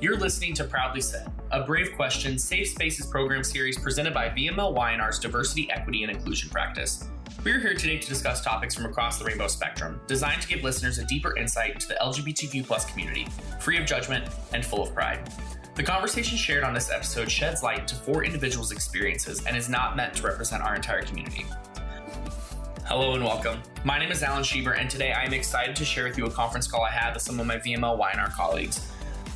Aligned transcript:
You're 0.00 0.16
listening 0.16 0.54
to 0.54 0.64
Proudly 0.64 1.02
Said, 1.02 1.30
a 1.50 1.62
Brave 1.62 1.92
Questions 1.94 2.42
Safe 2.42 2.66
Spaces 2.68 3.04
program 3.04 3.44
series 3.44 3.78
presented 3.78 4.14
by 4.14 4.30
VML 4.30 4.72
Y&R's 4.72 5.18
Diversity, 5.18 5.70
Equity, 5.70 6.04
and 6.04 6.10
Inclusion 6.10 6.48
practice. 6.48 7.06
We're 7.44 7.60
here 7.60 7.74
today 7.74 7.98
to 7.98 8.08
discuss 8.08 8.42
topics 8.42 8.74
from 8.74 8.86
across 8.86 9.18
the 9.18 9.26
rainbow 9.26 9.46
spectrum, 9.46 10.00
designed 10.06 10.40
to 10.40 10.48
give 10.48 10.64
listeners 10.64 10.96
a 10.96 11.04
deeper 11.04 11.36
insight 11.36 11.72
into 11.74 11.86
the 11.86 11.98
LGBTQ 12.00 12.66
plus 12.66 12.90
community, 12.90 13.26
free 13.60 13.76
of 13.76 13.84
judgment 13.84 14.26
and 14.54 14.64
full 14.64 14.82
of 14.82 14.94
pride. 14.94 15.30
The 15.74 15.82
conversation 15.82 16.38
shared 16.38 16.64
on 16.64 16.72
this 16.72 16.90
episode 16.90 17.30
sheds 17.30 17.62
light 17.62 17.80
into 17.80 17.94
four 17.94 18.24
individuals' 18.24 18.72
experiences 18.72 19.44
and 19.44 19.54
is 19.54 19.68
not 19.68 19.96
meant 19.96 20.14
to 20.14 20.22
represent 20.22 20.62
our 20.62 20.74
entire 20.74 21.02
community. 21.02 21.44
Hello 22.86 23.12
and 23.12 23.22
welcome. 23.22 23.60
My 23.84 23.98
name 23.98 24.10
is 24.10 24.22
Alan 24.22 24.44
Schieber, 24.44 24.80
and 24.80 24.88
today 24.88 25.12
I 25.12 25.24
am 25.24 25.34
excited 25.34 25.76
to 25.76 25.84
share 25.84 26.04
with 26.04 26.16
you 26.16 26.24
a 26.24 26.30
conference 26.30 26.66
call 26.66 26.84
I 26.84 26.90
had 26.90 27.12
with 27.12 27.22
some 27.22 27.38
of 27.38 27.46
my 27.46 27.58
VML 27.58 27.98
Y&R 27.98 28.30
colleagues. 28.30 28.90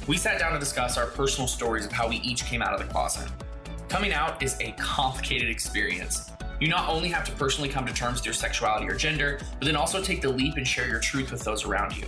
We 0.06 0.18
sat 0.18 0.38
down 0.38 0.52
to 0.52 0.58
discuss 0.58 0.98
our 0.98 1.06
personal 1.06 1.48
stories 1.48 1.86
of 1.86 1.92
how 1.92 2.06
we 2.06 2.16
each 2.16 2.44
came 2.44 2.60
out 2.60 2.74
of 2.74 2.78
the 2.78 2.92
closet. 2.92 3.26
Coming 3.88 4.12
out 4.12 4.42
is 4.42 4.54
a 4.60 4.72
complicated 4.72 5.48
experience. 5.48 6.30
You 6.60 6.68
not 6.68 6.90
only 6.90 7.08
have 7.08 7.24
to 7.24 7.32
personally 7.32 7.70
come 7.70 7.86
to 7.86 7.94
terms 7.94 8.18
with 8.18 8.26
your 8.26 8.34
sexuality 8.34 8.86
or 8.86 8.94
gender, 8.94 9.40
but 9.58 9.64
then 9.64 9.76
also 9.76 10.02
take 10.02 10.20
the 10.20 10.28
leap 10.28 10.58
and 10.58 10.68
share 10.68 10.86
your 10.86 11.00
truth 11.00 11.32
with 11.32 11.42
those 11.42 11.64
around 11.64 11.96
you. 11.96 12.04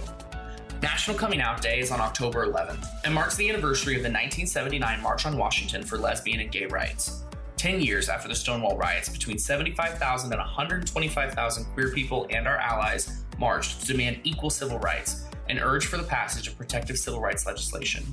National 0.82 1.16
Coming 1.16 1.40
Out 1.40 1.62
Day 1.62 1.80
is 1.80 1.90
on 1.90 2.02
October 2.02 2.46
11th 2.46 2.86
and 3.06 3.14
marks 3.14 3.34
the 3.36 3.48
anniversary 3.48 3.94
of 3.94 4.02
the 4.02 4.10
1979 4.10 5.00
March 5.00 5.24
on 5.24 5.38
Washington 5.38 5.82
for 5.82 5.96
lesbian 5.96 6.40
and 6.40 6.52
gay 6.52 6.66
rights. 6.66 7.22
10 7.56 7.80
years 7.80 8.10
after 8.10 8.28
the 8.28 8.34
Stonewall 8.34 8.76
riots, 8.76 9.08
between 9.08 9.38
75,000 9.38 10.30
and 10.30 10.38
125,000 10.38 11.64
queer 11.72 11.90
people 11.92 12.26
and 12.28 12.46
our 12.46 12.58
allies 12.58 13.22
marched 13.38 13.80
to 13.80 13.86
demand 13.86 14.20
equal 14.22 14.50
civil 14.50 14.78
rights 14.80 15.24
and 15.48 15.58
urged 15.58 15.88
for 15.88 15.96
the 15.96 16.02
passage 16.02 16.48
of 16.48 16.56
protective 16.56 16.98
civil 16.98 17.20
rights 17.20 17.46
legislation. 17.46 18.04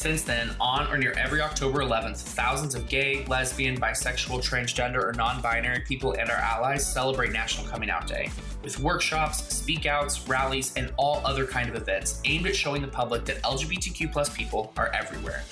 Since 0.00 0.22
then, 0.22 0.50
on 0.58 0.90
or 0.90 0.96
near 0.96 1.12
every 1.12 1.42
October 1.42 1.80
11th, 1.80 2.22
thousands 2.22 2.74
of 2.74 2.88
gay, 2.88 3.22
lesbian, 3.26 3.78
bisexual, 3.78 4.38
transgender, 4.38 5.04
or 5.04 5.12
non 5.12 5.42
binary 5.42 5.80
people 5.80 6.12
and 6.12 6.30
our 6.30 6.38
allies 6.38 6.90
celebrate 6.90 7.32
National 7.32 7.66
Coming 7.66 7.90
Out 7.90 8.06
Day 8.06 8.30
with 8.62 8.78
workshops, 8.80 9.42
speakouts, 9.42 10.26
rallies, 10.26 10.72
and 10.76 10.90
all 10.96 11.20
other 11.24 11.44
kind 11.44 11.68
of 11.68 11.74
events 11.74 12.20
aimed 12.24 12.46
at 12.46 12.56
showing 12.56 12.80
the 12.80 12.88
public 12.88 13.26
that 13.26 13.42
LGBTQ 13.42 14.10
plus 14.10 14.34
people 14.34 14.72
are 14.78 14.88
everywhere. 14.94 15.42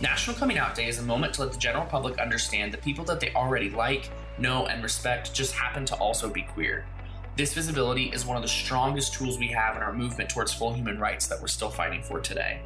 National 0.00 0.36
Coming 0.36 0.58
Out 0.58 0.76
Day 0.76 0.86
is 0.86 1.00
a 1.00 1.02
moment 1.02 1.34
to 1.34 1.42
let 1.42 1.52
the 1.52 1.58
general 1.58 1.84
public 1.84 2.20
understand 2.20 2.72
that 2.72 2.82
people 2.82 3.04
that 3.06 3.18
they 3.18 3.32
already 3.34 3.68
like, 3.70 4.10
know, 4.38 4.66
and 4.66 4.80
respect 4.80 5.34
just 5.34 5.52
happen 5.52 5.84
to 5.86 5.96
also 5.96 6.30
be 6.30 6.42
queer. 6.42 6.84
This 7.38 7.54
visibility 7.54 8.06
is 8.06 8.26
one 8.26 8.36
of 8.36 8.42
the 8.42 8.48
strongest 8.48 9.14
tools 9.14 9.38
we 9.38 9.46
have 9.46 9.76
in 9.76 9.82
our 9.84 9.92
movement 9.92 10.28
towards 10.28 10.52
full 10.52 10.72
human 10.72 10.98
rights 10.98 11.28
that 11.28 11.40
we're 11.40 11.46
still 11.46 11.70
fighting 11.70 12.02
for 12.02 12.18
today. 12.18 12.60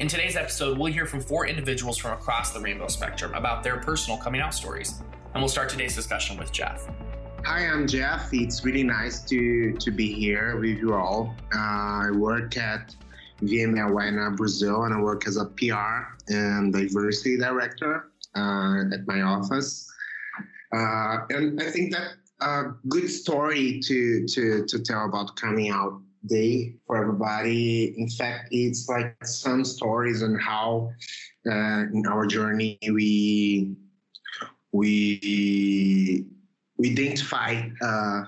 In 0.00 0.08
today's 0.08 0.34
episode, 0.34 0.76
we'll 0.76 0.92
hear 0.92 1.06
from 1.06 1.20
four 1.20 1.46
individuals 1.46 1.98
from 1.98 2.10
across 2.10 2.50
the 2.50 2.58
rainbow 2.58 2.88
spectrum 2.88 3.32
about 3.34 3.62
their 3.62 3.76
personal 3.76 4.18
coming 4.18 4.40
out 4.40 4.54
stories. 4.54 5.00
And 5.34 5.40
we'll 5.40 5.48
start 5.48 5.68
today's 5.68 5.94
discussion 5.94 6.36
with 6.36 6.50
Jeff. 6.50 6.88
Hi, 7.44 7.64
I'm 7.64 7.86
Jeff. 7.86 8.28
It's 8.32 8.64
really 8.64 8.82
nice 8.82 9.22
to, 9.26 9.72
to 9.74 9.92
be 9.92 10.12
here 10.12 10.58
with 10.58 10.78
you 10.78 10.94
all. 10.94 11.36
Uh, 11.54 11.58
I 11.58 12.10
work 12.10 12.56
at 12.56 12.96
VML 13.42 13.94
Y&R 13.94 14.30
Brazil 14.32 14.82
and 14.82 14.94
I 14.94 15.00
work 15.00 15.28
as 15.28 15.36
a 15.36 15.44
PR 15.44 16.08
and 16.26 16.72
diversity 16.72 17.38
director 17.38 18.10
uh, 18.34 18.82
at 18.92 19.06
my 19.06 19.20
office. 19.22 19.88
Uh, 20.72 21.18
and 21.30 21.62
I 21.62 21.70
think 21.70 21.92
that 21.92 22.14
a 22.42 22.74
good 22.88 23.08
story 23.08 23.80
to 23.80 24.26
to 24.26 24.64
to 24.66 24.78
tell 24.80 25.06
about 25.06 25.36
coming 25.36 25.70
out 25.70 26.00
day 26.26 26.74
for 26.86 26.96
everybody. 26.96 27.94
In 27.98 28.08
fact, 28.08 28.48
it's 28.50 28.88
like 28.88 29.16
some 29.24 29.64
stories 29.64 30.22
on 30.22 30.38
how 30.38 30.90
uh, 31.46 31.84
in 31.92 32.04
our 32.08 32.26
journey 32.26 32.78
we 32.82 33.74
we 34.72 36.26
we 36.78 36.90
identify 36.90 37.62
uh, 37.82 38.22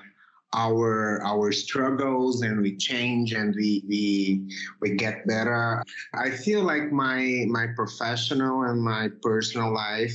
our 0.54 1.20
our 1.24 1.50
struggles 1.52 2.42
and 2.42 2.60
we 2.60 2.76
change 2.76 3.32
and 3.32 3.54
we 3.56 3.84
we 3.88 4.48
we 4.80 4.94
get 4.94 5.26
better. 5.26 5.82
I 6.14 6.30
feel 6.30 6.62
like 6.62 6.92
my 6.92 7.44
my 7.48 7.68
professional 7.74 8.62
and 8.62 8.80
my 8.82 9.10
personal 9.22 9.72
life 9.74 10.14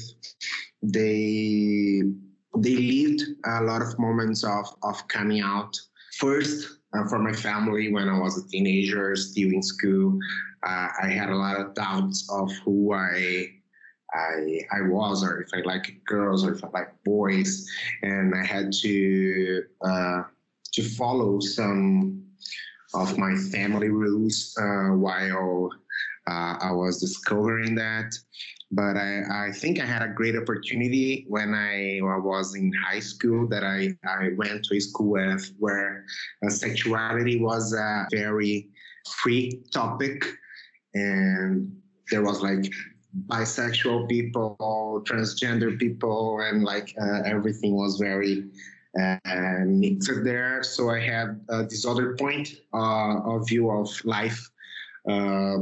they 0.81 2.03
they 2.57 2.75
lived 2.75 3.21
a 3.45 3.61
lot 3.61 3.81
of 3.81 3.97
moments 3.99 4.43
of, 4.43 4.65
of 4.83 5.07
coming 5.07 5.41
out. 5.41 5.79
First, 6.17 6.79
uh, 6.93 7.07
for 7.07 7.19
my 7.19 7.33
family, 7.33 7.91
when 7.91 8.09
I 8.09 8.19
was 8.19 8.37
a 8.37 8.47
teenager, 8.47 9.15
still 9.15 9.49
in 9.49 9.61
school, 9.61 10.17
uh, 10.63 10.87
I 11.01 11.07
had 11.07 11.29
a 11.29 11.35
lot 11.35 11.59
of 11.59 11.73
doubts 11.75 12.27
of 12.31 12.51
who 12.65 12.93
I, 12.93 13.47
I, 14.13 14.59
I 14.71 14.81
was, 14.87 15.23
or 15.23 15.41
if 15.41 15.49
I 15.53 15.61
like 15.61 16.01
girls, 16.05 16.43
or 16.43 16.53
if 16.53 16.63
I 16.63 16.69
like 16.69 16.91
boys, 17.03 17.69
and 18.01 18.33
I 18.35 18.43
had 18.43 18.73
to 18.81 19.63
uh, 19.81 20.23
to 20.73 20.83
follow 20.83 21.39
some 21.39 22.23
of 22.93 23.17
my 23.17 23.35
family 23.51 23.89
rules 23.89 24.55
uh, 24.59 24.93
while 24.95 25.69
uh, 26.27 26.57
I 26.59 26.71
was 26.71 26.99
discovering 26.99 27.75
that 27.75 28.13
but 28.71 28.97
I, 28.97 29.47
I 29.47 29.51
think 29.51 29.79
I 29.79 29.85
had 29.85 30.03
a 30.03 30.09
great 30.09 30.35
opportunity 30.35 31.25
when 31.27 31.53
I 31.53 31.99
was 32.01 32.55
in 32.55 32.71
high 32.73 32.99
school 32.99 33.47
that 33.47 33.63
I, 33.63 33.95
I 34.07 34.29
went 34.37 34.63
to 34.65 34.75
a 34.75 34.79
school 34.79 35.11
with 35.11 35.53
where 35.57 36.05
uh, 36.45 36.49
sexuality 36.49 37.39
was 37.39 37.73
a 37.73 38.07
very 38.11 38.69
free 39.23 39.63
topic. 39.73 40.23
And 40.93 41.75
there 42.11 42.21
was 42.21 42.41
like 42.41 42.71
bisexual 43.27 44.07
people 44.07 44.55
transgender 45.07 45.77
people 45.79 46.41
and 46.41 46.63
like 46.63 46.93
uh, 47.01 47.21
everything 47.25 47.75
was 47.75 47.97
very 47.97 48.45
uh, 48.99 49.17
mixed 49.65 50.23
there. 50.23 50.61
So 50.61 50.91
i 50.91 50.99
had 50.99 51.41
uh, 51.49 51.63
this 51.63 51.85
other 51.87 52.15
point 52.15 52.49
uh, 52.73 53.21
of 53.23 53.47
view 53.47 53.71
of 53.71 53.89
life 54.05 54.47
uh, 55.07 55.57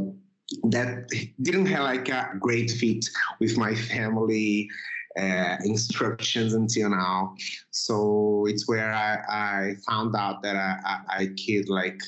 that 0.63 1.09
didn't 1.41 1.65
have 1.67 1.83
like 1.83 2.09
a 2.09 2.31
great 2.39 2.71
fit 2.71 3.05
with 3.39 3.57
my 3.57 3.75
family 3.75 4.69
uh, 5.19 5.57
instructions 5.63 6.53
until 6.53 6.89
now. 6.89 7.35
So 7.71 8.45
it's 8.47 8.67
where 8.67 8.93
I, 8.93 9.17
I 9.29 9.75
found 9.87 10.15
out 10.15 10.43
that 10.43 10.55
I, 10.55 10.77
I, 10.85 10.99
I, 11.09 11.25
could 11.27 11.69
like 11.69 11.99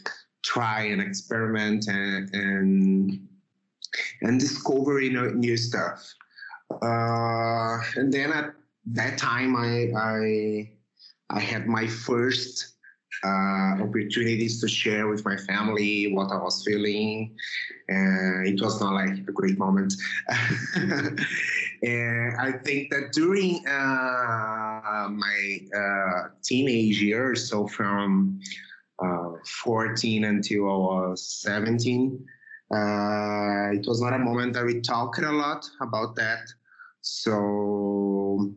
try 0.44 0.83
and 0.83 1.01
experiment 1.01 1.88
and 1.88 2.33
and, 2.33 3.27
and 4.22 4.39
discover 4.39 5.01
you 5.01 5.11
know, 5.11 5.29
new 5.31 5.57
stuff. 5.57 6.13
Uh, 6.71 7.79
and 7.95 8.13
then 8.13 8.31
at 8.31 8.53
that 8.85 9.17
time, 9.17 9.56
I 9.56 9.91
I 9.97 10.71
I 11.31 11.39
had 11.39 11.67
my 11.67 11.88
first 11.88 12.75
uh, 13.24 13.84
opportunities 13.84 14.62
to 14.62 14.68
share 14.68 15.07
with 15.07 15.25
my 15.25 15.35
family 15.35 16.13
what 16.13 16.31
I 16.31 16.38
was 16.38 16.63
feeling. 16.66 17.35
And 17.88 18.47
it 18.47 18.62
was 18.62 18.80
not 18.80 18.94
like 18.94 19.18
a 19.18 19.31
great 19.31 19.57
moment. 19.57 19.94
and 20.75 22.38
I 22.40 22.53
think 22.63 22.91
that 22.91 23.12
during 23.13 23.66
uh, 23.68 25.09
my 25.09 25.59
uh, 25.75 26.30
teenage 26.44 27.02
years, 27.02 27.50
so 27.50 27.68
from 27.68 28.40
uh, 29.03 29.30
14 29.63 30.25
until 30.25 30.66
I 30.66 31.09
was 31.09 31.41
17, 31.41 32.25
uh, 32.72 33.74
it 33.74 33.86
was 33.88 34.01
not 34.01 34.13
a 34.13 34.19
moment 34.19 34.53
that 34.53 34.66
we 34.66 34.81
talked 34.81 35.19
a 35.19 35.31
lot 35.31 35.68
about 35.81 36.16
that. 36.16 36.47
So 37.01 38.53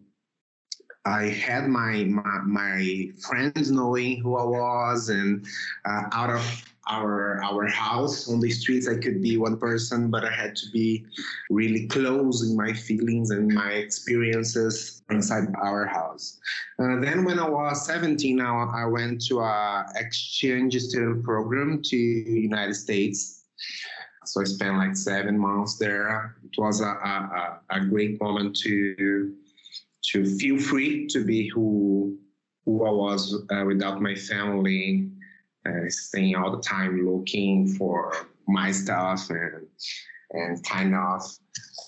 I 1.05 1.25
had 1.25 1.69
my, 1.69 2.05
my, 2.05 2.39
my 2.45 3.09
friends 3.21 3.71
knowing 3.71 4.21
who 4.21 4.37
I 4.37 4.45
was, 4.45 5.09
and 5.09 5.45
uh, 5.85 6.03
out 6.13 6.31
of 6.31 6.65
our 6.89 7.43
our 7.45 7.67
house 7.69 8.29
on 8.29 8.41
the 8.41 8.50
streets, 8.50 8.88
I 8.88 8.97
could 8.97 9.23
be 9.23 9.37
one 9.37 9.56
person, 9.56 10.11
but 10.11 10.25
I 10.25 10.32
had 10.32 10.56
to 10.56 10.71
be 10.71 11.05
really 11.50 11.87
close 11.87 12.43
in 12.49 12.56
my 12.56 12.73
feelings 12.73 13.31
and 13.31 13.53
my 13.53 13.71
experiences 13.73 15.03
inside 15.11 15.44
our 15.61 15.87
house. 15.87 16.38
Uh, 16.79 17.00
then, 17.00 17.25
when 17.25 17.38
I 17.38 17.49
was 17.49 17.87
17, 17.87 18.41
I, 18.41 18.65
I 18.75 18.85
went 18.87 19.25
to 19.26 19.41
a 19.41 19.87
exchange 19.97 20.76
student 20.76 21.25
program 21.25 21.82
to 21.82 21.97
United 21.97 22.75
States. 22.75 23.44
So 24.25 24.41
I 24.41 24.44
spent 24.44 24.76
like 24.76 24.97
seven 24.97 25.38
months 25.38 25.79
there. 25.79 26.37
It 26.44 26.61
was 26.61 26.81
a, 26.81 26.85
a, 26.85 27.61
a 27.71 27.81
great 27.87 28.21
moment 28.21 28.56
to 28.59 29.35
to 30.10 30.25
feel 30.25 30.58
free 30.58 31.06
to 31.08 31.25
be 31.25 31.49
who 31.49 32.19
who 32.64 32.84
I 32.87 32.90
was 32.90 33.34
uh, 33.50 33.64
without 33.66 34.00
my 34.00 34.14
family, 34.14 35.10
uh, 35.66 35.88
staying 35.88 36.37
all 36.37 36.52
the 36.52 36.62
time 36.62 37.04
looking 37.04 37.66
for 37.66 38.12
my 38.46 38.70
stuff 38.70 39.31
and 39.31 39.66
and 40.31 40.64
kind 40.64 40.94
of 40.94 41.22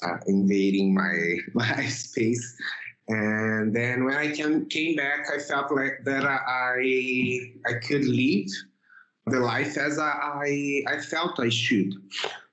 uh, 0.03 0.17
invading 0.27 0.95
my 0.95 1.39
my 1.55 1.87
space. 1.87 2.57
And 3.07 3.77
then 3.77 4.05
when 4.05 4.17
I 4.17 4.31
came 4.31 4.67
came 4.67 4.97
back, 4.97 5.27
I 5.33 5.39
felt 5.39 5.71
like 5.73 6.01
that 6.05 6.25
I 6.25 7.39
I 7.67 7.75
could 7.87 8.05
leave 8.05 8.51
the 9.27 9.41
life 9.41 9.77
as 9.77 9.99
I, 9.99 10.83
I, 10.87 10.99
felt 10.99 11.41
I 11.41 11.49
should. 11.49 11.95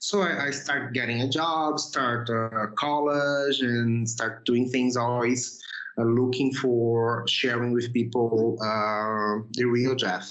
So 0.02 0.22
I, 0.22 0.48
I 0.48 0.50
start 0.50 0.94
getting 0.94 1.22
a 1.22 1.30
job, 1.30 1.80
start 1.80 2.28
uh, 2.28 2.66
college, 2.76 3.62
and 3.62 4.10
start 4.10 4.46
doing 4.46 4.68
things 4.68 4.98
always 4.98 5.62
uh, 5.96 6.04
looking 6.04 6.52
for 6.52 7.24
sharing 7.28 7.72
with 7.72 7.94
people 7.94 8.58
uh, 8.64 9.46
the 9.52 9.66
real 9.66 9.94
Jeff. 9.94 10.28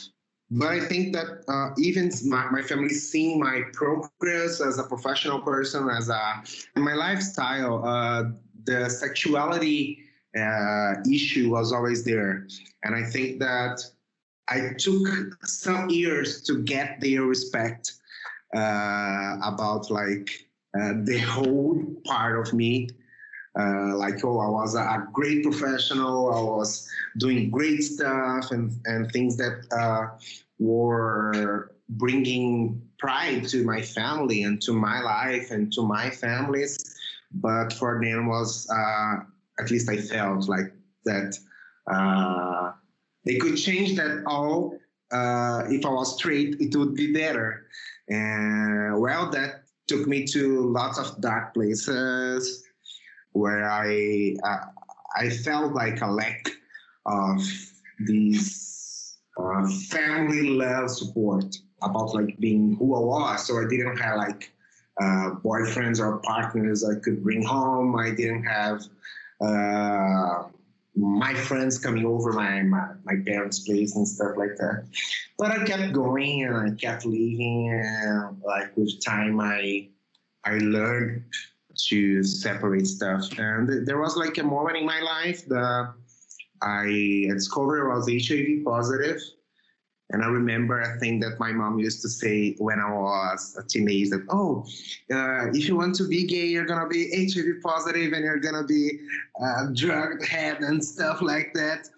But 0.51 0.71
I 0.71 0.81
think 0.81 1.15
that 1.15 1.45
uh, 1.47 1.73
even 1.79 2.11
my, 2.25 2.51
my 2.51 2.63
family 2.63 2.89
seeing 2.89 3.39
my 3.39 3.63
progress 3.73 4.61
as 4.61 4.81
a 4.81 4.83
professional 4.83 5.41
person, 5.41 5.89
as 5.89 6.09
a 6.09 6.43
my 6.75 6.95
lifestyle, 6.95 7.87
uh, 7.87 8.25
the 8.65 8.91
sexuality 8.91 10.01
uh, 10.37 10.95
issue 11.09 11.49
was 11.49 11.73
always 11.73 12.05
there, 12.05 12.49
and 12.83 12.97
I 12.97 13.05
think 13.05 13.39
that 13.39 13.85
I 14.49 14.73
took 14.77 15.07
some 15.45 15.91
years 15.91 16.43
to 16.43 16.61
get 16.65 17.01
their 17.01 17.23
respect 17.23 18.00
about 18.55 19.91
like 19.91 20.31
uh, 20.79 20.95
the 21.05 21.19
whole 21.19 21.83
part 22.05 22.39
of 22.39 22.55
me. 22.55 22.89
Uh, 23.59 23.97
like, 23.97 24.25
oh, 24.25 24.39
I 24.39 24.49
was 24.49 24.77
a, 24.77 24.79
a, 24.79 25.09
great 25.13 25.43
professional. 25.43 26.33
I 26.33 26.41
was 26.41 26.89
doing 27.19 27.51
great 27.51 27.83
stuff 27.83 28.53
and, 28.53 28.71
and 28.85 29.11
things 29.11 29.37
that 29.39 29.67
uh, 29.77 30.17
were 30.61 31.73
bringing 31.89 32.81
pride 33.01 33.49
to 33.49 33.65
my 33.65 33.83
family 33.83 34.45
and 34.45 34.63
to 34.63 34.73
my 34.73 35.01
life 35.01 35.51
and 35.51 35.73
to 35.73 35.83
my 35.83 36.11
families. 36.11 36.97
But 37.33 37.73
for 37.73 38.01
them 38.01 38.29
was, 38.29 38.69
uh, 38.71 39.25
at 39.59 39.71
least 39.71 39.91
I 39.91 39.97
felt 39.97 40.49
like 40.49 40.73
that 41.05 41.37
uh, 41.91 42.73
they 43.25 43.37
could 43.37 43.57
change 43.57 43.97
that 43.97 44.23
all. 44.27 44.79
Uh, 45.13 45.65
if 45.69 45.85
I 45.85 45.91
was 45.91 46.17
straight, 46.17 46.57
it 46.61 46.77
would 46.77 46.95
be 46.95 47.13
better. 47.13 47.67
And 48.09 49.01
well, 49.01 49.31
that 49.31 49.65
took 49.87 50.07
me 50.07 50.25
to 50.27 50.69
lots 50.71 50.99
of 50.99 51.21
dark 51.21 51.55
places 51.55 52.65
where 53.33 53.69
I 53.69 54.37
uh, 54.45 54.67
I 55.17 55.31
felt 55.31 55.73
like 55.73 56.01
a 56.01 56.07
lack 56.07 56.49
of 57.07 57.41
these 58.07 59.19
uh, 59.39 59.67
family 59.89 60.51
love 60.51 60.91
support 60.91 61.57
about 61.83 62.15
like 62.15 62.39
being 62.39 62.77
who 62.77 62.95
I 62.95 63.01
was. 63.01 63.47
So 63.47 63.59
I 63.59 63.67
didn't 63.69 63.97
have 63.97 64.19
like 64.19 64.53
uh, 65.01 65.31
boyfriends 65.43 65.99
or 66.01 66.19
partners 66.19 66.85
I 66.85 66.99
could 67.01 67.23
bring 67.23 67.43
home. 67.43 67.97
I 67.97 68.11
didn't 68.11 68.45
have 68.45 68.83
uh, 69.41 70.45
my 70.97 71.35
friends 71.35 71.79
coming 71.79 72.05
over 72.05 72.33
my, 72.33 72.63
my, 72.63 72.89
my 73.05 73.15
parents' 73.27 73.61
place 73.61 73.97
and 73.97 74.07
stuff 74.07 74.33
like 74.37 74.57
that. 74.57 74.87
But 75.39 75.53
I 75.53 75.65
kept 75.65 75.93
going 75.93 76.45
and 76.45 76.57
I 76.57 76.75
kept 76.75 77.07
leaving. 77.07 77.71
And 77.71 78.41
like 78.43 78.77
with 78.77 79.05
time, 79.05 79.41
I 79.41 79.89
I 80.45 80.59
learned 80.59 81.25
to 81.89 82.25
separate 82.25 82.87
stuff. 82.87 83.31
And 83.39 83.87
there 83.87 84.01
was 84.01 84.17
like 84.17 84.39
a 84.39 84.43
moment 84.43 84.77
in 84.77 84.87
my 84.87 85.01
life 85.01 85.47
that 85.47 85.93
I 86.63 87.27
discovered 87.29 87.91
I 87.91 87.97
was 87.97 88.09
HIV 88.09 88.65
positive 88.65 89.21
and 90.13 90.25
I 90.25 90.27
remember 90.27 90.81
a 90.81 90.99
thing 90.99 91.21
that 91.21 91.39
my 91.39 91.53
mom 91.53 91.79
used 91.79 92.03
to 92.03 92.09
say 92.09 92.55
when 92.59 92.81
I 92.81 92.91
was 92.91 93.57
a 93.59 93.67
teenager 93.67 94.25
oh, 94.31 94.65
uh, 95.13 95.47
if 95.49 95.69
you 95.69 95.77
want 95.77 95.95
to 95.97 96.09
be 96.09 96.27
gay, 96.27 96.47
you're 96.47 96.67
going 96.67 96.81
to 96.81 96.89
be 96.89 97.11
HIV 97.33 97.63
positive 97.63 98.13
and 98.13 98.25
you're 98.25 98.39
going 98.39 98.55
to 98.55 98.65
be 98.65 99.01
uh, 99.41 99.67
drugged 99.75 100.27
head 100.27 100.61
and 100.61 100.85
stuff 100.85 101.23
like 101.23 101.53
that. 101.55 101.89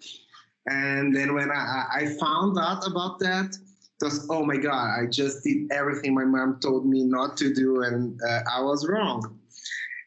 And 0.67 1.15
then 1.15 1.33
when 1.33 1.51
I, 1.51 1.85
I 1.91 2.05
found 2.19 2.57
out 2.59 2.87
about 2.87 3.19
that, 3.19 3.57
was, 4.03 4.27
oh 4.29 4.45
my 4.45 4.57
God, 4.57 4.99
I 4.99 5.05
just 5.07 5.43
did 5.43 5.71
everything 5.71 6.13
my 6.13 6.25
mom 6.25 6.59
told 6.59 6.85
me 6.85 7.03
not 7.03 7.37
to 7.37 7.53
do 7.53 7.83
and 7.83 8.19
uh, 8.27 8.41
I 8.51 8.61
was 8.61 8.87
wrong. 8.87 9.39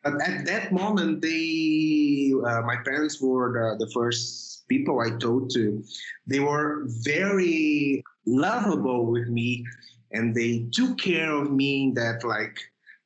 But 0.04 0.22
at 0.22 0.46
that 0.46 0.70
moment, 0.70 1.22
they, 1.22 2.32
uh, 2.46 2.62
my 2.62 2.76
parents 2.84 3.20
were 3.20 3.52
the, 3.52 3.84
the 3.84 3.90
first 3.92 4.55
people 4.68 5.00
I 5.00 5.10
talked 5.18 5.52
to, 5.52 5.82
they 6.26 6.40
were 6.40 6.84
very 6.86 8.02
lovable 8.26 9.06
with 9.06 9.28
me 9.28 9.64
and 10.12 10.34
they 10.34 10.66
took 10.72 10.98
care 10.98 11.30
of 11.30 11.50
me 11.52 11.84
in 11.84 11.94
that 11.94 12.24
like 12.24 12.58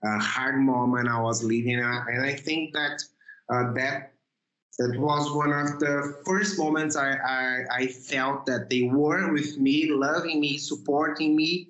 uh, 0.06 0.18
hard 0.18 0.58
moment 0.58 1.08
I 1.08 1.20
was 1.20 1.42
living. 1.42 1.78
And 1.78 2.24
I 2.24 2.34
think 2.34 2.72
that 2.74 3.02
uh, 3.52 3.72
that 3.74 4.12
that 4.78 4.98
was 4.98 5.30
one 5.32 5.52
of 5.52 5.78
the 5.78 6.16
first 6.24 6.58
moments 6.58 6.96
I, 6.96 7.12
I, 7.12 7.64
I, 7.70 7.86
felt 7.86 8.46
that 8.46 8.70
they 8.70 8.84
were 8.84 9.30
with 9.30 9.58
me, 9.58 9.90
loving 9.90 10.40
me, 10.40 10.56
supporting 10.56 11.36
me, 11.36 11.68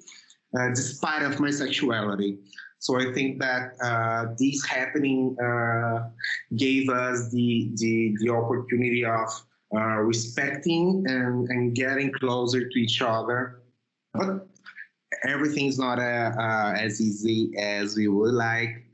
uh, 0.56 0.68
despite 0.68 1.22
of 1.22 1.40
my 1.40 1.50
sexuality. 1.50 2.38
So 2.78 3.00
I 3.00 3.12
think 3.12 3.40
that 3.40 3.72
uh, 3.82 4.34
this 4.38 4.64
happening 4.64 5.36
uh, 5.42 6.08
gave 6.56 6.88
us 6.88 7.30
the, 7.30 7.72
the, 7.74 8.16
the 8.20 8.30
opportunity 8.30 9.04
of 9.04 9.28
uh, 9.74 9.98
respecting 9.98 11.04
and, 11.06 11.48
and 11.48 11.74
getting 11.74 12.12
closer 12.12 12.68
to 12.68 12.78
each 12.78 13.02
other. 13.02 13.62
But 14.12 14.46
everything's 15.24 15.78
not 15.78 15.98
uh, 15.98 16.32
uh, 16.38 16.74
as 16.76 17.00
easy 17.00 17.52
as 17.58 17.96
we 17.96 18.08
would 18.08 18.34
like. 18.34 18.84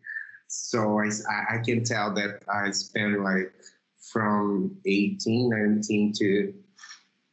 So 0.48 1.00
I, 1.00 1.56
I 1.56 1.58
can 1.64 1.84
tell 1.84 2.14
that 2.14 2.42
I 2.52 2.70
spent 2.70 3.22
like 3.22 3.52
from 4.12 4.76
18, 4.86 5.50
19 5.50 6.12
to 6.18 6.54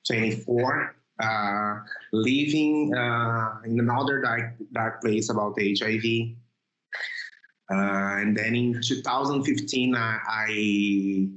24 0.07 0.95
uh, 1.21 1.75
living 2.11 2.93
uh, 2.95 3.59
in 3.65 3.79
another 3.79 4.21
dark, 4.21 4.55
dark 4.73 5.01
place 5.01 5.29
about 5.29 5.57
HIV. 5.59 6.35
Uh, 7.71 8.19
and 8.19 8.35
then 8.35 8.55
in 8.55 8.81
2015, 8.81 9.95
I, 9.95 10.19
I 10.27 11.27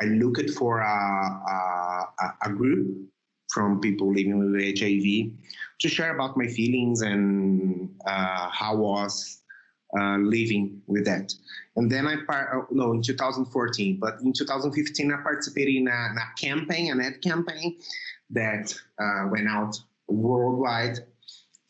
I 0.00 0.04
looked 0.06 0.50
for 0.50 0.80
a, 0.80 0.84
a, 0.86 2.34
a 2.42 2.50
group 2.50 3.08
from 3.52 3.80
people 3.80 4.12
living 4.12 4.38
with 4.38 4.78
HIV 4.78 5.32
to 5.80 5.88
share 5.88 6.14
about 6.14 6.36
my 6.36 6.46
feelings 6.46 7.02
and 7.02 7.90
uh, 8.06 8.48
how 8.50 8.74
I 8.74 8.76
was 8.76 9.42
uh, 9.98 10.18
living 10.18 10.80
with 10.86 11.04
that. 11.06 11.34
And 11.76 11.90
then 11.90 12.06
I, 12.06 12.16
part, 12.24 12.50
oh, 12.54 12.66
no, 12.70 12.92
in 12.92 13.02
2014, 13.02 13.98
but 14.00 14.20
in 14.20 14.32
2015, 14.32 15.12
I 15.12 15.22
participated 15.22 15.74
in 15.74 15.88
a, 15.88 15.90
a 15.90 16.40
campaign, 16.40 16.92
an 16.92 17.00
ad 17.00 17.20
campaign 17.22 17.78
that 18.30 18.72
uh, 19.00 19.28
went 19.30 19.48
out 19.48 19.80
worldwide 20.08 21.00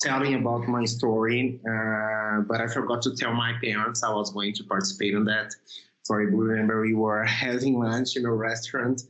telling 0.00 0.34
about 0.34 0.66
my 0.66 0.84
story. 0.84 1.60
Uh, 1.60 2.40
but 2.40 2.60
I 2.60 2.66
forgot 2.66 3.02
to 3.02 3.14
tell 3.14 3.32
my 3.32 3.54
parents 3.62 4.02
I 4.02 4.12
was 4.12 4.30
going 4.30 4.54
to 4.54 4.64
participate 4.64 5.14
in 5.14 5.24
that. 5.24 5.54
So 6.02 6.14
I 6.14 6.18
remember 6.18 6.80
we 6.80 6.94
were 6.94 7.24
having 7.42 7.78
lunch 7.78 8.16
in 8.16 8.24
a 8.24 8.32
restaurant 8.32 9.02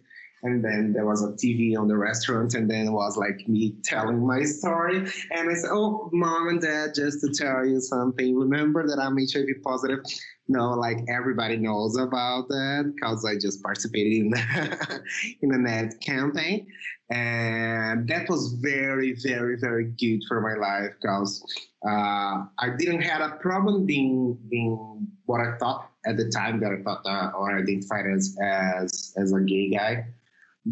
and 0.43 0.65
then 0.65 0.93
there 0.93 1.07
was 1.07 1.23
a 1.23 1.33
TV 1.33 1.77
on 1.79 1.89
the 1.89 1.97
restaurant, 1.97 2.55
and 2.55 2.71
then 2.71 2.87
it 2.87 2.93
was 2.93 3.17
like 3.17 3.47
me 3.47 3.75
telling 3.85 4.27
my 4.27 4.43
story. 4.43 4.99
And 5.31 5.51
I 5.51 5.55
said, 5.55 5.71
"Oh, 5.71 6.09
mom 6.13 6.49
and 6.49 6.61
dad, 6.61 6.95
just 6.95 7.21
to 7.21 7.33
tell 7.33 7.67
you 7.67 7.81
something. 7.81 8.35
Remember 8.37 8.87
that 8.87 8.99
I'm 8.99 9.19
HIV 9.19 9.63
positive." 9.63 10.01
No, 10.49 10.71
like 10.71 10.99
everybody 11.09 11.57
knows 11.57 11.97
about 11.97 12.49
that 12.49 12.93
because 12.95 13.25
I 13.25 13.35
just 13.39 13.63
participated 13.63 14.13
in 14.13 14.33
in 15.43 15.55
an 15.55 15.67
ad 15.67 16.01
campaign, 16.01 16.67
and 17.11 18.09
that 18.09 18.29
was 18.29 18.55
very, 18.61 19.15
very, 19.23 19.59
very 19.61 19.93
good 20.01 20.23
for 20.27 20.41
my 20.41 20.55
life 20.55 20.93
because 21.01 21.45
uh, 21.87 22.45
I 22.59 22.71
didn't 22.79 23.03
have 23.03 23.21
a 23.21 23.37
problem 23.37 23.85
being 23.85 24.39
being 24.49 25.07
what 25.27 25.41
I 25.41 25.57
thought 25.59 25.90
at 26.07 26.17
the 26.17 26.31
time 26.31 26.61
that 26.61 26.73
I 26.73 26.83
thought 26.83 27.03
uh, 27.05 27.37
or 27.37 27.59
identified 27.59 28.07
as 28.07 28.37
as 28.43 29.15
as 29.17 29.33
a 29.33 29.41
gay 29.41 29.71
guy 29.71 30.07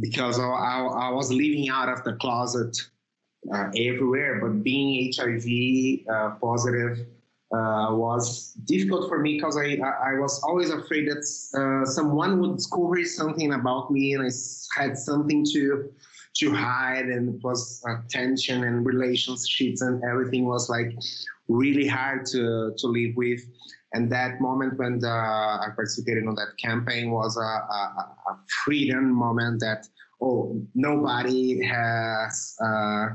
because 0.00 0.38
I, 0.38 0.42
I, 0.44 1.10
was 1.10 1.32
living 1.32 1.70
out 1.70 1.88
of 1.88 2.04
the 2.04 2.12
closet 2.14 2.76
uh, 3.52 3.70
everywhere, 3.76 4.38
but 4.40 4.62
being 4.62 5.10
HIV 5.16 6.06
uh, 6.14 6.34
positive 6.40 7.06
uh, 7.54 7.88
was 7.92 8.52
difficult 8.66 9.08
for 9.08 9.20
me 9.20 9.36
because 9.36 9.56
I, 9.56 9.78
I 9.78 10.18
was 10.18 10.42
always 10.42 10.70
afraid 10.70 11.08
that 11.08 11.24
uh, 11.58 11.86
someone 11.86 12.40
would 12.40 12.56
discover 12.56 13.02
something 13.04 13.54
about 13.54 13.90
me 13.90 14.12
and 14.12 14.22
I 14.22 14.80
had 14.80 14.98
something 14.98 15.44
to 15.52 15.90
to 16.36 16.54
hide 16.54 17.06
and 17.06 17.34
it 17.34 17.42
was 17.42 17.82
uh, 17.88 17.96
tension 18.08 18.62
and 18.64 18.86
relationships 18.86 19.80
and 19.80 20.02
everything 20.04 20.44
was 20.44 20.68
like 20.68 20.92
really 21.48 21.86
hard 21.86 22.26
to, 22.26 22.74
to 22.76 22.86
live 22.86 23.16
with. 23.16 23.40
And 23.94 24.12
that 24.12 24.40
moment 24.40 24.78
when 24.78 24.98
the, 24.98 25.08
I 25.08 25.68
participated 25.74 26.26
on 26.26 26.34
that 26.34 26.56
campaign 26.62 27.10
was 27.10 27.36
a, 27.36 27.40
a, 27.40 28.14
a 28.30 28.38
freedom 28.64 29.10
moment 29.10 29.60
that, 29.60 29.88
oh, 30.20 30.60
nobody 30.74 31.64
has 31.64 32.54
uh, 32.62 33.08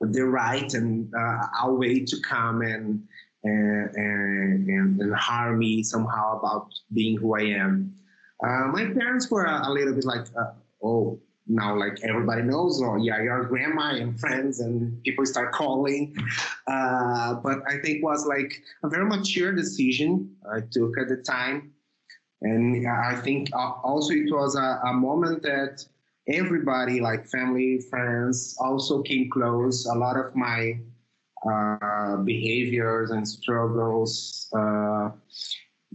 the 0.00 0.24
right 0.24 0.72
and 0.74 1.12
uh, 1.18 1.46
a 1.64 1.72
way 1.72 2.04
to 2.04 2.16
come 2.20 2.62
and, 2.62 3.02
and, 3.42 3.90
and, 3.96 5.00
and 5.00 5.14
harm 5.14 5.58
me 5.58 5.82
somehow 5.82 6.38
about 6.38 6.68
being 6.92 7.16
who 7.16 7.34
I 7.36 7.42
am. 7.42 7.94
Uh, 8.44 8.68
my 8.68 8.84
parents 8.94 9.30
were 9.30 9.44
a, 9.44 9.68
a 9.68 9.70
little 9.70 9.94
bit 9.94 10.04
like, 10.04 10.26
uh, 10.38 10.52
oh, 10.82 11.18
now 11.46 11.76
like 11.76 11.98
everybody 12.02 12.42
knows 12.42 12.80
oh 12.82 12.96
yeah 12.96 13.22
your 13.22 13.44
grandma 13.44 13.90
and 13.90 14.18
friends 14.18 14.60
and 14.60 15.02
people 15.02 15.26
start 15.26 15.52
calling. 15.52 16.14
Uh, 16.66 17.34
but 17.34 17.58
i 17.68 17.78
think 17.82 18.02
was 18.02 18.26
like 18.26 18.62
a 18.82 18.88
very 18.88 19.04
mature 19.04 19.52
decision 19.52 20.34
i 20.52 20.60
took 20.70 20.96
at 20.98 21.08
the 21.08 21.16
time. 21.16 21.72
And 22.42 22.86
i 22.88 23.14
think 23.16 23.50
also 23.54 24.12
it 24.12 24.30
was 24.30 24.56
a, 24.56 24.80
a 24.88 24.92
moment 24.92 25.42
that 25.42 25.84
everybody 26.28 27.00
like 27.00 27.26
family 27.26 27.80
friends 27.90 28.56
also 28.58 29.02
came 29.02 29.30
close. 29.30 29.86
A 29.86 29.94
lot 29.94 30.16
of 30.16 30.34
my 30.34 30.78
uh, 31.44 32.16
behaviors 32.24 33.10
and 33.10 33.28
struggles 33.28 34.48
uh, 34.56 35.10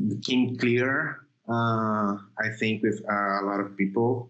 became 0.08 0.56
clear 0.58 1.26
uh, 1.50 2.16
i 2.38 2.50
think 2.60 2.84
with 2.84 3.02
uh, 3.10 3.42
a 3.42 3.44
lot 3.44 3.60
of 3.60 3.76
people 3.76 4.30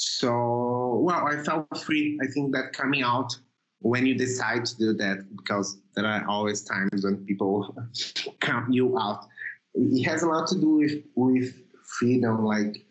so, 0.00 0.98
well, 1.04 1.26
I 1.26 1.42
felt 1.42 1.66
free. 1.76 2.18
I 2.22 2.26
think 2.32 2.54
that 2.54 2.72
coming 2.72 3.02
out 3.02 3.36
when 3.80 4.06
you 4.06 4.14
decide 4.14 4.64
to 4.64 4.76
do 4.78 4.94
that, 4.94 5.26
because 5.36 5.78
there 5.94 6.06
are 6.06 6.24
always 6.26 6.62
times 6.62 7.04
when 7.04 7.18
people 7.26 7.76
count 8.40 8.72
you 8.72 8.98
out. 8.98 9.26
It 9.74 10.02
has 10.04 10.22
a 10.22 10.26
lot 10.26 10.48
to 10.48 10.58
do 10.58 10.76
with 10.76 11.02
with 11.16 11.54
freedom, 11.98 12.46
like 12.46 12.82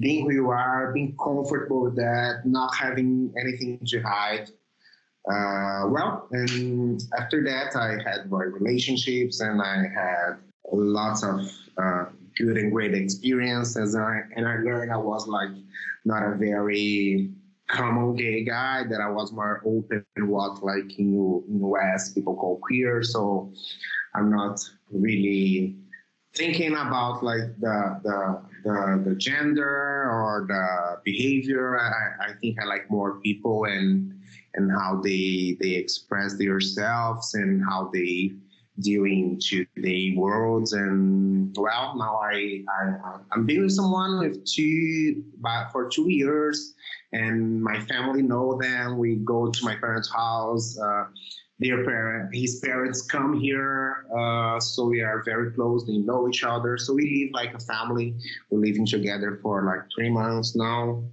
being 0.00 0.24
who 0.24 0.32
you 0.32 0.50
are, 0.50 0.92
being 0.92 1.16
comfortable 1.22 1.82
with 1.82 1.94
that, 1.96 2.42
not 2.44 2.74
having 2.74 3.32
anything 3.40 3.78
to 3.86 4.02
hide. 4.02 4.50
Uh, 5.30 5.86
well, 5.86 6.26
and 6.32 7.00
after 7.16 7.44
that, 7.44 7.76
I 7.76 7.92
had 8.04 8.28
my 8.28 8.42
relationships 8.42 9.40
and 9.40 9.62
I 9.62 9.84
had 9.94 10.38
lots 10.72 11.22
of 11.22 11.48
uh, 11.78 12.06
good 12.36 12.56
and 12.56 12.72
great 12.72 12.94
experiences, 12.94 13.94
and 13.94 14.04
I, 14.04 14.20
and 14.36 14.46
I 14.46 14.56
learned 14.58 14.92
I 14.92 14.96
was 14.96 15.26
like 15.26 15.50
not 16.04 16.22
a 16.22 16.36
very 16.36 17.30
common 17.68 18.14
gay 18.14 18.44
guy 18.44 18.84
that 18.88 19.00
I 19.00 19.10
was 19.10 19.32
more 19.32 19.62
open 19.64 20.04
what 20.18 20.62
like 20.62 20.98
in, 20.98 21.12
the 21.12 21.66
West 21.66 22.14
people 22.14 22.36
call 22.36 22.58
queer. 22.58 23.02
So 23.02 23.52
I'm 24.14 24.30
not 24.30 24.60
really 24.90 25.76
thinking 26.34 26.72
about 26.72 27.22
like 27.22 27.58
the 27.60 28.00
the 28.04 28.42
the, 28.64 29.02
the 29.10 29.14
gender 29.16 30.10
or 30.10 30.44
the 30.48 31.00
behavior. 31.04 31.78
I, 31.78 32.30
I 32.30 32.32
think 32.40 32.60
I 32.60 32.64
like 32.66 32.90
more 32.90 33.20
people 33.20 33.64
and 33.64 34.12
and 34.54 34.70
how 34.70 35.00
they 35.02 35.56
they 35.60 35.74
express 35.74 36.36
themselves 36.36 37.34
and 37.34 37.62
how 37.64 37.90
they 37.92 38.32
dealing 38.80 39.40
to 39.42 39.64
the 39.76 40.16
worlds 40.16 40.72
and 40.74 41.56
well 41.58 41.94
now 41.96 42.20
I, 42.22 42.62
I 42.68 43.16
i'm 43.32 43.46
being 43.46 43.62
with 43.62 43.72
someone 43.72 44.18
with 44.18 44.44
two 44.44 45.24
but 45.40 45.70
for 45.72 45.88
two 45.88 46.10
years. 46.10 46.74
And 47.12 47.62
my 47.62 47.80
family 47.80 48.22
know 48.22 48.58
them. 48.60 48.98
We 48.98 49.16
go 49.16 49.50
to 49.50 49.64
my 49.64 49.76
parents 49.76 50.12
house. 50.12 50.78
Uh, 50.78 51.04
their 51.58 51.84
parent 51.84 52.34
his 52.34 52.60
parents 52.60 53.00
come 53.02 53.40
here. 53.40 54.06
Uh, 54.14 54.60
so 54.60 54.86
we 54.86 55.00
are 55.00 55.22
very 55.24 55.52
close. 55.52 55.86
They 55.86 55.98
know 55.98 56.28
each 56.28 56.44
other. 56.44 56.76
So 56.76 56.92
we 56.94 57.24
live 57.24 57.32
like 57.32 57.54
a 57.54 57.60
family. 57.60 58.14
We're 58.50 58.60
living 58.60 58.86
together 58.86 59.38
for 59.42 59.64
like 59.64 59.88
three 59.94 60.10
months 60.10 60.54
now. 60.54 61.04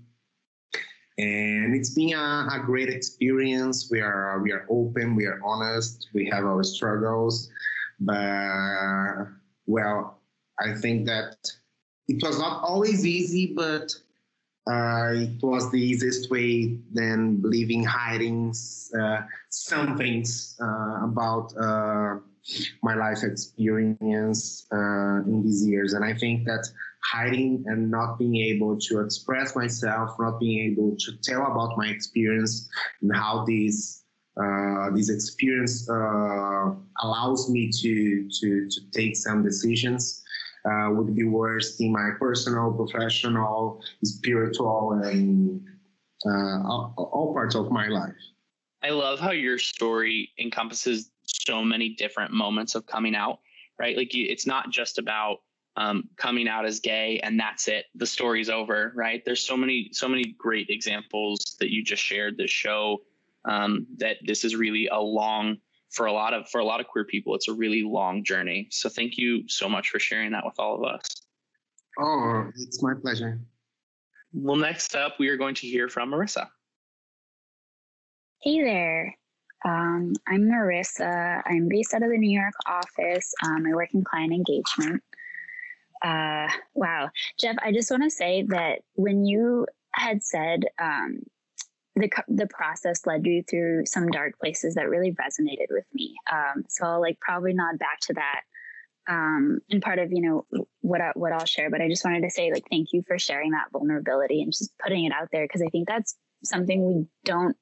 And 1.17 1.75
it's 1.75 1.91
been 1.91 2.13
a, 2.13 2.47
a, 2.51 2.63
great 2.65 2.89
experience. 2.89 3.87
We 3.91 4.01
are 4.01 4.41
we 4.41 4.51
are 4.51 4.65
open, 4.67 5.15
we 5.15 5.25
are 5.27 5.39
honest, 5.45 6.07
we 6.11 6.27
have 6.29 6.43
our 6.43 6.63
struggles, 6.63 7.51
but 7.99 9.27
well, 9.65 10.19
I 10.59 10.73
think 10.73 11.05
that 11.07 11.35
it 12.07 12.21
was 12.21 12.37
not 12.39 12.63
always 12.63 13.05
easy, 13.05 13.53
but 13.55 13.93
uh, 14.67 15.11
it 15.13 15.41
was 15.41 15.71
the 15.71 15.79
easiest 15.79 16.29
way 16.29 16.77
than 16.93 17.41
leaving 17.43 17.83
hiding 17.83 18.53
uh, 18.99 19.21
some 19.49 19.97
things 19.97 20.57
uh, 20.61 21.03
about 21.03 21.53
uh, 21.57 22.15
my 22.81 22.95
life 22.95 23.23
experience 23.23 24.65
uh, 24.71 25.23
in 25.25 25.43
these 25.43 25.65
years, 25.65 25.93
and 25.93 26.03
I 26.03 26.13
think 26.13 26.45
that 26.45 26.67
hiding 27.03 27.63
and 27.67 27.91
not 27.91 28.17
being 28.17 28.37
able 28.37 28.77
to 28.79 29.01
express 29.01 29.55
myself, 29.55 30.15
not 30.19 30.39
being 30.39 30.71
able 30.71 30.95
to 30.97 31.11
tell 31.21 31.45
about 31.45 31.77
my 31.77 31.87
experience 31.87 32.69
and 33.01 33.13
how 33.15 33.45
this 33.45 34.02
uh, 34.37 34.89
this 34.91 35.09
experience 35.09 35.89
uh, 35.89 36.73
allows 37.01 37.49
me 37.49 37.69
to, 37.71 38.27
to 38.29 38.67
to 38.69 38.81
take 38.91 39.15
some 39.15 39.43
decisions 39.43 40.23
uh, 40.65 40.89
would 40.91 41.15
be 41.15 41.23
worse 41.23 41.79
in 41.79 41.91
my 41.91 42.11
personal, 42.19 42.71
professional, 42.71 43.81
spiritual, 44.03 44.93
and 45.03 45.61
uh, 46.25 46.63
all, 46.63 46.93
all 46.97 47.33
parts 47.33 47.55
of 47.55 47.69
my 47.69 47.87
life. 47.87 48.15
I 48.81 48.89
love 48.89 49.19
how 49.19 49.31
your 49.31 49.59
story 49.59 50.31
encompasses 50.39 51.11
so 51.25 51.63
many 51.63 51.89
different 51.89 52.31
moments 52.31 52.75
of 52.75 52.85
coming 52.85 53.15
out, 53.15 53.39
right? 53.79 53.95
Like 53.95 54.13
you, 54.13 54.25
it's 54.27 54.47
not 54.47 54.71
just 54.71 54.97
about 54.97 55.39
um, 55.75 56.09
coming 56.17 56.47
out 56.47 56.65
as 56.65 56.79
gay 56.79 57.19
and 57.23 57.39
that's 57.39 57.67
it 57.67 57.85
the 57.95 58.05
story's 58.05 58.47
over 58.47 58.91
right 58.95 59.23
there's 59.25 59.41
so 59.41 59.57
many 59.57 59.89
so 59.91 60.07
many 60.07 60.35
great 60.37 60.69
examples 60.69 61.55
that 61.59 61.71
you 61.71 61.83
just 61.83 62.03
shared 62.03 62.37
that 62.37 62.47
show 62.47 63.01
um, 63.45 63.85
that 63.97 64.17
this 64.25 64.43
is 64.43 64.55
really 64.55 64.87
a 64.87 64.99
long 64.99 65.57
for 65.91 66.07
a 66.07 66.11
lot 66.11 66.33
of 66.33 66.49
for 66.49 66.59
a 66.59 66.65
lot 66.65 66.79
of 66.79 66.87
queer 66.87 67.05
people 67.05 67.35
it's 67.35 67.47
a 67.47 67.53
really 67.53 67.83
long 67.83 68.23
journey 68.23 68.67
so 68.71 68.89
thank 68.89 69.17
you 69.17 69.47
so 69.47 69.69
much 69.69 69.89
for 69.89 69.99
sharing 69.99 70.31
that 70.31 70.43
with 70.43 70.55
all 70.57 70.75
of 70.75 70.83
us 70.83 71.05
oh 71.99 72.49
it's 72.55 72.81
my 72.81 72.93
pleasure 72.99 73.39
well 74.33 74.55
next 74.55 74.95
up 74.95 75.15
we 75.19 75.29
are 75.29 75.37
going 75.37 75.53
to 75.53 75.67
hear 75.67 75.87
from 75.87 76.09
marissa 76.09 76.47
hey 78.41 78.61
there 78.63 79.15
um, 79.65 80.13
I'm 80.27 80.41
Marissa. 80.41 81.41
I'm 81.45 81.69
based 81.69 81.93
out 81.93 82.03
of 82.03 82.09
the 82.09 82.17
New 82.17 82.37
York 82.37 82.53
office. 82.65 83.33
Um, 83.45 83.65
I 83.65 83.73
work 83.73 83.93
in 83.93 84.03
client 84.03 84.33
engagement. 84.33 85.01
Uh, 86.03 86.49
wow. 86.73 87.09
Jeff, 87.39 87.55
I 87.63 87.71
just 87.71 87.89
want 87.89 88.03
to 88.03 88.09
say 88.09 88.43
that 88.49 88.79
when 88.95 89.25
you 89.25 89.65
had 89.93 90.21
said 90.21 90.65
um, 90.81 91.21
the, 91.95 92.09
the 92.27 92.47
process 92.47 93.05
led 93.05 93.25
you 93.25 93.43
through 93.43 93.85
some 93.85 94.07
dark 94.07 94.39
places 94.39 94.75
that 94.75 94.89
really 94.89 95.11
resonated 95.11 95.67
with 95.69 95.85
me. 95.93 96.15
Um, 96.31 96.63
so 96.67 96.85
I'll 96.85 97.01
like 97.01 97.19
probably 97.19 97.53
nod 97.53 97.77
back 97.79 97.99
to 98.01 98.13
that 98.13 98.41
um, 99.07 99.59
and 99.69 99.81
part 99.81 99.99
of, 99.99 100.11
you 100.11 100.21
know, 100.21 100.65
what, 100.81 101.01
I, 101.01 101.11
what 101.15 101.33
I'll 101.33 101.45
share, 101.45 101.69
but 101.69 101.81
I 101.81 101.89
just 101.89 102.05
wanted 102.05 102.21
to 102.21 102.29
say 102.29 102.51
like, 102.51 102.63
thank 102.69 102.93
you 102.93 103.03
for 103.07 103.19
sharing 103.19 103.51
that 103.51 103.71
vulnerability 103.71 104.41
and 104.41 104.51
just 104.51 104.71
putting 104.79 105.05
it 105.05 105.11
out 105.11 105.29
there. 105.31 105.47
Cause 105.47 105.61
I 105.61 105.69
think 105.69 105.87
that's 105.87 106.15
something 106.43 106.85
we 106.85 107.05
don't 107.25 107.55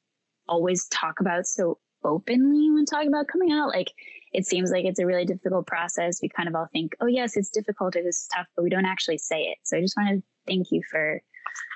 always 0.47 0.88
talk 0.88 1.19
about 1.19 1.45
so 1.45 1.77
openly 2.03 2.71
when 2.71 2.85
talking 2.85 3.09
about 3.09 3.27
coming 3.27 3.51
out. 3.51 3.69
Like 3.69 3.91
it 4.33 4.45
seems 4.45 4.71
like 4.71 4.85
it's 4.85 5.00
a 5.00 5.05
really 5.05 5.25
difficult 5.25 5.67
process. 5.67 6.19
We 6.21 6.29
kind 6.29 6.47
of 6.47 6.55
all 6.55 6.67
think, 6.71 6.95
oh 7.01 7.07
yes, 7.07 7.35
it's 7.35 7.50
difficult 7.50 7.95
or 7.95 8.03
this 8.03 8.21
is 8.21 8.27
tough, 8.33 8.47
but 8.55 8.63
we 8.63 8.69
don't 8.69 8.85
actually 8.85 9.17
say 9.17 9.41
it. 9.41 9.57
So 9.63 9.77
I 9.77 9.81
just 9.81 9.97
want 9.97 10.09
to 10.09 10.23
thank 10.47 10.71
you 10.71 10.81
for 10.89 11.21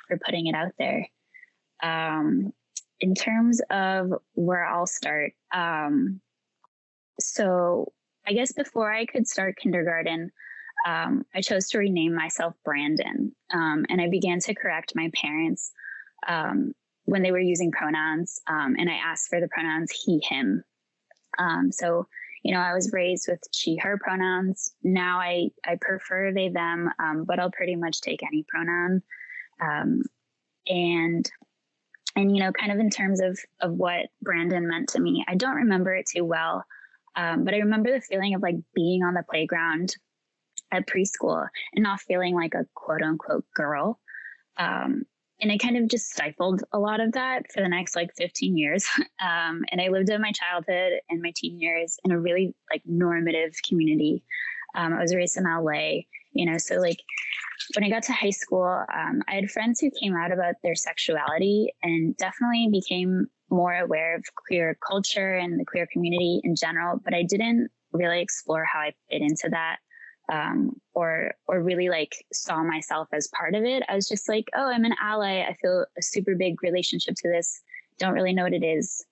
for 0.08 0.18
putting 0.24 0.48
it 0.48 0.56
out 0.56 0.72
there. 0.78 1.08
Um, 1.84 2.54
in 3.02 3.14
terms 3.14 3.62
of 3.70 4.14
where 4.34 4.66
I'll 4.66 4.88
start, 4.88 5.34
um, 5.54 6.22
so 7.20 7.92
I 8.26 8.34
guess 8.34 8.54
before 8.54 8.92
I 8.92 9.06
could 9.06 9.28
start 9.28 9.58
kindergarten, 9.58 10.32
um, 10.88 11.26
I 11.34 11.42
chose 11.42 11.70
to 11.70 11.78
rename 11.78 12.16
myself 12.16 12.56
Brandon, 12.64 13.36
um, 13.54 13.86
and 13.90 14.00
I 14.02 14.10
began 14.10 14.40
to 14.40 14.56
correct 14.56 14.94
my 14.96 15.12
parents 15.14 15.72
um, 16.28 16.74
when 17.04 17.22
they 17.22 17.32
were 17.32 17.40
using 17.40 17.72
pronouns, 17.72 18.40
um, 18.48 18.76
and 18.78 18.90
I 18.90 18.96
asked 18.96 19.30
for 19.30 19.42
the 19.42 19.48
pronouns 19.50 19.92
he, 19.92 20.20
him. 20.28 20.64
Um, 21.38 21.72
so, 21.72 22.08
you 22.44 22.54
know, 22.54 22.62
I 22.62 22.74
was 22.74 22.94
raised 22.94 23.28
with 23.28 23.42
she, 23.52 23.76
her 23.78 23.98
pronouns. 23.98 24.74
Now 24.84 25.20
I, 25.20 25.50
I 25.66 25.78
prefer 25.80 26.32
they, 26.32 26.50
them, 26.50 26.90
um, 27.00 27.26
but 27.26 27.40
I'll 27.40 27.52
pretty 27.52 27.76
much 27.76 28.02
take 28.02 28.24
any 28.24 28.46
pronoun. 28.48 29.02
And, 30.68 31.30
and, 32.16 32.36
you 32.36 32.44
know, 32.44 32.52
kind 32.52 32.72
of 32.72 32.80
in 32.80 32.90
terms 32.90 33.20
of, 33.22 33.38
of 33.62 33.74
what 33.74 34.08
Brandon 34.22 34.68
meant 34.68 34.90
to 34.90 35.02
me, 35.02 35.26
I 35.28 35.36
don't 35.36 35.56
remember 35.56 35.94
it 35.94 36.08
too 36.08 36.24
well. 36.24 36.64
Um, 37.16 37.44
but 37.44 37.54
I 37.54 37.58
remember 37.58 37.92
the 37.92 38.02
feeling 38.02 38.36
of 38.36 38.42
like 38.42 38.56
being 38.74 39.04
on 39.04 39.14
the 39.14 39.24
playground 39.30 39.96
at 40.72 40.88
preschool 40.88 41.48
and 41.74 41.84
not 41.84 42.02
feeling 42.02 42.36
like 42.36 42.54
a 42.54 42.66
quote 42.74 43.02
unquote 43.02 43.46
girl. 43.54 44.00
Um, 44.58 45.06
and 45.42 45.52
I 45.52 45.58
kind 45.58 45.78
of 45.78 45.90
just 45.90 46.12
stifled 46.12 46.64
a 46.72 46.80
lot 46.80 47.02
of 47.02 47.12
that 47.14 47.52
for 47.52 47.62
the 47.62 47.70
next 47.70 47.96
like 47.96 48.12
15 48.18 48.58
years. 48.58 48.88
Um, 49.26 49.64
and 49.72 49.82
I 49.82 49.88
lived 49.88 50.10
in 50.10 50.22
my 50.22 50.34
childhood 50.34 51.00
and 51.10 51.22
my 51.22 51.32
teen 51.36 51.60
years 51.60 51.98
in 52.04 52.12
a 52.12 52.20
really 52.20 52.54
like 52.70 52.84
normative 52.86 53.56
community. 53.68 54.24
Um, 54.76 54.94
I 54.94 55.02
was 55.02 55.16
raised 55.16 55.38
in 55.38 55.46
LA, 55.46 56.02
you 56.34 56.46
know, 56.46 56.58
so 56.58 56.76
like 56.76 57.00
when 57.74 57.84
I 57.84 57.90
got 57.90 58.04
to 58.04 58.14
high 58.14 58.32
school, 58.32 58.64
um, 58.64 59.22
I 59.28 59.36
had 59.36 59.50
friends 59.50 59.80
who 59.80 59.90
came 60.00 60.16
out 60.16 60.32
about 60.32 60.56
their 60.64 60.76
sexuality 60.76 61.74
and 61.84 62.16
definitely 62.18 62.70
became 62.72 63.28
more 63.50 63.76
aware 63.76 64.16
of 64.16 64.24
queer 64.48 64.78
culture 64.86 65.36
and 65.36 65.60
the 65.60 65.66
queer 65.66 65.88
community 65.92 66.42
in 66.44 66.56
general, 66.56 67.00
but 67.04 67.14
I 67.14 67.24
didn't 67.24 67.70
really 67.92 68.22
explore 68.22 68.66
how 68.66 68.80
I 68.80 68.94
fit 69.10 69.22
into 69.22 69.50
that 69.52 69.78
um, 70.32 70.72
or 70.94 71.34
or 71.48 71.62
really 71.62 71.90
like 71.90 72.16
saw 72.34 72.64
myself 72.64 73.08
as 73.14 73.30
part 73.38 73.56
of 73.56 73.64
it. 73.64 73.84
I 73.88 73.96
was 73.96 74.08
just 74.08 74.28
like, 74.28 74.46
oh, 74.56 74.72
I'm 74.72 74.86
an 74.86 74.96
ally. 75.02 75.42
I 75.42 75.56
feel 75.62 75.86
a 75.98 76.02
super 76.02 76.36
big 76.36 76.62
relationship 76.64 77.16
to 77.18 77.30
this. 77.30 77.62
Don't 78.00 78.14
really 78.14 78.34
know 78.34 78.44
what 78.44 78.54
it 78.54 78.64
is. 78.64 79.06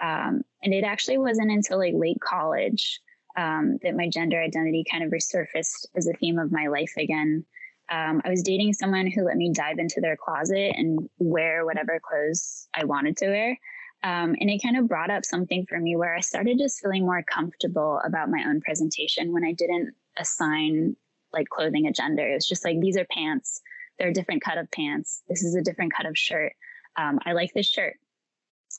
Um, 0.00 0.42
and 0.62 0.72
it 0.72 0.84
actually 0.84 1.18
wasn't 1.18 1.50
until 1.50 1.78
like 1.78 1.94
late 1.94 2.20
college 2.20 3.00
um, 3.36 3.78
that 3.82 3.96
my 3.96 4.08
gender 4.08 4.40
identity 4.40 4.84
kind 4.90 5.04
of 5.04 5.10
resurfaced 5.10 5.86
as 5.96 6.06
a 6.06 6.12
theme 6.14 6.38
of 6.38 6.52
my 6.52 6.68
life 6.68 6.92
again. 6.96 7.44
Um, 7.90 8.22
I 8.24 8.30
was 8.30 8.42
dating 8.42 8.72
someone 8.74 9.10
who 9.10 9.24
let 9.24 9.36
me 9.36 9.52
dive 9.52 9.78
into 9.78 10.00
their 10.00 10.16
closet 10.16 10.74
and 10.76 11.08
wear 11.18 11.64
whatever 11.64 12.00
clothes 12.00 12.68
I 12.74 12.84
wanted 12.84 13.16
to 13.18 13.28
wear. 13.28 13.58
Um, 14.02 14.34
and 14.40 14.48
it 14.48 14.62
kind 14.62 14.78
of 14.78 14.88
brought 14.88 15.10
up 15.10 15.24
something 15.24 15.66
for 15.68 15.78
me 15.78 15.96
where 15.96 16.14
I 16.14 16.20
started 16.20 16.58
just 16.58 16.80
feeling 16.80 17.04
more 17.04 17.22
comfortable 17.22 18.00
about 18.04 18.30
my 18.30 18.44
own 18.46 18.60
presentation 18.60 19.32
when 19.32 19.44
I 19.44 19.52
didn't 19.52 19.94
assign 20.16 20.96
like 21.32 21.48
clothing 21.48 21.86
a 21.86 21.92
gender. 21.92 22.26
It 22.26 22.34
was 22.34 22.48
just 22.48 22.64
like, 22.64 22.80
these 22.80 22.96
are 22.96 23.06
pants. 23.10 23.60
They're 23.98 24.08
a 24.08 24.14
different 24.14 24.42
cut 24.42 24.56
of 24.56 24.70
pants. 24.70 25.22
This 25.28 25.42
is 25.42 25.54
a 25.54 25.62
different 25.62 25.92
cut 25.94 26.06
of 26.06 26.16
shirt. 26.16 26.52
Um, 26.96 27.18
I 27.26 27.32
like 27.32 27.52
this 27.52 27.68
shirt. 27.68 27.96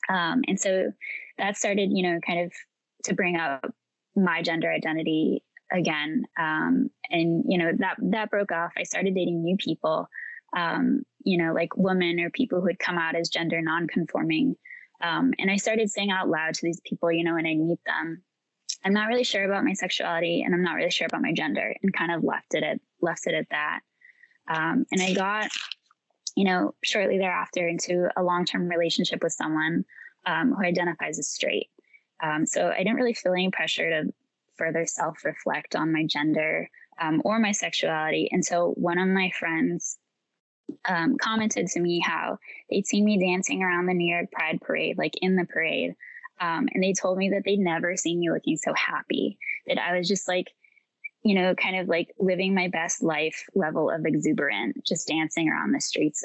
Um, 0.09 0.41
and 0.47 0.59
so 0.59 0.91
that 1.37 1.57
started, 1.57 1.91
you 1.91 2.03
know, 2.03 2.19
kind 2.25 2.41
of 2.41 2.53
to 3.03 3.13
bring 3.13 3.35
up 3.35 3.73
my 4.15 4.41
gender 4.41 4.71
identity 4.71 5.43
again. 5.71 6.23
Um, 6.39 6.89
and, 7.09 7.43
you 7.47 7.57
know, 7.57 7.71
that, 7.77 7.97
that 8.01 8.29
broke 8.29 8.51
off. 8.51 8.71
I 8.77 8.83
started 8.83 9.15
dating 9.15 9.43
new 9.43 9.57
people, 9.57 10.07
um, 10.55 11.03
you 11.23 11.37
know, 11.37 11.53
like 11.53 11.75
women 11.75 12.19
or 12.19 12.29
people 12.29 12.61
who 12.61 12.67
had 12.67 12.79
come 12.79 12.97
out 12.97 13.15
as 13.15 13.29
gender 13.29 13.61
nonconforming. 13.61 14.55
Um, 15.01 15.33
and 15.39 15.49
I 15.49 15.57
started 15.57 15.89
saying 15.89 16.11
out 16.11 16.29
loud 16.29 16.53
to 16.53 16.61
these 16.63 16.81
people, 16.85 17.11
you 17.11 17.23
know, 17.23 17.33
when 17.33 17.47
I 17.47 17.55
meet 17.55 17.79
them, 17.85 18.21
I'm 18.83 18.93
not 18.93 19.07
really 19.07 19.23
sure 19.23 19.45
about 19.45 19.63
my 19.63 19.73
sexuality 19.73 20.43
and 20.43 20.53
I'm 20.53 20.63
not 20.63 20.75
really 20.75 20.91
sure 20.91 21.07
about 21.07 21.21
my 21.21 21.33
gender 21.33 21.73
and 21.81 21.93
kind 21.93 22.11
of 22.11 22.23
left 22.23 22.53
it 22.53 22.63
at, 22.63 22.79
left 23.01 23.27
it 23.27 23.33
at 23.33 23.47
that. 23.51 23.79
Um, 24.47 24.85
and 24.91 25.01
I 25.01 25.13
got, 25.13 25.49
you 26.35 26.45
know, 26.45 26.73
shortly 26.83 27.17
thereafter 27.17 27.67
into 27.67 28.09
a 28.17 28.23
long-term 28.23 28.67
relationship 28.67 29.21
with 29.23 29.33
someone 29.33 29.85
um, 30.25 30.53
who 30.53 30.63
identifies 30.63 31.19
as 31.19 31.29
straight. 31.29 31.69
Um, 32.23 32.45
so 32.45 32.69
I 32.69 32.77
didn't 32.77 32.95
really 32.95 33.13
feel 33.13 33.33
any 33.33 33.49
pressure 33.49 33.89
to 33.89 34.13
further 34.57 34.85
self 34.85 35.23
reflect 35.23 35.75
on 35.75 35.93
my 35.93 36.05
gender 36.05 36.69
um, 36.99 37.21
or 37.25 37.39
my 37.39 37.51
sexuality 37.51 38.29
And 38.31 38.45
so 38.45 38.73
one 38.77 38.97
of 38.97 39.07
my 39.07 39.31
friends 39.37 39.97
um, 40.87 41.17
commented 41.17 41.67
to 41.67 41.79
me 41.79 41.99
how 41.99 42.37
they'd 42.69 42.87
seen 42.87 43.03
me 43.03 43.19
dancing 43.19 43.63
around 43.63 43.87
the 43.87 43.93
New 43.93 44.13
York 44.13 44.31
Pride 44.31 44.61
Parade, 44.61 44.97
like 44.97 45.13
in 45.21 45.35
the 45.35 45.45
parade. 45.45 45.95
Um, 46.39 46.67
and 46.73 46.83
they 46.83 46.93
told 46.93 47.17
me 47.17 47.29
that 47.31 47.43
they'd 47.45 47.59
never 47.59 47.95
seen 47.97 48.19
me 48.19 48.31
looking 48.31 48.57
so 48.57 48.73
happy, 48.73 49.37
that 49.67 49.77
I 49.77 49.97
was 49.97 50.07
just 50.07 50.27
like, 50.27 50.47
you 51.23 51.35
know, 51.35 51.53
kind 51.53 51.77
of 51.77 51.87
like 51.87 52.13
living 52.19 52.55
my 52.55 52.67
best 52.67 53.03
life 53.03 53.45
level 53.53 53.91
of 53.91 54.05
exuberant, 54.05 54.83
just 54.85 55.07
dancing 55.07 55.49
around 55.49 55.71
the 55.71 55.81
streets. 55.81 56.23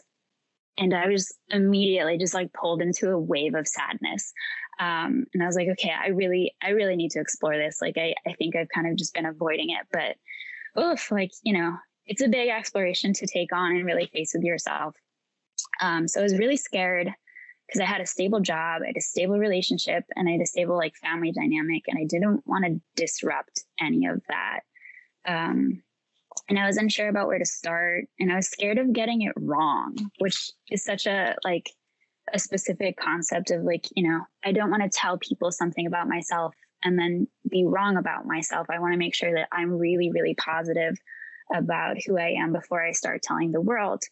And 0.78 0.94
I 0.94 1.08
was 1.08 1.34
immediately 1.50 2.18
just 2.18 2.34
like 2.34 2.52
pulled 2.52 2.80
into 2.80 3.10
a 3.10 3.18
wave 3.18 3.54
of 3.54 3.68
sadness. 3.68 4.32
Um, 4.78 5.26
and 5.32 5.42
I 5.42 5.46
was 5.46 5.56
like, 5.56 5.68
okay, 5.68 5.92
I 5.92 6.08
really, 6.08 6.54
I 6.62 6.70
really 6.70 6.96
need 6.96 7.10
to 7.12 7.20
explore 7.20 7.56
this. 7.56 7.78
Like, 7.80 7.96
I, 7.96 8.14
I 8.26 8.32
think 8.34 8.56
I've 8.56 8.68
kind 8.74 8.86
of 8.86 8.96
just 8.96 9.14
been 9.14 9.26
avoiding 9.26 9.70
it, 9.70 9.86
but 9.92 10.82
oof, 10.82 11.10
like, 11.10 11.32
you 11.42 11.54
know, 11.54 11.76
it's 12.06 12.22
a 12.22 12.28
big 12.28 12.48
exploration 12.48 13.12
to 13.14 13.26
take 13.26 13.52
on 13.52 13.74
and 13.74 13.86
really 13.86 14.06
face 14.06 14.32
with 14.34 14.44
yourself. 14.44 14.94
Um, 15.80 16.06
so 16.06 16.20
I 16.20 16.22
was 16.22 16.38
really 16.38 16.56
scared 16.56 17.10
because 17.66 17.80
I 17.80 17.84
had 17.84 18.00
a 18.00 18.06
stable 18.06 18.40
job, 18.40 18.82
I 18.82 18.88
had 18.88 18.96
a 18.96 19.00
stable 19.00 19.38
relationship, 19.38 20.04
and 20.14 20.28
I 20.28 20.32
had 20.32 20.40
a 20.40 20.46
stable 20.46 20.76
like 20.76 20.94
family 20.96 21.32
dynamic, 21.32 21.84
and 21.88 21.98
I 21.98 22.04
didn't 22.04 22.46
want 22.46 22.64
to 22.64 22.80
disrupt 22.94 23.64
any 23.80 24.06
of 24.06 24.20
that. 24.28 24.60
Um, 25.26 25.82
and 26.48 26.58
I 26.58 26.66
was 26.66 26.76
unsure 26.76 27.08
about 27.08 27.26
where 27.26 27.38
to 27.38 27.44
start, 27.44 28.04
and 28.20 28.30
I 28.30 28.36
was 28.36 28.48
scared 28.48 28.78
of 28.78 28.92
getting 28.92 29.22
it 29.22 29.32
wrong, 29.36 29.96
which 30.18 30.50
is 30.70 30.84
such 30.84 31.06
a 31.06 31.34
like 31.44 31.70
a 32.32 32.38
specific 32.38 32.96
concept 32.96 33.50
of 33.50 33.62
like, 33.62 33.86
you 33.94 34.08
know, 34.08 34.20
I 34.44 34.52
don't 34.52 34.70
want 34.70 34.82
to 34.82 34.88
tell 34.88 35.18
people 35.18 35.52
something 35.52 35.86
about 35.86 36.08
myself 36.08 36.54
and 36.82 36.98
then 36.98 37.28
be 37.48 37.64
wrong 37.64 37.96
about 37.96 38.26
myself. 38.26 38.66
I 38.70 38.78
want 38.78 38.92
to 38.92 38.98
make 38.98 39.14
sure 39.14 39.32
that 39.34 39.48
I'm 39.52 39.70
really, 39.70 40.10
really 40.10 40.34
positive 40.34 40.96
about 41.54 41.96
who 42.04 42.18
I 42.18 42.34
am 42.38 42.52
before 42.52 42.82
I 42.84 42.92
start 42.92 43.22
telling 43.22 43.52
the 43.52 43.60
world. 43.60 44.02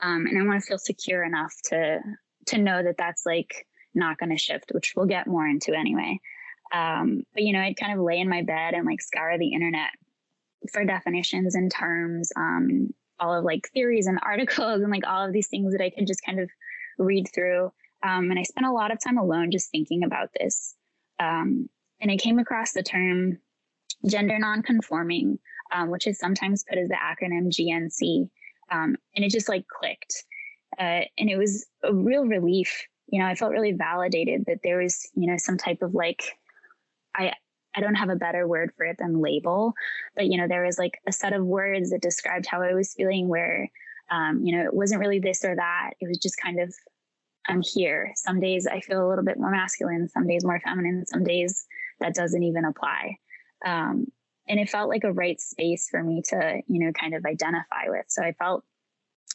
Um, 0.00 0.26
and 0.26 0.38
I 0.38 0.46
want 0.46 0.60
to 0.60 0.66
feel 0.66 0.78
secure 0.78 1.24
enough 1.24 1.54
to 1.66 2.00
to 2.46 2.58
know 2.58 2.82
that 2.82 2.96
that's 2.98 3.24
like 3.24 3.66
not 3.94 4.18
going 4.18 4.30
to 4.30 4.36
shift, 4.36 4.72
which 4.72 4.92
we'll 4.94 5.06
get 5.06 5.26
more 5.26 5.46
into 5.46 5.72
anyway. 5.72 6.20
Um, 6.72 7.22
but 7.32 7.42
you 7.42 7.52
know, 7.52 7.60
I'd 7.60 7.76
kind 7.76 7.98
of 7.98 8.04
lay 8.04 8.18
in 8.18 8.28
my 8.28 8.42
bed 8.42 8.74
and 8.74 8.84
like 8.84 9.00
scour 9.00 9.38
the 9.38 9.52
internet 9.52 9.90
for 10.72 10.84
definitions 10.84 11.54
and 11.54 11.70
terms, 11.70 12.32
um, 12.36 12.90
all 13.18 13.34
of 13.34 13.44
like 13.44 13.68
theories 13.72 14.06
and 14.06 14.18
articles 14.26 14.82
and 14.82 14.90
like 14.90 15.06
all 15.06 15.26
of 15.26 15.32
these 15.32 15.48
things 15.48 15.72
that 15.72 15.82
I 15.82 15.90
could 15.90 16.06
just 16.06 16.24
kind 16.24 16.40
of 16.40 16.50
read 16.98 17.28
through. 17.34 17.72
Um, 18.02 18.30
and 18.30 18.38
I 18.38 18.42
spent 18.42 18.66
a 18.66 18.72
lot 18.72 18.92
of 18.92 19.02
time 19.02 19.18
alone 19.18 19.50
just 19.50 19.70
thinking 19.70 20.04
about 20.04 20.30
this. 20.38 20.74
Um, 21.18 21.68
and 22.00 22.10
I 22.10 22.16
came 22.16 22.38
across 22.38 22.72
the 22.72 22.82
term 22.82 23.38
gender 24.06 24.38
nonconforming, 24.38 25.38
um, 25.72 25.90
which 25.90 26.06
is 26.06 26.18
sometimes 26.18 26.64
put 26.68 26.78
as 26.78 26.88
the 26.88 26.96
acronym 26.96 27.48
GNC. 27.48 28.28
Um, 28.70 28.96
and 29.14 29.24
it 29.24 29.30
just 29.30 29.48
like 29.48 29.66
clicked. 29.68 30.24
Uh, 30.78 31.02
and 31.18 31.30
it 31.30 31.36
was 31.36 31.66
a 31.82 31.94
real 31.94 32.24
relief. 32.26 32.86
You 33.06 33.20
know, 33.20 33.26
I 33.26 33.34
felt 33.34 33.52
really 33.52 33.72
validated 33.72 34.44
that 34.46 34.60
there 34.62 34.78
was, 34.78 35.08
you 35.14 35.30
know, 35.30 35.36
some 35.38 35.56
type 35.56 35.82
of 35.82 35.94
like, 35.94 36.36
I, 37.14 37.32
I 37.74 37.80
don't 37.80 37.94
have 37.94 38.08
a 38.08 38.16
better 38.16 38.46
word 38.46 38.72
for 38.76 38.84
it 38.86 38.98
than 38.98 39.20
label, 39.20 39.74
but 40.14 40.26
you 40.26 40.38
know, 40.38 40.48
there 40.48 40.64
was 40.64 40.78
like 40.78 40.98
a 41.06 41.12
set 41.12 41.32
of 41.32 41.44
words 41.44 41.90
that 41.90 42.02
described 42.02 42.46
how 42.46 42.62
I 42.62 42.74
was 42.74 42.94
feeling 42.94 43.28
where 43.28 43.70
um, 44.14 44.40
you 44.42 44.56
know, 44.56 44.64
it 44.64 44.74
wasn't 44.74 45.00
really 45.00 45.18
this 45.18 45.44
or 45.44 45.56
that. 45.56 45.90
It 46.00 46.08
was 46.08 46.18
just 46.18 46.36
kind 46.36 46.60
of, 46.60 46.72
I'm 47.48 47.62
here. 47.62 48.12
Some 48.16 48.40
days 48.40 48.66
I 48.66 48.80
feel 48.80 49.04
a 49.04 49.08
little 49.08 49.24
bit 49.24 49.38
more 49.38 49.50
masculine, 49.50 50.08
some 50.08 50.26
days 50.26 50.44
more 50.44 50.60
feminine, 50.60 51.04
some 51.06 51.24
days 51.24 51.66
that 52.00 52.14
doesn't 52.14 52.42
even 52.42 52.64
apply. 52.64 53.18
Um, 53.66 54.06
and 54.48 54.60
it 54.60 54.68
felt 54.68 54.88
like 54.88 55.04
a 55.04 55.12
right 55.12 55.40
space 55.40 55.88
for 55.90 56.02
me 56.02 56.22
to, 56.28 56.60
you 56.68 56.84
know, 56.84 56.92
kind 56.92 57.14
of 57.14 57.24
identify 57.24 57.88
with. 57.88 58.04
So 58.08 58.22
I 58.22 58.32
felt 58.32 58.62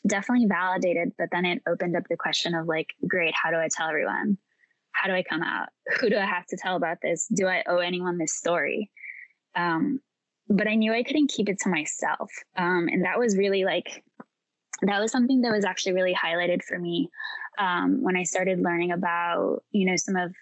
definitely 0.08 0.48
validated, 0.48 1.12
but 1.18 1.30
then 1.32 1.46
it 1.46 1.62
opened 1.68 1.98
up 1.98 2.04
the 2.10 2.16
question 2.16 2.56
of 2.56 2.68
like, 2.68 2.88
great, 3.08 3.34
how 3.36 3.52
do 3.52 3.58
I 3.58 3.68
tell 3.76 3.90
everyone? 3.90 4.38
How 4.92 5.08
do 5.08 5.14
I 5.14 5.24
come 5.24 5.44
out? 5.44 5.70
Who 6.00 6.10
do 6.10 6.18
I 6.18 6.26
have 6.26 6.46
to 6.48 6.58
tell 6.58 6.76
about 6.76 7.00
this? 7.02 7.28
Do 7.34 7.48
I 7.48 7.64
owe 7.68 7.80
anyone 7.80 8.18
this 8.18 8.36
story? 8.36 8.92
Um, 9.56 10.00
but 10.48 10.68
I 10.68 10.76
knew 10.76 10.94
I 10.94 11.04
couldn't 11.04 11.32
keep 11.32 11.50
it 11.50 11.60
to 11.62 11.70
myself. 11.70 12.32
Um, 12.56 12.88
and 12.92 13.04
that 13.04 13.20
was 13.20 13.38
really 13.38 13.66
like 13.66 14.04
that 14.82 15.00
was 15.00 15.12
something 15.12 15.42
that 15.42 15.52
was 15.52 15.66
actually 15.66 15.94
really 15.94 16.16
highlighted 16.16 16.64
for 16.64 16.80
me 16.80 17.10
um, 17.60 18.02
when 18.02 18.16
I 18.16 18.24
started 18.24 18.62
learning 18.62 18.92
about, 18.92 19.64
you 19.72 19.86
know, 19.86 19.96
some 19.96 20.16
of, 20.16 20.34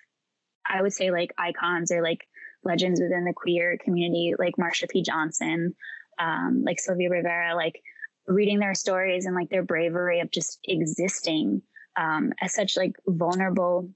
I 0.70 0.82
would 0.82 0.94
say 0.94 1.12
like 1.12 1.34
icons 1.38 1.92
or 1.92 2.02
like 2.02 2.28
legends 2.64 3.02
within 3.02 3.26
the 3.26 3.34
queer 3.34 3.78
community, 3.84 4.34
like 4.38 4.56
Marsha 4.58 4.90
P. 4.90 5.02
Johnson, 5.02 5.76
um, 6.20 6.64
like 6.66 6.80
Sylvia 6.80 7.10
Rivera, 7.10 7.56
like 7.56 7.82
reading 8.28 8.60
their 8.60 8.76
stories 8.76 9.26
and 9.26 9.36
like 9.36 9.50
their 9.50 9.64
bravery 9.64 10.20
of 10.20 10.32
just 10.32 10.60
existing 10.66 11.62
um, 11.98 12.34
as 12.42 12.54
such 12.54 12.78
like 12.78 12.96
vulnerable 13.08 13.90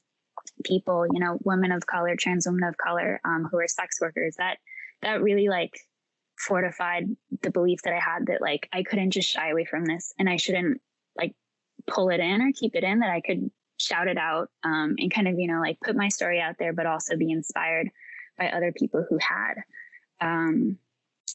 people, 0.64 1.06
you 1.14 1.20
know, 1.20 1.38
women 1.44 1.72
of 1.72 1.86
color, 1.86 2.16
trans 2.16 2.48
women 2.48 2.64
of 2.64 2.78
color 2.78 3.20
um, 3.26 3.48
who 3.52 3.60
are 3.60 3.68
sex 3.68 4.00
workers. 4.02 4.36
That 4.38 4.58
that 5.02 5.22
really 5.22 5.50
like 5.50 5.74
fortified 6.42 7.06
the 7.42 7.52
belief 7.52 7.82
that 7.84 7.94
I 7.94 8.00
had 8.00 8.28
that 8.28 8.42
like 8.42 8.68
I 8.74 8.84
couldn't 8.84 9.12
just 9.12 9.30
shy 9.30 9.50
away 9.52 9.66
from 9.66 9.86
this 9.86 10.14
and 10.18 10.30
I 10.30 10.38
shouldn't 10.38 10.82
like 11.16 11.36
pull 11.88 12.10
it 12.10 12.20
in 12.20 12.42
or 12.42 12.52
keep 12.54 12.76
it 12.76 12.84
in, 12.84 13.00
that 13.00 13.12
I 13.12 13.22
could 13.22 13.50
shout 13.78 14.08
it 14.08 14.18
out 14.18 14.50
um, 14.64 14.96
and 14.98 15.14
kind 15.14 15.28
of, 15.28 15.40
you 15.40 15.48
know, 15.48 15.60
like 15.60 15.80
put 15.84 15.96
my 15.96 16.10
story 16.10 16.40
out 16.40 16.56
there, 16.60 16.74
but 16.74 16.86
also 16.86 17.16
be 17.16 17.32
inspired 17.32 17.90
by 18.38 18.50
other 18.50 18.72
people 18.72 19.06
who 19.08 19.18
had. 19.20 19.56
Um, 20.20 20.78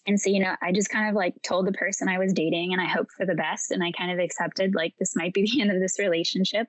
and 0.06 0.20
so, 0.20 0.30
you 0.30 0.40
know, 0.40 0.54
I 0.62 0.72
just 0.72 0.90
kind 0.90 1.08
of 1.08 1.14
like 1.14 1.34
told 1.42 1.66
the 1.66 1.72
person 1.72 2.08
I 2.08 2.18
was 2.18 2.32
dating 2.32 2.72
and 2.72 2.80
I 2.80 2.86
hoped 2.86 3.12
for 3.12 3.26
the 3.26 3.34
best. 3.34 3.70
And 3.70 3.82
I 3.82 3.90
kind 3.92 4.12
of 4.12 4.18
accepted 4.18 4.74
like 4.74 4.94
this 4.98 5.16
might 5.16 5.34
be 5.34 5.42
the 5.50 5.60
end 5.60 5.70
of 5.70 5.80
this 5.80 5.98
relationship. 5.98 6.68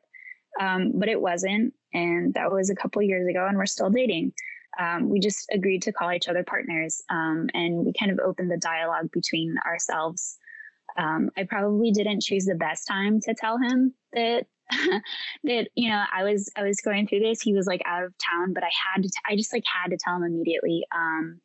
Um, 0.59 0.93
but 0.95 1.09
it 1.09 1.21
wasn't. 1.21 1.73
And 1.93 2.33
that 2.33 2.51
was 2.51 2.69
a 2.69 2.75
couple 2.75 3.01
years 3.01 3.27
ago 3.27 3.45
and 3.47 3.57
we're 3.57 3.67
still 3.67 3.89
dating 3.89 4.33
um, 4.79 5.09
we 5.09 5.19
just 5.19 5.47
agreed 5.51 5.81
to 5.83 5.91
call 5.91 6.11
each 6.11 6.27
other 6.27 6.43
partners 6.43 7.01
um, 7.09 7.49
and 7.53 7.85
we 7.85 7.93
kind 7.93 8.11
of 8.11 8.19
opened 8.19 8.51
the 8.51 8.57
dialogue 8.57 9.09
between 9.11 9.55
ourselves. 9.65 10.37
Um, 10.97 11.29
I 11.37 11.43
probably 11.43 11.91
didn't 11.91 12.21
choose 12.21 12.45
the 12.45 12.55
best 12.55 12.87
time 12.87 13.19
to 13.21 13.33
tell 13.33 13.57
him 13.57 13.93
that 14.13 14.45
that 15.43 15.69
you 15.75 15.89
know 15.89 16.03
I 16.13 16.23
was 16.23 16.51
I 16.55 16.63
was 16.63 16.81
going 16.81 17.07
through 17.07 17.21
this. 17.21 17.41
He 17.41 17.53
was 17.53 17.67
like 17.67 17.81
out 17.85 18.03
of 18.03 18.13
town, 18.17 18.53
but 18.53 18.63
I 18.63 18.69
had 18.93 19.03
to. 19.03 19.09
T- 19.09 19.21
I 19.25 19.35
just 19.35 19.53
like 19.53 19.63
had 19.65 19.91
to 19.91 19.97
tell 19.97 20.15
him 20.15 20.23
immediately. 20.23 20.85
Um, 20.93 21.39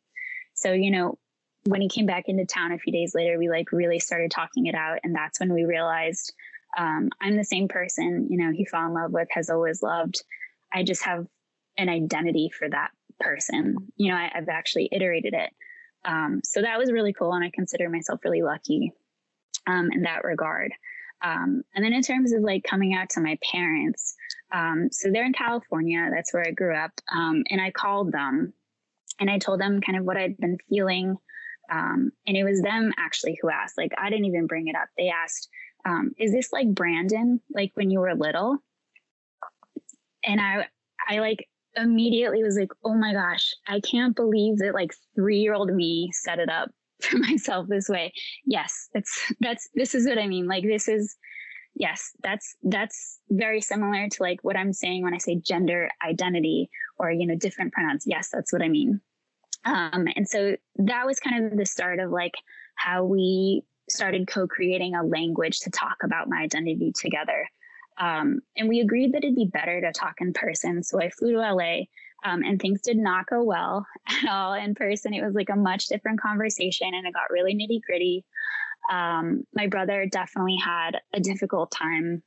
so 0.53 0.73
you 0.73 0.91
know 0.91 1.17
when 1.65 1.81
he 1.81 1.87
came 1.87 2.05
back 2.05 2.25
into 2.27 2.45
town 2.45 2.73
a 2.73 2.77
few 2.77 2.91
days 2.91 3.15
later, 3.15 3.37
we 3.37 3.49
like 3.49 3.71
really 3.71 3.99
started 3.99 4.31
talking 4.31 4.65
it 4.65 4.75
out, 4.75 4.99
and 5.03 5.15
that's 5.15 5.39
when 5.39 5.53
we 5.53 5.63
realized 5.63 6.33
um, 6.77 7.09
I'm 7.21 7.37
the 7.37 7.45
same 7.45 7.67
person. 7.67 8.27
You 8.29 8.37
know, 8.37 8.51
he 8.51 8.65
fell 8.65 8.85
in 8.85 8.93
love 8.93 9.11
with, 9.11 9.27
has 9.31 9.49
always 9.49 9.81
loved. 9.81 10.21
I 10.73 10.83
just 10.83 11.03
have 11.03 11.25
an 11.77 11.89
identity 11.89 12.51
for 12.57 12.69
that 12.69 12.91
person. 13.19 13.75
You 13.95 14.11
know, 14.11 14.17
I, 14.17 14.29
have 14.33 14.49
actually 14.49 14.89
iterated 14.91 15.33
it. 15.33 15.51
Um, 16.05 16.41
so 16.43 16.61
that 16.61 16.77
was 16.77 16.91
really 16.91 17.13
cool, 17.13 17.33
and 17.33 17.43
I 17.43 17.51
consider 17.53 17.89
myself 17.89 18.19
really 18.23 18.41
lucky 18.41 18.91
um, 19.67 19.89
in 19.91 20.01
that 20.03 20.23
regard. 20.23 20.73
Um, 21.23 21.63
and 21.73 21.83
then 21.83 21.93
in 21.93 22.01
terms 22.01 22.33
of 22.33 22.41
like 22.41 22.63
coming 22.63 22.93
out 22.93 23.09
to 23.11 23.21
my 23.21 23.37
parents, 23.51 24.15
um, 24.51 24.89
so 24.91 25.09
they're 25.09 25.25
in 25.25 25.33
California. 25.33 26.09
That's 26.13 26.33
where 26.33 26.45
I 26.45 26.51
grew 26.51 26.75
up, 26.75 26.91
um, 27.11 27.43
and 27.49 27.61
I 27.61 27.71
called 27.71 28.11
them, 28.11 28.53
and 29.19 29.29
I 29.29 29.39
told 29.39 29.61
them 29.61 29.81
kind 29.81 29.97
of 29.97 30.05
what 30.05 30.17
I'd 30.17 30.37
been 30.37 30.57
feeling. 30.69 31.17
Um, 31.71 32.11
and 32.27 32.35
it 32.35 32.43
was 32.43 32.61
them 32.61 32.91
actually 32.97 33.39
who 33.41 33.49
asked. 33.49 33.77
Like 33.77 33.93
I 33.97 34.09
didn't 34.09 34.25
even 34.25 34.47
bring 34.47 34.67
it 34.67 34.75
up. 34.75 34.89
They 34.97 35.09
asked, 35.09 35.47
"Is 36.17 36.33
this 36.33 36.51
like 36.51 36.73
Brandon? 36.73 37.39
Like 37.53 37.71
when 37.75 37.89
you 37.89 38.01
were 38.01 38.13
little?" 38.15 38.57
And 40.25 40.39
I, 40.39 40.67
I 41.09 41.19
like 41.19 41.47
immediately 41.75 42.43
was 42.43 42.57
like, 42.57 42.71
oh 42.83 42.93
my 42.93 43.13
gosh, 43.13 43.53
I 43.67 43.79
can't 43.79 44.15
believe 44.15 44.57
that 44.57 44.73
like 44.73 44.93
three 45.15 45.39
year 45.39 45.53
old 45.53 45.73
me 45.73 46.11
set 46.13 46.39
it 46.39 46.49
up 46.49 46.69
for 47.01 47.17
myself 47.17 47.67
this 47.67 47.89
way. 47.89 48.13
Yes, 48.45 48.89
that's 48.93 49.33
that's 49.39 49.69
this 49.75 49.95
is 49.95 50.07
what 50.07 50.17
I 50.17 50.27
mean. 50.27 50.47
Like 50.47 50.63
this 50.63 50.87
is 50.87 51.15
yes, 51.75 52.11
that's 52.21 52.55
that's 52.63 53.19
very 53.29 53.61
similar 53.61 54.07
to 54.09 54.23
like 54.23 54.39
what 54.43 54.57
I'm 54.57 54.73
saying 54.73 55.03
when 55.03 55.13
I 55.13 55.17
say 55.17 55.35
gender 55.35 55.89
identity 56.05 56.69
or 56.97 57.11
you 57.11 57.27
know 57.27 57.35
different 57.35 57.73
pronouns. 57.73 58.05
Yes, 58.05 58.29
that's 58.31 58.53
what 58.53 58.61
I 58.61 58.69
mean. 58.69 59.01
Um, 59.65 60.07
and 60.15 60.27
so 60.27 60.57
that 60.75 61.05
was 61.05 61.19
kind 61.19 61.45
of 61.45 61.57
the 61.57 61.65
start 61.65 61.99
of 61.99 62.11
like 62.11 62.33
how 62.75 63.05
we 63.05 63.63
started 63.89 64.27
co-creating 64.27 64.95
a 64.95 65.03
language 65.03 65.59
to 65.61 65.69
talk 65.69 65.97
about 66.03 66.29
my 66.29 66.41
identity 66.41 66.91
together. 66.99 67.47
Um, 67.97 68.41
and 68.57 68.67
we 68.67 68.79
agreed 68.79 69.13
that 69.13 69.23
it'd 69.23 69.35
be 69.35 69.45
better 69.45 69.81
to 69.81 69.91
talk 69.91 70.15
in 70.19 70.33
person. 70.33 70.83
So 70.83 70.99
I 71.01 71.09
flew 71.09 71.33
to 71.33 71.39
LA 71.39 71.81
um, 72.25 72.43
and 72.43 72.59
things 72.59 72.81
did 72.81 72.97
not 72.97 73.27
go 73.27 73.43
well 73.43 73.85
at 74.07 74.29
all 74.29 74.53
in 74.53 74.75
person. 74.75 75.13
It 75.13 75.23
was 75.23 75.35
like 75.35 75.49
a 75.49 75.55
much 75.55 75.87
different 75.87 76.21
conversation 76.21 76.93
and 76.93 77.05
it 77.05 77.13
got 77.13 77.31
really 77.31 77.55
nitty 77.55 77.81
gritty. 77.85 78.25
Um, 78.91 79.45
my 79.53 79.67
brother 79.67 80.05
definitely 80.05 80.57
had 80.57 80.99
a 81.13 81.19
difficult 81.19 81.71
time 81.71 82.21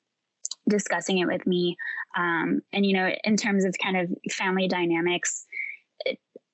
discussing 0.69 1.19
it 1.19 1.27
with 1.27 1.47
me. 1.47 1.77
Um, 2.17 2.63
and, 2.73 2.85
you 2.85 2.95
know, 2.95 3.11
in 3.25 3.37
terms 3.37 3.65
of 3.65 3.75
kind 3.83 3.97
of 3.97 4.33
family 4.33 4.69
dynamics, 4.69 5.47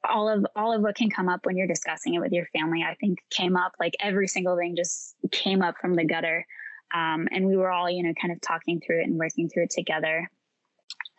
all 0.08 0.28
of 0.28 0.44
all 0.56 0.72
of 0.72 0.82
what 0.82 0.96
can 0.96 1.10
come 1.10 1.28
up 1.28 1.46
when 1.46 1.56
you're 1.56 1.66
discussing 1.66 2.14
it 2.14 2.20
with 2.20 2.32
your 2.32 2.46
family, 2.46 2.82
I 2.82 2.94
think 2.96 3.20
came 3.30 3.56
up 3.56 3.72
like 3.78 3.94
every 4.00 4.28
single 4.28 4.56
thing 4.56 4.74
just 4.76 5.14
came 5.30 5.62
up 5.62 5.76
from 5.80 5.94
the 5.94 6.04
gutter. 6.04 6.46
Um, 6.94 7.28
and 7.30 7.46
we 7.46 7.56
were 7.56 7.70
all, 7.70 7.90
you 7.90 8.02
know, 8.02 8.12
kind 8.20 8.32
of 8.32 8.40
talking 8.40 8.80
through 8.80 9.00
it 9.00 9.06
and 9.06 9.18
working 9.18 9.48
through 9.48 9.64
it 9.64 9.70
together. 9.70 10.30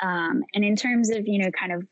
Um, 0.02 0.44
and 0.54 0.64
in 0.64 0.76
terms 0.76 1.10
of, 1.10 1.28
you 1.28 1.40
know, 1.40 1.52
kind 1.52 1.72
of 1.72 1.88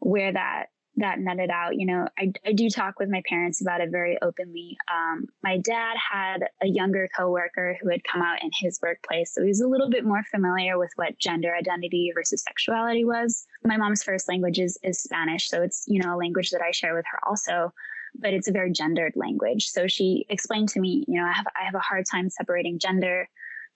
where 0.00 0.32
that 0.32 0.66
that 0.96 1.18
netted 1.18 1.50
out, 1.50 1.76
you 1.76 1.86
know, 1.86 2.06
I, 2.18 2.32
I 2.46 2.52
do 2.52 2.70
talk 2.70 3.00
with 3.00 3.08
my 3.08 3.20
parents 3.28 3.60
about 3.60 3.80
it 3.80 3.90
very 3.90 4.16
openly. 4.22 4.76
Um, 4.92 5.26
my 5.42 5.58
dad 5.58 5.96
had 5.96 6.44
a 6.62 6.68
younger 6.68 7.08
coworker 7.16 7.76
who 7.80 7.90
had 7.90 8.04
come 8.04 8.22
out 8.22 8.42
in 8.42 8.50
his 8.60 8.78
workplace, 8.80 9.34
so 9.34 9.42
he 9.42 9.48
was 9.48 9.60
a 9.60 9.66
little 9.66 9.90
bit 9.90 10.04
more 10.04 10.22
familiar 10.30 10.78
with 10.78 10.90
what 10.96 11.18
gender 11.18 11.52
identity 11.52 12.12
versus 12.14 12.42
sexuality 12.42 13.04
was. 13.04 13.46
My 13.64 13.76
mom's 13.76 14.04
first 14.04 14.28
language 14.28 14.60
is, 14.60 14.78
is 14.84 15.02
Spanish, 15.02 15.48
so 15.48 15.62
it's 15.62 15.84
you 15.88 16.00
know 16.00 16.14
a 16.14 16.18
language 16.18 16.50
that 16.50 16.62
I 16.62 16.70
share 16.70 16.94
with 16.94 17.06
her 17.10 17.18
also 17.26 17.72
but 18.14 18.32
it's 18.32 18.48
a 18.48 18.52
very 18.52 18.72
gendered 18.72 19.14
language. 19.16 19.68
So 19.68 19.86
she 19.86 20.26
explained 20.28 20.68
to 20.70 20.80
me, 20.80 21.04
you 21.08 21.20
know, 21.20 21.26
I 21.26 21.32
have 21.32 21.46
I 21.60 21.64
have 21.64 21.74
a 21.74 21.80
hard 21.80 22.06
time 22.10 22.30
separating 22.30 22.78
gender 22.78 23.28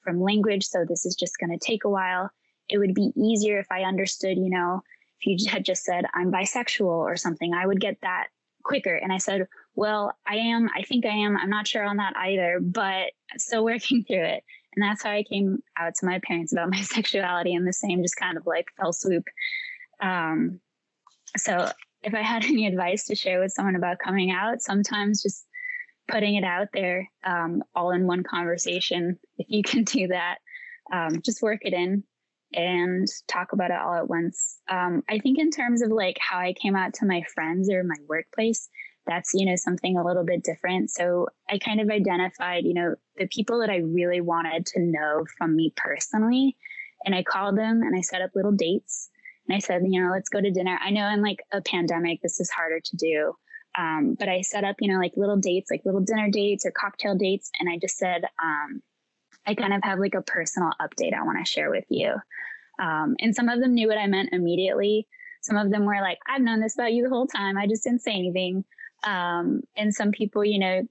from 0.03 0.20
language, 0.20 0.64
so 0.64 0.85
this 0.88 1.05
is 1.05 1.14
just 1.14 1.38
going 1.38 1.51
to 1.51 1.64
take 1.64 1.85
a 1.85 1.90
while. 1.90 2.31
It 2.68 2.79
would 2.79 2.94
be 2.94 3.12
easier 3.16 3.59
if 3.59 3.66
I 3.70 3.83
understood, 3.83 4.37
you 4.37 4.51
know, 4.51 4.83
if 5.20 5.42
you 5.42 5.51
had 5.51 5.64
just 5.64 5.85
said 5.85 6.05
I'm 6.14 6.31
bisexual 6.31 6.87
or 6.87 7.16
something, 7.16 7.55
I 7.55 7.66
would 7.66 7.81
get 7.81 7.98
that 8.03 8.29
quicker. 8.62 8.94
And 8.94 9.12
I 9.12 9.18
said, 9.18 9.46
well, 9.74 10.12
I 10.27 10.37
am, 10.37 10.68
I 10.77 10.83
think 10.83 11.07
I 11.07 11.11
am. 11.11 11.37
I'm 11.37 11.51
not 11.51 11.66
sure 11.66 11.85
on 11.85 11.96
that 11.96 12.16
either, 12.16 12.61
but 12.61 13.12
still 13.37 13.64
working 13.64 14.05
through 14.07 14.24
it. 14.24 14.44
And 14.74 14.83
that's 14.83 15.03
how 15.03 15.11
I 15.11 15.24
came 15.24 15.62
out 15.77 15.94
to 15.96 16.07
my 16.07 16.20
parents 16.24 16.53
about 16.53 16.70
my 16.72 16.83
sexuality 16.83 17.55
and 17.55 17.66
the 17.66 17.72
same 17.72 18.03
just 18.03 18.16
kind 18.16 18.37
of 18.37 18.46
like 18.46 18.66
fell 18.77 18.92
swoop. 18.92 19.24
Um, 20.01 20.61
so 21.37 21.70
if 22.03 22.15
I 22.15 22.23
had 22.23 22.45
any 22.47 22.67
advice 22.67 23.07
to 23.07 23.15
share 23.15 23.41
with 23.41 23.53
someone 23.53 23.77
about 23.77 23.99
coming 23.99 24.31
out, 24.31 24.63
sometimes 24.63 25.23
just 25.23 25.47
putting 26.09 26.37
it 26.37 26.45
out 26.45 26.69
there 26.73 27.09
um, 27.25 27.63
all 27.75 27.91
in 27.91 28.07
one 28.07 28.23
conversation, 28.23 29.19
if 29.37 29.47
you 29.49 29.63
can 29.67 29.85
do 29.85 30.09
that, 30.09 30.39
um, 30.93 31.21
just 31.23 31.43
work 31.43 31.61
it 31.63 31.73
in 31.73 32.03
and 32.55 33.07
talk 33.27 33.53
about 33.53 33.71
it 33.71 33.79
all 33.79 33.95
at 33.95 34.09
once. 34.09 34.59
Um, 34.69 35.03
I 35.09 35.19
think 35.19 35.39
in 35.39 35.51
terms 35.51 35.83
of 35.83 35.91
like 35.91 36.17
how 36.19 36.39
I 36.39 36.55
came 36.55 36.75
out 36.75 36.95
to 36.95 37.07
my 37.07 37.23
friends 37.35 37.71
or 37.71 37.85
my 37.85 37.97
workplace, 38.09 38.69
that's 39.07 39.33
you 39.35 39.47
know 39.47 39.57
something 39.57 39.97
a 39.97 40.05
little 40.05 40.25
bit 40.25 40.43
different. 40.43 40.91
So 40.91 41.29
I 41.49 41.59
kind 41.59 41.81
of 41.81 41.91
identified 41.91 42.65
you 42.65 42.75
know 42.75 42.95
the 43.17 43.27
people 43.27 43.61
that 43.61 43.71
I 43.71 43.79
really 43.79 44.21
wanted 44.21 44.67
to 44.67 44.81
know 44.81 45.27
from 45.37 45.57
me 45.57 45.73
personally, 45.77 46.57
and 47.05 47.15
I 47.15 47.23
called 47.23 47.57
them 47.57 47.83
and 47.83 47.97
I 47.97 48.01
set 48.01 48.23
up 48.23 48.31
little 48.35 48.53
dates 48.53 49.11
and 49.49 49.57
I 49.57 49.61
said, 49.61 49.83
you 49.87 50.03
know, 50.03 50.11
let's 50.11 50.29
go 50.29 50.41
to 50.41 50.51
dinner. 50.51 50.79
I 50.83 50.91
know 50.91 51.09
in 51.09 51.23
like 51.23 51.39
a 51.53 51.63
pandemic, 51.63 52.21
this 52.21 52.39
is 52.41 52.51
harder 52.51 52.81
to 52.81 52.97
do. 52.97 53.33
Um, 53.79 54.17
but 54.19 54.29
I 54.29 54.43
set 54.43 54.65
up, 54.65 54.77
you 54.81 54.93
know, 54.93 54.99
like 54.99 55.13
little 55.17 55.37
dates, 55.37 55.71
like 55.71 55.83
little 55.85 56.01
dinner 56.01 56.29
dates 56.31 56.67
or 56.67 56.71
cocktail 56.71 57.15
dates. 57.15 57.51
And 57.61 57.69
I 57.69 57.79
just 57.79 57.97
said, 57.97 58.25
um, 58.43 58.83
I 59.47 59.55
kind 59.55 59.73
of 59.73 59.81
have 59.85 59.99
like 59.99 60.15
a 60.15 60.23
personal 60.23 60.71
update 60.81 61.15
I 61.15 61.23
want 61.23 61.39
to 61.39 61.51
share 61.51 61.71
with 61.71 61.85
you. 61.89 62.15
Um, 62.81 63.17
and 63.21 63.35
some 63.35 63.49
of 63.49 63.61
them 63.61 63.75
knew 63.75 63.89
what 63.89 63.99
I 63.99 64.07
meant 64.07 64.31
immediately. 64.33 65.07
Some 65.43 65.57
of 65.57 65.71
them 65.71 65.85
were 65.85 66.01
like, 66.01 66.19
I've 66.29 66.43
known 66.43 66.61
this 66.61 66.75
about 66.75 66.93
you 66.93 67.05
the 67.05 67.09
whole 67.09 67.27
time. 67.27 67.57
I 67.57 67.67
just 67.67 67.85
didn't 67.85 68.03
say 68.03 68.13
anything. 68.13 68.65
Um, 69.05 69.63
and 69.77 69.95
some 69.95 70.11
people, 70.11 70.45
you 70.45 70.59
know, 70.59 70.83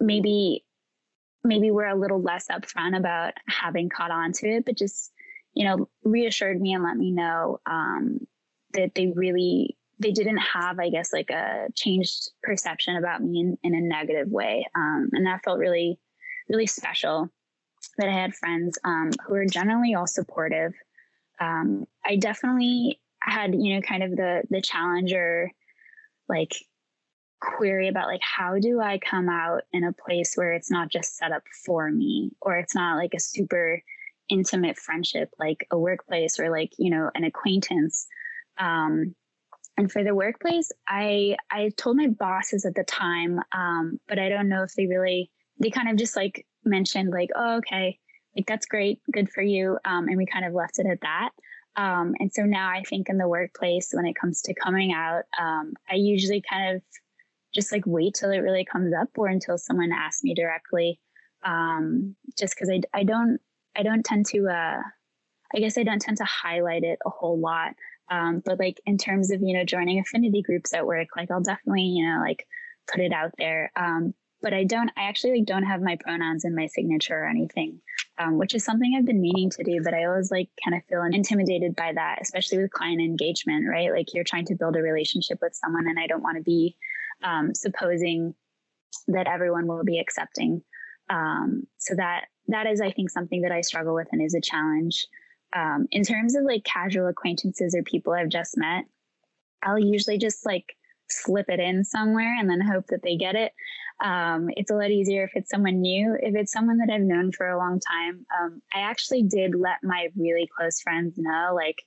maybe, 0.00 0.64
maybe 1.42 1.70
we're 1.70 1.88
a 1.88 1.98
little 1.98 2.20
less 2.20 2.46
upfront 2.48 2.96
about 2.96 3.32
having 3.48 3.88
caught 3.88 4.10
on 4.10 4.32
to 4.32 4.48
it, 4.48 4.64
but 4.66 4.76
just 4.76 5.12
you 5.58 5.64
know, 5.64 5.88
reassured 6.04 6.60
me 6.60 6.72
and 6.72 6.84
let 6.84 6.96
me 6.96 7.10
know 7.10 7.58
um, 7.66 8.20
that 8.74 8.94
they 8.94 9.08
really 9.08 9.76
they 9.98 10.12
didn't 10.12 10.38
have, 10.38 10.78
I 10.78 10.88
guess, 10.88 11.12
like 11.12 11.30
a 11.30 11.66
changed 11.74 12.30
perception 12.44 12.94
about 12.94 13.20
me 13.20 13.40
in, 13.40 13.58
in 13.64 13.74
a 13.74 13.80
negative 13.80 14.28
way, 14.28 14.68
um, 14.76 15.10
and 15.12 15.26
that 15.26 15.42
felt 15.42 15.58
really, 15.58 15.98
really 16.48 16.68
special. 16.68 17.28
That 17.96 18.08
I 18.08 18.12
had 18.12 18.36
friends 18.36 18.78
um, 18.84 19.10
who 19.26 19.34
were 19.34 19.46
generally 19.46 19.94
all 19.94 20.06
supportive. 20.06 20.74
Um, 21.40 21.88
I 22.06 22.14
definitely 22.14 23.00
had, 23.20 23.52
you 23.52 23.74
know, 23.74 23.80
kind 23.80 24.04
of 24.04 24.12
the 24.12 24.44
the 24.50 24.62
challenger, 24.62 25.50
like 26.28 26.54
query 27.40 27.88
about 27.88 28.06
like 28.06 28.22
how 28.22 28.60
do 28.60 28.80
I 28.80 28.98
come 28.98 29.28
out 29.28 29.62
in 29.72 29.82
a 29.82 29.92
place 29.92 30.36
where 30.36 30.52
it's 30.52 30.70
not 30.70 30.88
just 30.88 31.16
set 31.16 31.32
up 31.32 31.42
for 31.66 31.90
me 31.90 32.30
or 32.40 32.56
it's 32.56 32.76
not 32.76 32.96
like 32.96 33.14
a 33.14 33.20
super 33.20 33.82
intimate 34.28 34.78
friendship 34.78 35.30
like 35.38 35.66
a 35.70 35.78
workplace 35.78 36.38
or 36.38 36.50
like 36.50 36.72
you 36.78 36.90
know 36.90 37.10
an 37.14 37.24
acquaintance. 37.24 38.06
Um, 38.58 39.14
and 39.78 39.90
for 39.90 40.04
the 40.04 40.14
workplace 40.14 40.70
i 40.88 41.36
i 41.50 41.70
told 41.76 41.96
my 41.96 42.08
bosses 42.08 42.66
at 42.66 42.74
the 42.74 42.84
time 42.84 43.40
um, 43.52 43.98
but 44.08 44.18
i 44.18 44.28
don't 44.28 44.48
know 44.48 44.62
if 44.64 44.74
they 44.74 44.86
really 44.86 45.30
they 45.58 45.70
kind 45.70 45.88
of 45.88 45.96
just 45.96 46.16
like 46.16 46.44
mentioned 46.64 47.10
like 47.10 47.30
oh 47.36 47.56
okay 47.58 47.98
like 48.36 48.46
that's 48.46 48.66
great 48.66 49.00
good 49.12 49.30
for 49.30 49.42
you 49.42 49.78
um, 49.86 50.08
and 50.08 50.18
we 50.18 50.26
kind 50.26 50.44
of 50.44 50.52
left 50.52 50.78
it 50.78 50.86
at 50.86 51.00
that. 51.00 51.30
Um, 51.76 52.14
and 52.18 52.30
so 52.32 52.42
now 52.42 52.68
i 52.68 52.82
think 52.82 53.08
in 53.08 53.18
the 53.18 53.28
workplace 53.28 53.90
when 53.92 54.04
it 54.04 54.16
comes 54.20 54.42
to 54.42 54.54
coming 54.54 54.92
out 54.92 55.22
um, 55.40 55.74
i 55.88 55.94
usually 55.94 56.42
kind 56.42 56.76
of 56.76 56.82
just 57.54 57.72
like 57.72 57.84
wait 57.86 58.14
till 58.14 58.30
it 58.30 58.38
really 58.38 58.64
comes 58.64 58.92
up 58.92 59.08
or 59.16 59.28
until 59.28 59.56
someone 59.56 59.92
asks 59.92 60.24
me 60.24 60.34
directly 60.34 61.00
um, 61.44 62.16
just 62.36 62.54
because 62.54 62.68
I, 62.68 62.80
I 62.92 63.04
don't 63.04 63.40
I 63.78 63.82
don't 63.82 64.04
tend 64.04 64.26
to, 64.26 64.48
uh, 64.48 64.82
I 65.54 65.58
guess 65.58 65.78
I 65.78 65.84
don't 65.84 66.02
tend 66.02 66.16
to 66.18 66.24
highlight 66.24 66.82
it 66.82 66.98
a 67.06 67.10
whole 67.10 67.38
lot. 67.38 67.74
Um, 68.10 68.42
but 68.44 68.58
like 68.58 68.80
in 68.86 68.98
terms 68.98 69.30
of, 69.30 69.40
you 69.42 69.56
know, 69.56 69.64
joining 69.64 70.00
affinity 70.00 70.42
groups 70.42 70.74
at 70.74 70.86
work, 70.86 71.08
like 71.16 71.30
I'll 71.30 71.42
definitely, 71.42 71.82
you 71.82 72.06
know, 72.06 72.20
like 72.20 72.46
put 72.90 73.00
it 73.00 73.12
out 73.12 73.32
there. 73.38 73.70
Um, 73.76 74.14
but 74.40 74.52
I 74.54 74.64
don't, 74.64 74.90
I 74.96 75.02
actually 75.02 75.38
like 75.38 75.46
don't 75.46 75.64
have 75.64 75.82
my 75.82 75.96
pronouns 76.00 76.44
in 76.44 76.54
my 76.54 76.66
signature 76.66 77.18
or 77.18 77.28
anything, 77.28 77.80
um, 78.18 78.38
which 78.38 78.54
is 78.54 78.64
something 78.64 78.94
I've 78.96 79.06
been 79.06 79.20
meaning 79.20 79.50
to 79.50 79.64
do, 79.64 79.80
but 79.82 79.94
I 79.94 80.04
always 80.04 80.30
like 80.30 80.48
kind 80.64 80.76
of 80.76 80.84
feel 80.88 81.02
intimidated 81.02 81.76
by 81.76 81.92
that, 81.94 82.18
especially 82.22 82.58
with 82.58 82.70
client 82.70 83.00
engagement, 83.00 83.66
right? 83.68 83.92
Like 83.92 84.14
you're 84.14 84.24
trying 84.24 84.46
to 84.46 84.54
build 84.54 84.76
a 84.76 84.82
relationship 84.82 85.38
with 85.42 85.54
someone 85.54 85.86
and 85.88 85.98
I 85.98 86.06
don't 86.06 86.22
want 86.22 86.36
to 86.36 86.42
be 86.42 86.76
um, 87.22 87.54
supposing 87.54 88.34
that 89.08 89.28
everyone 89.28 89.66
will 89.66 89.84
be 89.84 89.98
accepting. 89.98 90.62
Um, 91.10 91.66
so 91.78 91.94
that 91.96 92.26
that 92.48 92.66
is, 92.66 92.80
I 92.80 92.90
think, 92.90 93.10
something 93.10 93.42
that 93.42 93.52
I 93.52 93.60
struggle 93.60 93.94
with 93.94 94.08
and 94.12 94.22
is 94.22 94.34
a 94.34 94.40
challenge. 94.40 95.06
Um, 95.56 95.86
in 95.90 96.02
terms 96.02 96.34
of 96.36 96.44
like 96.44 96.64
casual 96.64 97.06
acquaintances 97.08 97.74
or 97.74 97.82
people 97.82 98.12
I've 98.12 98.28
just 98.28 98.56
met, 98.56 98.84
I'll 99.62 99.78
usually 99.78 100.18
just 100.18 100.44
like 100.46 100.76
slip 101.10 101.48
it 101.48 101.60
in 101.60 101.84
somewhere 101.84 102.36
and 102.38 102.50
then 102.50 102.60
hope 102.60 102.86
that 102.88 103.02
they 103.02 103.16
get 103.16 103.34
it. 103.34 103.52
Um, 104.04 104.48
it's 104.56 104.70
a 104.70 104.74
lot 104.74 104.90
easier 104.90 105.24
if 105.24 105.30
it's 105.34 105.50
someone 105.50 105.80
new. 105.80 106.16
If 106.20 106.34
it's 106.36 106.52
someone 106.52 106.78
that 106.78 106.90
I've 106.92 107.00
known 107.00 107.32
for 107.32 107.48
a 107.48 107.58
long 107.58 107.80
time, 107.80 108.26
um, 108.38 108.62
I 108.74 108.80
actually 108.80 109.22
did 109.22 109.54
let 109.54 109.78
my 109.82 110.08
really 110.16 110.48
close 110.56 110.80
friends 110.80 111.14
know, 111.16 111.52
like, 111.54 111.82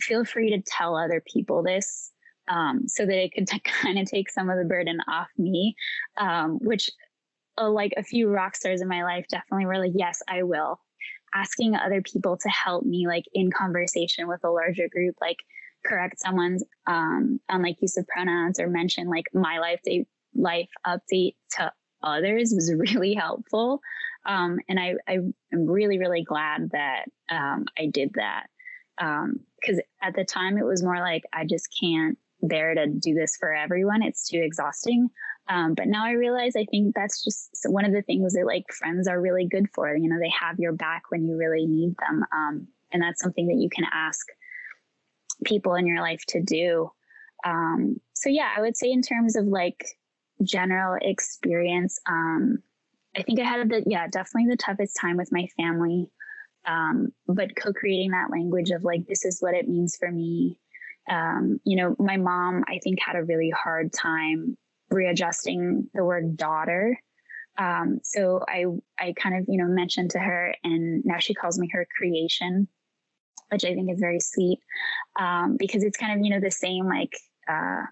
feel 0.00 0.24
free 0.24 0.50
to 0.50 0.62
tell 0.66 0.96
other 0.96 1.22
people 1.32 1.62
this. 1.62 2.12
um, 2.48 2.88
so 2.88 3.06
that 3.06 3.22
it 3.22 3.32
could 3.32 3.46
t- 3.46 3.60
kind 3.60 3.98
of 3.98 4.06
take 4.06 4.30
some 4.30 4.50
of 4.50 4.58
the 4.58 4.64
burden 4.64 4.98
off 5.08 5.28
me, 5.36 5.76
um, 6.16 6.58
which 6.60 6.90
like 7.66 7.92
a 7.96 8.02
few 8.02 8.28
rock 8.28 8.56
stars 8.56 8.80
in 8.80 8.88
my 8.88 9.04
life 9.04 9.26
definitely 9.28 9.66
were 9.66 9.78
like, 9.78 9.92
yes, 9.94 10.22
I 10.28 10.42
will. 10.42 10.80
Asking 11.34 11.74
other 11.74 12.02
people 12.02 12.38
to 12.38 12.48
help 12.48 12.84
me, 12.84 13.06
like 13.06 13.24
in 13.34 13.50
conversation 13.50 14.28
with 14.28 14.40
a 14.44 14.50
larger 14.50 14.88
group, 14.88 15.16
like 15.20 15.38
correct 15.84 16.18
someone's 16.18 16.64
um, 16.86 17.40
like 17.60 17.76
use 17.80 17.96
of 17.96 18.06
pronouns 18.06 18.58
or 18.58 18.68
mention 18.68 19.08
like 19.08 19.26
my 19.32 19.58
life 19.58 19.80
day 19.84 20.06
life 20.34 20.68
update 20.86 21.34
to 21.52 21.72
others 22.02 22.52
was 22.54 22.72
really 22.94 23.14
helpful. 23.14 23.80
Um, 24.26 24.58
and 24.68 24.78
I, 24.78 24.94
I 25.06 25.18
am 25.52 25.66
really, 25.66 25.98
really 25.98 26.22
glad 26.22 26.70
that 26.72 27.04
um, 27.30 27.66
I 27.78 27.86
did 27.86 28.12
that. 28.14 28.46
Because 28.98 29.76
um, 29.76 29.80
at 30.02 30.14
the 30.14 30.24
time, 30.24 30.58
it 30.58 30.64
was 30.64 30.82
more 30.82 30.98
like, 30.98 31.22
I 31.32 31.44
just 31.44 31.68
can't 31.80 32.18
bear 32.42 32.74
to 32.74 32.86
do 32.86 33.14
this 33.14 33.36
for 33.38 33.54
everyone. 33.54 34.02
It's 34.02 34.28
too 34.28 34.40
exhausting. 34.42 35.08
Um, 35.48 35.74
but 35.74 35.86
now 35.86 36.04
I 36.04 36.12
realize 36.12 36.56
I 36.56 36.66
think 36.70 36.94
that's 36.94 37.24
just 37.24 37.50
one 37.66 37.84
of 37.84 37.92
the 37.92 38.02
things 38.02 38.34
that 38.34 38.44
like 38.44 38.64
friends 38.72 39.08
are 39.08 39.20
really 39.20 39.46
good 39.46 39.66
for. 39.74 39.96
You 39.96 40.08
know, 40.08 40.18
they 40.20 40.32
have 40.38 40.58
your 40.58 40.72
back 40.72 41.04
when 41.08 41.24
you 41.24 41.36
really 41.36 41.66
need 41.66 41.94
them. 41.98 42.24
Um, 42.32 42.68
and 42.92 43.02
that's 43.02 43.22
something 43.22 43.46
that 43.48 43.56
you 43.56 43.68
can 43.70 43.86
ask 43.92 44.26
people 45.44 45.74
in 45.74 45.86
your 45.86 46.02
life 46.02 46.22
to 46.28 46.42
do. 46.42 46.90
Um, 47.44 48.00
so 48.14 48.28
yeah, 48.28 48.50
I 48.56 48.60
would 48.60 48.76
say 48.76 48.90
in 48.90 49.02
terms 49.02 49.36
of 49.36 49.46
like 49.46 49.84
general 50.42 50.98
experience, 51.00 51.98
um, 52.08 52.58
I 53.16 53.22
think 53.22 53.40
I 53.40 53.44
had 53.44 53.68
the 53.68 53.82
yeah 53.86 54.06
definitely 54.06 54.50
the 54.50 54.56
toughest 54.56 54.96
time 55.00 55.16
with 55.16 55.32
my 55.32 55.48
family, 55.56 56.10
um, 56.66 57.12
but 57.26 57.56
co-creating 57.56 58.10
that 58.10 58.30
language 58.30 58.70
of 58.70 58.84
like 58.84 59.06
this 59.06 59.24
is 59.24 59.38
what 59.40 59.54
it 59.54 59.68
means 59.68 59.96
for 59.96 60.10
me. 60.10 60.58
Um, 61.10 61.60
you 61.64 61.76
know, 61.76 61.96
my 61.98 62.16
mom 62.16 62.64
I 62.68 62.80
think 62.82 62.98
had 63.00 63.16
a 63.16 63.24
really 63.24 63.50
hard 63.50 63.92
time 63.92 64.58
readjusting 64.90 65.88
the 65.94 66.04
word 66.04 66.36
daughter. 66.36 66.98
Um, 67.58 68.00
so 68.02 68.44
I 68.48 68.66
I 68.98 69.12
kind 69.14 69.36
of 69.36 69.46
you 69.48 69.58
know 69.58 69.68
mentioned 69.68 70.10
to 70.12 70.18
her, 70.18 70.54
and 70.62 71.02
now 71.04 71.18
she 71.18 71.34
calls 71.34 71.58
me 71.58 71.68
her 71.72 71.86
creation, 71.96 72.68
which 73.50 73.64
I 73.64 73.74
think 73.74 73.90
is 73.90 74.00
very 74.00 74.20
sweet 74.20 74.60
um, 75.18 75.56
because 75.58 75.82
it's 75.82 75.96
kind 75.96 76.18
of 76.18 76.24
you 76.24 76.30
know 76.30 76.40
the 76.40 76.50
same 76.50 76.86
like 76.86 77.16
uh, 77.48 77.82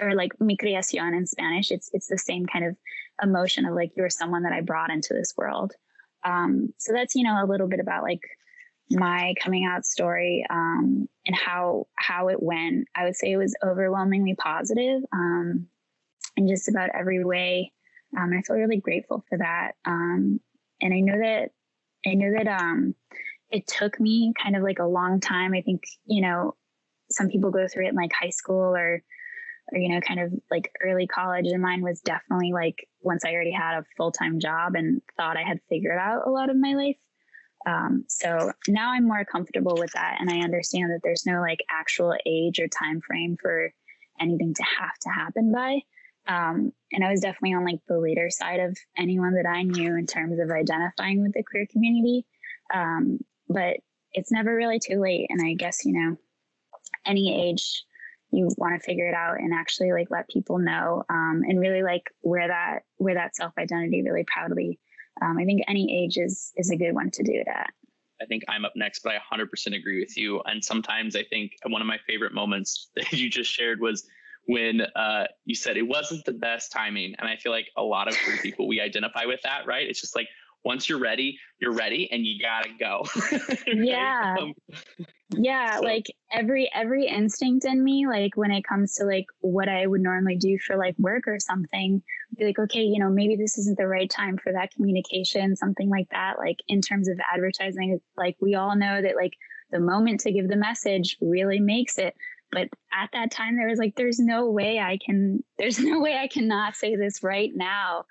or 0.00 0.14
like 0.14 0.32
mi 0.40 0.56
creación 0.56 1.16
in 1.16 1.26
Spanish. 1.26 1.70
It's 1.70 1.90
it's 1.92 2.08
the 2.08 2.18
same 2.18 2.46
kind 2.46 2.64
of 2.64 2.76
emotion 3.22 3.66
of 3.66 3.74
like 3.74 3.92
you're 3.96 4.10
someone 4.10 4.42
that 4.42 4.52
I 4.52 4.60
brought 4.60 4.90
into 4.90 5.14
this 5.14 5.34
world. 5.36 5.72
Um, 6.24 6.74
so 6.78 6.92
that's 6.92 7.14
you 7.14 7.24
know 7.24 7.42
a 7.42 7.46
little 7.46 7.68
bit 7.68 7.80
about 7.80 8.02
like 8.02 8.22
my 8.90 9.34
coming 9.40 9.66
out 9.66 9.84
story 9.84 10.44
um, 10.50 11.08
and 11.26 11.36
how 11.36 11.86
how 11.96 12.28
it 12.28 12.42
went. 12.42 12.88
I 12.96 13.04
would 13.04 13.16
say 13.16 13.30
it 13.30 13.36
was 13.36 13.56
overwhelmingly 13.64 14.34
positive 14.34 15.02
um, 15.12 15.68
in 16.38 16.48
just 16.48 16.68
about 16.68 16.90
every 16.94 17.22
way. 17.24 17.72
Um, 18.16 18.32
I 18.32 18.42
feel 18.42 18.56
really 18.56 18.80
grateful 18.80 19.24
for 19.28 19.38
that. 19.38 19.72
Um, 19.84 20.40
and 20.80 20.94
I 20.94 21.00
know 21.00 21.18
that 21.18 21.50
I 22.06 22.14
know 22.14 22.32
that 22.32 22.46
um, 22.46 22.94
it 23.50 23.66
took 23.66 24.00
me 24.00 24.32
kind 24.40 24.56
of 24.56 24.62
like 24.62 24.78
a 24.78 24.86
long 24.86 25.20
time. 25.20 25.52
I 25.52 25.60
think 25.60 25.82
you 26.06 26.22
know 26.22 26.54
some 27.10 27.28
people 27.28 27.50
go 27.50 27.66
through 27.66 27.86
it 27.86 27.90
in 27.90 27.96
like 27.96 28.12
high 28.12 28.30
school 28.30 28.74
or 28.74 29.02
or 29.72 29.78
you 29.78 29.88
know 29.88 30.00
kind 30.00 30.20
of 30.20 30.32
like 30.50 30.70
early 30.82 31.06
college 31.06 31.46
and 31.48 31.60
mine 31.60 31.82
was 31.82 32.00
definitely 32.00 32.52
like 32.52 32.86
once 33.02 33.24
i 33.24 33.32
already 33.32 33.50
had 33.50 33.78
a 33.78 33.84
full-time 33.96 34.38
job 34.38 34.74
and 34.74 35.02
thought 35.16 35.36
i 35.36 35.42
had 35.42 35.60
figured 35.68 35.98
out 35.98 36.26
a 36.26 36.30
lot 36.30 36.50
of 36.50 36.56
my 36.56 36.74
life 36.74 36.96
um, 37.66 38.04
so 38.08 38.50
now 38.66 38.92
i'm 38.92 39.06
more 39.06 39.24
comfortable 39.24 39.76
with 39.78 39.92
that 39.92 40.16
and 40.20 40.30
i 40.30 40.38
understand 40.38 40.90
that 40.90 41.00
there's 41.02 41.26
no 41.26 41.40
like 41.40 41.60
actual 41.70 42.14
age 42.24 42.60
or 42.60 42.68
time 42.68 43.00
frame 43.00 43.36
for 43.40 43.72
anything 44.20 44.54
to 44.54 44.62
have 44.62 44.98
to 45.00 45.10
happen 45.10 45.52
by 45.52 45.80
um, 46.28 46.72
and 46.92 47.04
i 47.04 47.10
was 47.10 47.20
definitely 47.20 47.54
on 47.54 47.64
like 47.64 47.80
the 47.88 47.98
later 47.98 48.30
side 48.30 48.60
of 48.60 48.76
anyone 48.96 49.34
that 49.34 49.48
i 49.48 49.62
knew 49.62 49.96
in 49.96 50.06
terms 50.06 50.38
of 50.38 50.50
identifying 50.50 51.22
with 51.22 51.32
the 51.32 51.42
queer 51.42 51.66
community 51.70 52.24
um, 52.72 53.18
but 53.48 53.76
it's 54.12 54.32
never 54.32 54.54
really 54.54 54.78
too 54.78 55.00
late 55.00 55.26
and 55.30 55.40
i 55.46 55.54
guess 55.54 55.84
you 55.84 55.92
know 55.92 56.16
any 57.06 57.48
age 57.48 57.84
you 58.30 58.48
want 58.58 58.74
to 58.74 58.84
figure 58.84 59.08
it 59.08 59.14
out 59.14 59.38
and 59.38 59.54
actually 59.54 59.92
like 59.92 60.10
let 60.10 60.28
people 60.28 60.58
know 60.58 61.02
um, 61.08 61.42
and 61.48 61.58
really 61.58 61.82
like 61.82 62.10
wear 62.22 62.48
that 62.48 62.80
wear 62.98 63.14
that 63.14 63.34
self 63.34 63.52
identity 63.58 64.02
really 64.02 64.24
proudly. 64.24 64.78
Um, 65.22 65.38
I 65.38 65.44
think 65.44 65.62
any 65.66 66.04
age 66.04 66.16
is 66.18 66.52
is 66.56 66.70
a 66.70 66.76
good 66.76 66.92
one 66.92 67.10
to 67.12 67.22
do 67.22 67.32
it 67.32 67.48
at. 67.48 67.70
I 68.20 68.26
think 68.26 68.44
I'm 68.48 68.64
up 68.64 68.72
next, 68.74 69.04
but 69.04 69.12
I 69.12 69.36
100% 69.36 69.76
agree 69.76 70.00
with 70.00 70.16
you. 70.16 70.42
And 70.44 70.64
sometimes 70.64 71.14
I 71.14 71.22
think 71.22 71.52
one 71.68 71.80
of 71.80 71.86
my 71.86 71.98
favorite 72.04 72.34
moments 72.34 72.90
that 72.96 73.12
you 73.12 73.30
just 73.30 73.50
shared 73.50 73.80
was 73.80 74.06
when 74.48 74.80
uh, 74.96 75.24
you 75.44 75.54
said 75.54 75.76
it 75.76 75.86
wasn't 75.86 76.24
the 76.24 76.32
best 76.32 76.72
timing. 76.72 77.14
And 77.18 77.28
I 77.28 77.36
feel 77.36 77.52
like 77.52 77.68
a 77.76 77.82
lot 77.82 78.08
of 78.08 78.16
people 78.42 78.66
we 78.66 78.80
identify 78.80 79.26
with 79.26 79.42
that, 79.42 79.66
right? 79.66 79.86
It's 79.86 80.00
just 80.00 80.16
like 80.16 80.26
once 80.64 80.88
you're 80.88 80.98
ready, 80.98 81.38
you're 81.60 81.74
ready 81.74 82.10
and 82.10 82.24
you 82.24 82.40
gotta 82.40 82.70
go. 82.80 83.04
yeah. 83.66 84.36
Um, 84.40 84.54
yeah. 85.36 85.76
So. 85.76 85.82
Like 85.82 86.06
every 86.32 86.70
every 86.74 87.06
instinct 87.06 87.66
in 87.66 87.84
me, 87.84 88.06
like 88.06 88.38
when 88.38 88.50
it 88.50 88.64
comes 88.64 88.94
to 88.94 89.04
like 89.04 89.26
what 89.40 89.68
I 89.68 89.86
would 89.86 90.00
normally 90.00 90.36
do 90.36 90.58
for 90.66 90.78
like 90.78 90.94
work 90.98 91.28
or 91.28 91.38
something, 91.38 92.02
be 92.38 92.46
like, 92.46 92.58
okay, 92.58 92.80
you 92.80 92.98
know, 92.98 93.10
maybe 93.10 93.36
this 93.36 93.58
isn't 93.58 93.76
the 93.76 93.86
right 93.86 94.08
time 94.08 94.38
for 94.38 94.50
that 94.54 94.72
communication, 94.72 95.56
something 95.56 95.90
like 95.90 96.08
that. 96.10 96.38
Like 96.38 96.56
in 96.68 96.80
terms 96.80 97.06
of 97.08 97.20
advertising, 97.30 98.00
like 98.16 98.36
we 98.40 98.54
all 98.54 98.74
know 98.74 99.02
that 99.02 99.14
like 99.14 99.34
the 99.70 99.80
moment 99.80 100.20
to 100.20 100.32
give 100.32 100.48
the 100.48 100.56
message 100.56 101.18
really 101.20 101.60
makes 101.60 101.98
it. 101.98 102.14
But 102.50 102.68
at 102.92 103.10
that 103.12 103.30
time 103.30 103.56
there 103.56 103.68
was 103.68 103.78
like, 103.78 103.94
there's 103.96 104.18
no 104.18 104.50
way 104.50 104.78
I 104.78 104.98
can 105.04 105.44
there's 105.58 105.78
no 105.78 106.00
way 106.00 106.16
I 106.16 106.28
cannot 106.28 106.76
say 106.76 106.96
this 106.96 107.22
right 107.22 107.50
now. 107.54 108.04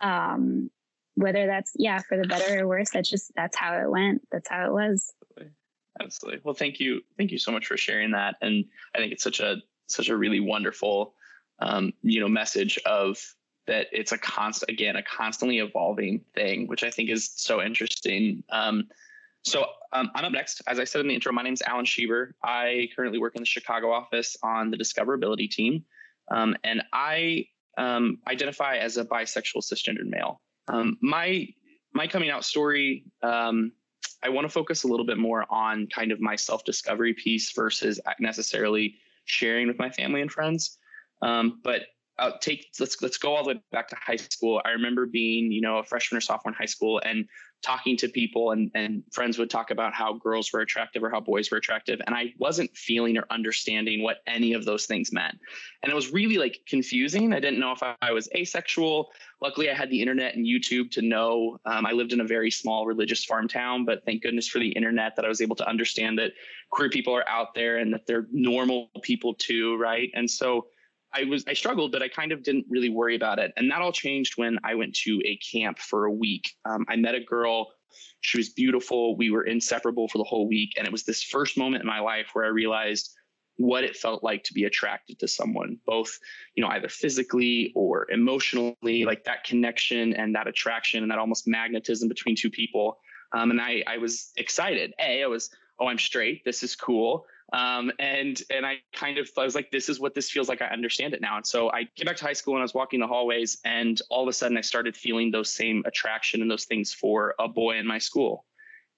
Um, 0.00 0.70
whether 1.16 1.46
that's 1.46 1.72
yeah 1.76 2.00
for 2.08 2.16
the 2.16 2.26
better 2.26 2.60
or 2.60 2.68
worse 2.68 2.88
that's 2.90 3.10
just 3.10 3.32
that's 3.34 3.56
how 3.56 3.74
it 3.78 3.90
went. 3.90 4.26
That's 4.32 4.48
how 4.48 4.66
it 4.66 4.72
was. 4.72 5.12
Absolutely. 6.00 6.40
well 6.44 6.54
thank 6.54 6.80
you 6.80 7.02
thank 7.18 7.30
you 7.30 7.38
so 7.38 7.52
much 7.52 7.66
for 7.66 7.76
sharing 7.76 8.12
that. 8.12 8.36
And 8.40 8.64
i 8.94 8.98
think 8.98 9.12
it's 9.12 9.24
such 9.24 9.40
a 9.40 9.56
such 9.88 10.08
a 10.08 10.16
really 10.16 10.40
wonderful 10.40 11.14
um, 11.58 11.92
you 12.02 12.20
know 12.20 12.28
message 12.28 12.78
of 12.86 13.18
that 13.66 13.88
it's 13.92 14.12
a 14.12 14.18
constant 14.18 14.70
again 14.70 14.96
a 14.96 15.02
constantly 15.02 15.58
evolving 15.58 16.24
thing 16.34 16.66
which 16.68 16.82
i 16.82 16.90
think 16.90 17.10
is 17.10 17.30
so 17.34 17.60
interesting. 17.60 18.42
Um, 18.50 18.88
so 19.44 19.64
um, 19.92 20.10
i'm 20.14 20.24
up 20.24 20.32
next 20.32 20.62
as 20.66 20.78
i 20.78 20.84
said 20.84 21.00
in 21.00 21.08
the 21.08 21.14
intro 21.14 21.32
my 21.32 21.42
name 21.42 21.54
is 21.54 21.62
alan 21.62 21.84
schieber 21.84 22.32
i 22.42 22.88
currently 22.94 23.18
work 23.18 23.34
in 23.36 23.42
the 23.42 23.46
chicago 23.46 23.90
office 23.90 24.36
on 24.42 24.70
the 24.70 24.76
discoverability 24.76 25.48
team 25.48 25.84
um, 26.30 26.56
and 26.64 26.82
i 26.92 27.44
um, 27.78 28.18
identify 28.28 28.76
as 28.76 28.96
a 28.96 29.04
bisexual 29.04 29.62
cisgendered 29.62 30.06
male 30.06 30.40
um, 30.68 30.98
my 31.00 31.48
my 31.92 32.06
coming 32.06 32.30
out 32.30 32.44
story, 32.44 33.04
um, 33.22 33.72
I 34.22 34.28
want 34.28 34.44
to 34.44 34.48
focus 34.48 34.84
a 34.84 34.88
little 34.88 35.06
bit 35.06 35.18
more 35.18 35.46
on 35.50 35.86
kind 35.88 36.12
of 36.12 36.20
my 36.20 36.36
self 36.36 36.64
discovery 36.64 37.14
piece 37.14 37.52
versus 37.52 38.00
necessarily 38.18 38.96
sharing 39.24 39.66
with 39.66 39.78
my 39.78 39.90
family 39.90 40.20
and 40.20 40.30
friends. 40.30 40.78
Um, 41.22 41.60
but 41.62 41.82
I'll 42.18 42.38
take 42.38 42.66
let's 42.78 43.00
let's 43.02 43.16
go 43.16 43.34
all 43.34 43.44
the 43.44 43.54
way 43.54 43.62
back 43.72 43.88
to 43.88 43.96
high 43.96 44.16
school. 44.16 44.60
I 44.64 44.70
remember 44.70 45.06
being 45.06 45.50
you 45.50 45.60
know 45.60 45.78
a 45.78 45.84
freshman 45.84 46.18
or 46.18 46.20
sophomore 46.20 46.52
in 46.52 46.56
high 46.56 46.66
school 46.66 47.00
and 47.04 47.26
talking 47.62 47.96
to 47.96 48.08
people 48.08 48.52
and, 48.52 48.70
and 48.74 49.02
friends 49.12 49.38
would 49.38 49.50
talk 49.50 49.70
about 49.70 49.92
how 49.92 50.14
girls 50.14 50.52
were 50.52 50.60
attractive 50.60 51.02
or 51.02 51.10
how 51.10 51.20
boys 51.20 51.50
were 51.50 51.58
attractive. 51.58 52.00
And 52.06 52.14
I 52.14 52.32
wasn't 52.38 52.74
feeling 52.76 53.18
or 53.18 53.24
understanding 53.30 54.02
what 54.02 54.18
any 54.26 54.54
of 54.54 54.64
those 54.64 54.86
things 54.86 55.12
meant. 55.12 55.38
And 55.82 55.92
it 55.92 55.94
was 55.94 56.12
really 56.12 56.38
like 56.38 56.60
confusing. 56.66 57.32
I 57.32 57.40
didn't 57.40 57.60
know 57.60 57.72
if 57.72 57.82
I, 57.82 57.94
I 58.00 58.12
was 58.12 58.28
asexual. 58.34 59.10
Luckily, 59.42 59.70
I 59.70 59.74
had 59.74 59.90
the 59.90 60.00
internet 60.00 60.34
and 60.34 60.46
YouTube 60.46 60.90
to 60.92 61.02
know. 61.02 61.58
Um, 61.66 61.86
I 61.86 61.92
lived 61.92 62.12
in 62.12 62.20
a 62.20 62.26
very 62.26 62.50
small 62.50 62.86
religious 62.86 63.24
farm 63.24 63.48
town, 63.48 63.84
but 63.84 64.04
thank 64.04 64.22
goodness 64.22 64.48
for 64.48 64.58
the 64.58 64.70
internet 64.70 65.16
that 65.16 65.24
I 65.24 65.28
was 65.28 65.40
able 65.40 65.56
to 65.56 65.68
understand 65.68 66.18
that 66.18 66.32
queer 66.70 66.88
people 66.88 67.14
are 67.14 67.28
out 67.28 67.54
there 67.54 67.78
and 67.78 67.92
that 67.92 68.06
they're 68.06 68.26
normal 68.32 68.90
people 69.02 69.34
too, 69.34 69.76
right? 69.76 70.10
And 70.14 70.30
so 70.30 70.66
I 71.12 71.24
was 71.24 71.44
I 71.48 71.54
struggled, 71.54 71.92
but 71.92 72.02
I 72.02 72.08
kind 72.08 72.32
of 72.32 72.42
didn't 72.42 72.66
really 72.68 72.88
worry 72.88 73.16
about 73.16 73.38
it. 73.38 73.52
And 73.56 73.70
that 73.70 73.80
all 73.80 73.92
changed 73.92 74.34
when 74.36 74.58
I 74.64 74.74
went 74.74 74.94
to 75.04 75.20
a 75.24 75.36
camp 75.36 75.78
for 75.78 76.04
a 76.04 76.12
week. 76.12 76.54
Um, 76.64 76.86
I 76.88 76.96
met 76.96 77.14
a 77.14 77.20
girl. 77.20 77.72
She 78.20 78.38
was 78.38 78.50
beautiful. 78.50 79.16
We 79.16 79.30
were 79.30 79.44
inseparable 79.44 80.08
for 80.08 80.18
the 80.18 80.24
whole 80.24 80.46
week, 80.48 80.74
and 80.76 80.86
it 80.86 80.92
was 80.92 81.04
this 81.04 81.22
first 81.22 81.58
moment 81.58 81.82
in 81.82 81.86
my 81.86 82.00
life 82.00 82.28
where 82.32 82.44
I 82.44 82.48
realized 82.48 83.14
what 83.56 83.84
it 83.84 83.94
felt 83.94 84.24
like 84.24 84.42
to 84.44 84.54
be 84.54 84.64
attracted 84.64 85.18
to 85.18 85.28
someone, 85.28 85.78
both 85.84 86.18
you 86.54 86.62
know 86.62 86.70
either 86.70 86.88
physically 86.88 87.72
or 87.74 88.10
emotionally, 88.10 89.04
like 89.04 89.24
that 89.24 89.44
connection 89.44 90.14
and 90.14 90.34
that 90.34 90.46
attraction 90.46 91.02
and 91.02 91.10
that 91.10 91.18
almost 91.18 91.48
magnetism 91.48 92.08
between 92.08 92.36
two 92.36 92.50
people. 92.50 92.98
Um, 93.32 93.50
and 93.50 93.60
I 93.60 93.82
I 93.86 93.98
was 93.98 94.32
excited. 94.36 94.94
A 95.00 95.22
I 95.22 95.26
was 95.26 95.50
oh 95.78 95.88
I'm 95.88 95.98
straight. 95.98 96.44
This 96.44 96.62
is 96.62 96.76
cool. 96.76 97.26
Um, 97.52 97.90
and 97.98 98.40
and 98.50 98.64
I 98.64 98.76
kind 98.92 99.18
of 99.18 99.28
I 99.36 99.44
was 99.44 99.54
like, 99.54 99.70
this 99.70 99.88
is 99.88 99.98
what 99.98 100.14
this 100.14 100.30
feels 100.30 100.48
like. 100.48 100.62
I 100.62 100.66
understand 100.66 101.14
it 101.14 101.20
now. 101.20 101.36
And 101.36 101.46
so 101.46 101.70
I 101.72 101.88
came 101.96 102.06
back 102.06 102.16
to 102.16 102.24
high 102.24 102.32
school 102.32 102.54
and 102.54 102.60
I 102.60 102.64
was 102.64 102.74
walking 102.74 103.00
the 103.00 103.06
hallways, 103.06 103.58
and 103.64 104.00
all 104.08 104.22
of 104.22 104.28
a 104.28 104.32
sudden 104.32 104.56
I 104.56 104.60
started 104.60 104.96
feeling 104.96 105.30
those 105.30 105.52
same 105.52 105.82
attraction 105.86 106.42
and 106.42 106.50
those 106.50 106.64
things 106.64 106.92
for 106.92 107.34
a 107.38 107.48
boy 107.48 107.78
in 107.78 107.86
my 107.86 107.98
school. 107.98 108.46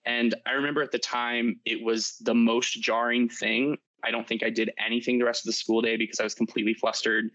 And 0.04 0.34
I 0.46 0.52
remember 0.52 0.82
at 0.82 0.90
the 0.90 0.98
time 0.98 1.60
it 1.64 1.82
was 1.82 2.16
the 2.20 2.34
most 2.34 2.82
jarring 2.82 3.28
thing 3.28 3.78
I 4.02 4.10
don't 4.10 4.26
think 4.26 4.42
I 4.42 4.50
did 4.50 4.72
anything 4.84 5.18
the 5.18 5.24
rest 5.24 5.42
of 5.42 5.46
the 5.46 5.52
school 5.52 5.80
day 5.80 5.96
because 5.96 6.20
I 6.20 6.24
was 6.24 6.34
completely 6.34 6.74
flustered. 6.74 7.30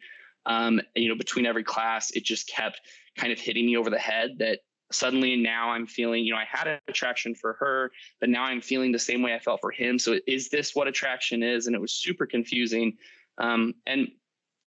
Um, 0.45 0.82
you 0.95 1.10
know, 1.10 1.15
between 1.15 1.45
every 1.45 1.63
class, 1.63 2.12
it 2.12 2.23
just 2.23 2.47
kept 2.47 2.82
kind 3.17 3.32
of 3.32 3.39
hitting 3.39 3.65
me 3.65 3.77
over 3.77 3.89
the 3.89 3.99
head 3.99 4.38
that 4.39 4.60
suddenly 4.91 5.36
now 5.36 5.69
I'm 5.69 5.86
feeling, 5.86 6.23
you 6.23 6.34
know, 6.34 6.39
I 6.39 6.45
had 6.50 6.67
an 6.67 6.80
attraction 6.88 7.36
for 7.36 7.54
her, 7.60 7.91
but 8.19 8.30
now 8.30 8.43
I'm 8.43 8.62
feeling 8.62 8.91
the 8.91 9.00
same 9.00 9.21
way 9.21 9.34
I 9.34 9.39
felt 9.39 9.62
for 9.62 9.71
him. 9.71 10.00
So 10.00 10.19
is 10.28 10.50
this 10.50 10.76
what 10.76 10.88
attraction 10.88 11.43
is? 11.43 11.67
And 11.67 11.76
it 11.76 11.82
was 11.82 11.93
super 11.93 12.26
confusing. 12.26 12.97
Um, 13.38 13.73
and 13.86 14.08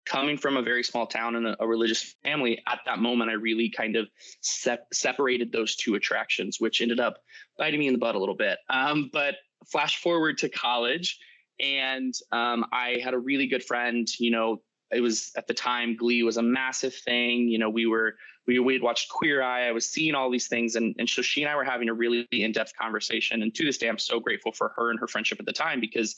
coming 0.05 0.37
from 0.37 0.57
a 0.57 0.61
very 0.61 0.83
small 0.83 1.05
town 1.05 1.35
and 1.35 1.47
a, 1.47 1.63
a, 1.63 1.67
religious 1.67 2.15
family, 2.23 2.61
at 2.67 2.79
that 2.85 2.99
moment, 2.99 3.29
I 3.29 3.33
really 3.33 3.69
kind 3.69 3.95
of 3.95 4.07
separated 4.41 5.51
those 5.51 5.75
two 5.75 5.95
attractions, 5.95 6.59
which 6.59 6.81
ended 6.81 6.99
up 6.99 7.17
biting 7.57 7.79
me 7.79 7.87
in 7.87 7.93
the 7.93 7.99
butt 7.99 8.15
a 8.15 8.19
little 8.19 8.35
bit. 8.35 8.59
Um, 8.69 9.09
but 9.11 9.35
flash 9.69 9.97
forward 10.01 10.37
to 10.39 10.49
college, 10.49 11.19
and 11.59 12.13
um, 12.31 12.65
I 12.71 12.99
had 13.03 13.13
a 13.13 13.19
really 13.19 13.47
good 13.47 13.63
friend. 13.63 14.07
You 14.19 14.31
know, 14.31 14.61
it 14.91 15.01
was 15.01 15.31
at 15.37 15.47
the 15.47 15.53
time 15.53 15.95
Glee 15.95 16.23
was 16.23 16.37
a 16.37 16.43
massive 16.43 16.95
thing. 16.95 17.47
You 17.47 17.59
know, 17.59 17.69
we 17.69 17.85
were 17.85 18.15
we 18.47 18.59
we 18.59 18.73
had 18.73 18.81
watched 18.81 19.09
Queer 19.09 19.41
Eye. 19.41 19.67
I 19.67 19.71
was 19.71 19.85
seeing 19.85 20.15
all 20.15 20.29
these 20.29 20.47
things, 20.47 20.75
and 20.75 20.95
and 20.97 21.09
so 21.09 21.21
she 21.21 21.43
and 21.43 21.51
I 21.51 21.55
were 21.55 21.63
having 21.63 21.89
a 21.89 21.93
really 21.93 22.27
in 22.31 22.51
depth 22.51 22.73
conversation. 22.79 23.41
And 23.41 23.53
to 23.55 23.63
this 23.63 23.77
day, 23.77 23.87
I'm 23.87 23.99
so 23.99 24.19
grateful 24.19 24.51
for 24.51 24.73
her 24.75 24.89
and 24.89 24.99
her 24.99 25.07
friendship 25.07 25.39
at 25.39 25.45
the 25.45 25.53
time 25.53 25.79
because 25.79 26.15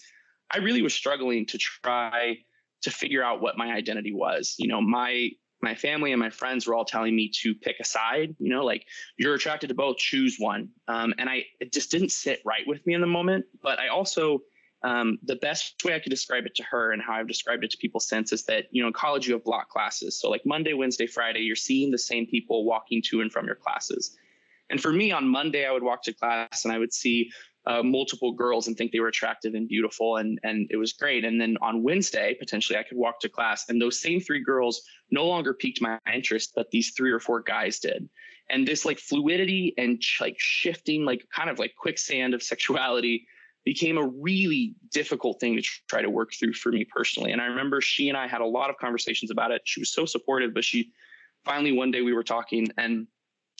I 0.52 0.60
really 0.60 0.82
was 0.82 0.94
struggling 0.94 1.46
to 1.48 1.58
try 1.58 2.38
to 2.84 2.92
figure 2.92 3.24
out 3.24 3.42
what 3.42 3.58
my 3.58 3.74
identity 3.74 4.14
was. 4.14 4.56
You 4.58 4.68
know, 4.68 4.82
my 4.82 5.32
my 5.62 5.76
family 5.76 6.12
and 6.12 6.20
my 6.20 6.30
friends 6.30 6.68
were 6.68 6.76
all 6.76 6.86
telling 6.86 7.16
me 7.16 7.32
to 7.42 7.56
pick 7.56 7.78
a 7.80 7.86
side. 7.86 8.36
You 8.40 8.50
know, 8.50 8.64
like 8.64 8.86
you're 9.18 9.36
attracted 9.36 9.68
to 9.68 9.76
both, 9.76 9.98
choose 9.98 10.38
one. 10.38 10.70
Um, 10.88 11.14
and 11.18 11.30
I 11.30 11.46
it 11.60 11.74
just 11.74 11.92
didn't 11.92 12.12
sit 12.12 12.42
right 12.46 12.68
with 12.68 12.86
me 12.86 12.94
in 12.94 13.02
the 13.02 13.08
moment. 13.08 13.46
But 13.62 13.80
I 13.80 13.88
also 13.88 14.44
um, 14.84 15.18
the 15.24 15.38
best 15.38 15.84
way 15.86 15.96
I 15.96 16.00
could 16.00 16.10
describe 16.10 16.46
it 16.46 16.56
to 16.56 16.64
her 16.64 16.92
and 16.92 17.02
how 17.02 17.14
I've 17.14 17.28
described 17.28 17.64
it 17.64 17.72
to 17.72 17.78
people 17.78 18.00
since 18.00 18.34
is 18.34 18.44
that, 18.46 18.66
you 18.72 18.82
know, 18.82 18.88
in 18.88 18.94
college 18.94 19.28
you 19.28 19.34
have 19.34 19.44
block 19.44 19.70
classes. 19.70 20.20
So 20.20 20.30
like 20.30 20.46
Monday, 20.46 20.74
Wednesday, 20.74 21.08
Friday, 21.08 21.40
you're 21.40 21.56
seeing 21.56 21.90
the 21.90 21.98
same 21.98 22.28
people 22.28 22.66
walking 22.66 23.02
to 23.10 23.22
and 23.22 23.32
from 23.32 23.46
your 23.46 23.56
classes. 23.56 24.18
And 24.70 24.82
for 24.82 24.92
me 24.92 25.12
on 25.12 25.28
Monday, 25.28 25.66
I 25.66 25.72
would 25.72 25.84
walk 25.84 26.04
to 26.04 26.14
class 26.14 26.66
and 26.66 26.74
I 26.74 26.80
would 26.80 26.94
see 26.94 27.32
uh, 27.66 27.82
multiple 27.82 28.34
girls 28.34 28.68
and 28.68 28.78
think 28.78 28.92
they 28.92 29.00
were 29.00 29.08
attractive 29.08 29.54
and 29.54 29.70
beautiful 29.70 30.18
and 30.18 30.38
and 30.44 30.68
it 30.70 30.76
was 30.76 30.92
great 30.92 31.24
and 31.24 31.40
then 31.40 31.56
on 31.62 31.82
wednesday 31.82 32.36
potentially 32.38 32.78
i 32.78 32.84
could 32.84 32.98
walk 32.98 33.22
to 33.22 33.30
class 33.30 33.70
and 33.70 33.82
those 33.82 34.02
same 34.02 34.20
three 34.20 34.44
girls 34.44 34.82
no 35.12 35.26
longer 35.26 35.54
piqued 35.54 35.82
my 35.82 35.98
interest 36.14 36.52
but 36.56 36.70
these 36.72 36.92
three 36.92 37.10
or 37.10 37.22
four 37.22 37.42
guys 37.42 37.80
did 37.80 38.10
and 38.50 38.68
this 38.68 38.84
like 38.84 39.00
fluidity 39.00 39.74
and 39.78 40.02
like 40.20 40.36
shifting 40.38 41.06
like 41.06 41.26
kind 41.34 41.50
of 41.50 41.58
like 41.58 41.74
quicksand 41.78 42.34
of 42.34 42.44
sexuality 42.44 43.26
became 43.66 43.98
a 43.98 44.06
really 44.06 44.76
difficult 44.92 45.40
thing 45.40 45.56
to 45.56 45.62
try 45.88 46.02
to 46.02 46.10
work 46.10 46.34
through 46.34 46.54
for 46.54 46.72
me 46.72 46.86
personally 46.86 47.32
and 47.32 47.42
i 47.42 47.46
remember 47.46 47.82
she 47.82 48.10
and 48.10 48.18
i 48.18 48.28
had 48.28 48.42
a 48.42 48.46
lot 48.46 48.70
of 48.70 48.78
conversations 48.78 49.32
about 49.32 49.52
it 49.52 49.62
she 49.66 49.80
was 49.80 49.92
so 49.92 50.06
supportive 50.06 50.54
but 50.54 50.64
she 50.64 50.92
finally 51.46 51.72
one 51.72 51.92
day 51.92 52.02
we 52.02 52.14
were 52.14 52.24
talking 52.24 52.68
and 52.78 53.08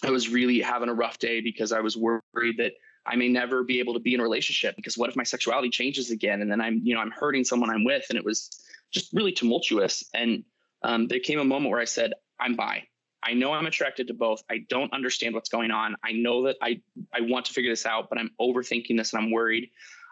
i 0.04 0.10
was 0.10 0.30
really 0.30 0.60
having 0.60 0.90
a 0.90 0.94
rough 0.94 1.20
day 1.20 1.42
because 1.42 1.72
i 1.72 1.80
was 1.80 1.98
worried 1.98 2.58
that 2.58 2.74
I 3.06 3.16
may 3.16 3.28
never 3.28 3.64
be 3.64 3.80
able 3.80 3.94
to 3.94 4.00
be 4.00 4.14
in 4.14 4.20
a 4.20 4.24
relationship 4.24 4.76
because 4.76 4.98
what 4.98 5.10
if 5.10 5.16
my 5.16 5.24
sexuality 5.24 5.70
changes 5.70 6.10
again 6.10 6.42
and 6.42 6.50
then 6.50 6.62
I'm, 6.62 6.80
you 6.84 6.96
know, 6.96 7.02
I'm 7.02 7.12
hurting 7.12 7.44
someone 7.44 7.70
I'm 7.70 7.84
with 7.84 8.06
and 8.10 8.18
it 8.18 8.24
was 8.24 8.50
just 8.92 9.12
really 9.14 9.32
tumultuous. 9.32 10.04
And 10.14 10.44
um, 10.84 11.08
there 11.08 11.20
came 11.20 11.40
a 11.40 11.44
moment 11.44 11.72
where 11.72 11.82
I 11.82 11.86
said, 11.86 12.14
I'm 12.40 12.56
bi. 12.56 12.88
I 13.24 13.34
know 13.34 13.54
I'm 13.54 13.66
attracted 13.66 14.08
to 14.08 14.14
both. 14.14 14.44
I 14.50 14.66
don't 14.70 14.92
understand 14.94 15.34
what's 15.34 15.50
going 15.50 15.72
on. 15.72 15.96
I 16.04 16.12
know 16.12 16.44
that 16.46 16.58
I 16.62 16.82
I 17.14 17.22
want 17.22 17.46
to 17.46 17.54
figure 17.54 17.72
this 17.72 17.86
out, 17.86 18.10
but 18.10 18.18
I'm 18.20 18.32
overthinking 18.40 18.98
this 18.98 19.14
and 19.14 19.24
I'm 19.24 19.32
worried. 19.32 19.70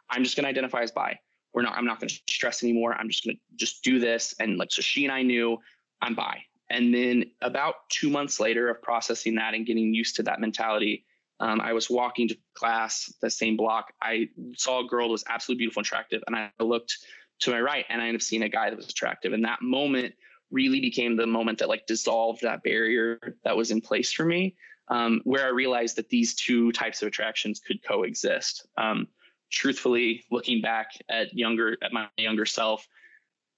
I'm 0.10 0.24
just 0.24 0.36
going 0.36 0.43
to 0.43 0.50
identify 0.50 0.82
as 0.82 0.91
bi. 0.91 1.19
We're 1.54 1.63
not. 1.63 1.78
I'm 1.78 1.86
not 1.86 2.00
going 2.00 2.10
to 2.10 2.19
stress 2.30 2.63
anymore. 2.63 2.93
I'm 2.93 3.10
just 3.10 3.26
going 3.26 3.36
to 3.36 3.41
just 3.56 3.84
do 3.84 4.00
this. 4.00 4.34
And 4.39 4.58
like 4.58 4.71
so, 4.71 4.82
she 4.82 5.06
and 5.06 5.13
I 5.13 5.24
knew 5.24 5.58
I'm 6.02 6.15
bi. 6.15 6.43
And 6.69 6.93
then 6.93 7.26
about 7.41 7.76
two 7.89 8.10
months 8.10 8.39
later 8.39 8.69
of 8.69 8.82
processing 8.82 9.36
that 9.36 9.54
and 9.54 9.65
getting 9.65 9.93
used 9.93 10.15
to 10.15 10.24
that 10.24 10.39
mentality, 10.39 11.06
um, 11.41 11.60
I 11.60 11.74
was 11.74 11.89
walking 11.89 12.30
to 12.30 12.38
class, 12.54 13.13
the 13.21 13.30
same 13.30 13.58
block. 13.58 13.93
I 14.02 14.30
saw 14.56 14.86
a 14.86 14.88
girl 14.88 15.08
that 15.08 15.12
was 15.12 15.26
absolutely 15.28 15.60
beautiful 15.60 15.82
and 15.82 15.86
attractive, 15.86 16.24
and 16.28 16.36
I 16.36 16.50
looked 16.62 16.97
to 17.41 17.52
my 17.52 17.60
right, 17.60 17.86
and 17.89 18.02
I 18.02 18.06
ended 18.06 18.21
up 18.21 18.24
seeing 18.24 18.43
a 18.43 18.50
guy 18.50 18.69
that 18.69 18.78
was 18.78 18.88
attractive. 18.88 19.34
And 19.34 19.43
that 19.43 19.62
moment 19.62 20.13
really 20.52 20.82
became 20.82 21.16
the 21.16 21.28
moment 21.28 21.60
that 21.60 21.70
like 21.70 21.86
dissolved 21.88 22.42
that 22.42 22.64
barrier 22.64 23.36
that 23.44 23.56
was 23.56 23.72
in 23.72 23.82
place 23.82 24.12
for 24.12 24.26
me, 24.26 24.56
um, 24.90 25.22
where 25.24 25.46
I 25.46 25.50
realized 25.50 25.96
that 25.98 26.10
these 26.10 26.36
two 26.36 26.72
types 26.72 27.02
of 27.02 27.08
attractions 27.08 27.60
could 27.60 27.84
coexist. 27.84 28.68
Um, 28.78 29.08
truthfully, 29.50 30.24
looking 30.32 30.62
back 30.62 30.92
at 31.10 31.34
younger 31.34 31.78
at 31.82 31.94
my 31.94 32.08
younger 32.18 32.46
self, 32.46 32.88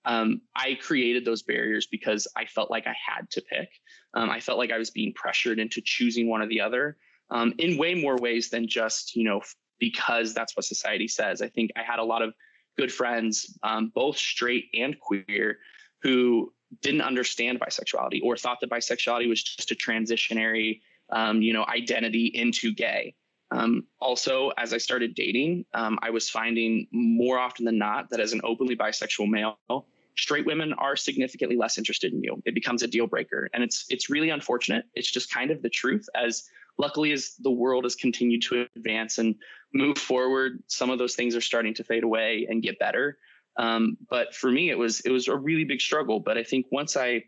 um, 0.05 0.41
I 0.55 0.75
created 0.75 1.25
those 1.25 1.43
barriers 1.43 1.87
because 1.87 2.27
I 2.35 2.45
felt 2.45 2.69
like 2.69 2.87
I 2.87 2.95
had 3.07 3.29
to 3.31 3.41
pick. 3.41 3.69
Um, 4.13 4.29
I 4.29 4.39
felt 4.39 4.57
like 4.57 4.71
I 4.71 4.77
was 4.77 4.89
being 4.89 5.13
pressured 5.13 5.59
into 5.59 5.81
choosing 5.81 6.27
one 6.29 6.41
or 6.41 6.47
the 6.47 6.61
other 6.61 6.97
um, 7.29 7.53
in 7.57 7.77
way 7.77 7.95
more 7.95 8.17
ways 8.17 8.49
than 8.49 8.67
just 8.67 9.15
you 9.15 9.23
know 9.23 9.41
because 9.79 10.33
that's 10.33 10.55
what 10.55 10.65
society 10.65 11.07
says. 11.07 11.41
I 11.41 11.49
think 11.49 11.71
I 11.75 11.83
had 11.83 11.99
a 11.99 12.03
lot 12.03 12.21
of 12.21 12.33
good 12.77 12.91
friends, 12.91 13.57
um, 13.63 13.91
both 13.93 14.17
straight 14.17 14.65
and 14.73 14.97
queer, 14.99 15.59
who 16.01 16.53
didn't 16.81 17.01
understand 17.01 17.59
bisexuality 17.59 18.21
or 18.23 18.37
thought 18.37 18.59
that 18.61 18.69
bisexuality 18.69 19.27
was 19.27 19.43
just 19.43 19.71
a 19.71 19.75
transitionary 19.75 20.81
um, 21.11 21.41
you 21.41 21.53
know 21.53 21.65
identity 21.65 22.27
into 22.33 22.73
gay. 22.73 23.15
Um, 23.51 23.85
also, 23.99 24.51
as 24.57 24.73
I 24.73 24.79
started 24.79 25.13
dating, 25.13 25.65
um, 25.75 25.99
I 26.01 26.09
was 26.09 26.29
finding 26.29 26.87
more 26.91 27.37
often 27.37 27.65
than 27.65 27.77
not 27.77 28.09
that 28.09 28.19
as 28.19 28.33
an 28.33 28.41
openly 28.43 28.75
bisexual 28.75 29.29
male, 29.29 29.85
straight 30.17 30.45
women 30.45 30.73
are 30.73 30.95
significantly 30.95 31.55
less 31.55 31.77
interested 31.77 32.13
in 32.13 32.23
you. 32.23 32.41
It 32.45 32.55
becomes 32.55 32.81
a 32.81 32.87
deal 32.87 33.05
breaker, 33.05 33.49
and 33.53 33.63
it's 33.63 33.85
it's 33.89 34.09
really 34.09 34.29
unfortunate. 34.29 34.85
It's 34.95 35.11
just 35.11 35.31
kind 35.31 35.51
of 35.51 35.61
the 35.61 35.69
truth. 35.69 36.07
As 36.15 36.49
luckily 36.77 37.11
as 37.11 37.35
the 37.39 37.51
world 37.51 37.83
has 37.83 37.95
continued 37.95 38.41
to 38.41 38.67
advance 38.75 39.17
and 39.17 39.35
move 39.73 39.97
forward 39.97 40.61
some 40.67 40.89
of 40.89 40.99
those 40.99 41.15
things 41.15 41.35
are 41.35 41.41
starting 41.41 41.73
to 41.73 41.83
fade 41.83 42.03
away 42.03 42.47
and 42.49 42.61
get 42.61 42.79
better 42.79 43.17
um, 43.57 43.97
but 44.09 44.33
for 44.33 44.51
me 44.51 44.69
it 44.69 44.77
was 44.77 44.99
it 45.01 45.11
was 45.11 45.27
a 45.27 45.35
really 45.35 45.63
big 45.63 45.81
struggle. 45.81 46.19
But 46.19 46.37
i 46.37 46.43
think 46.43 46.65
once 46.71 46.97
i 46.97 47.23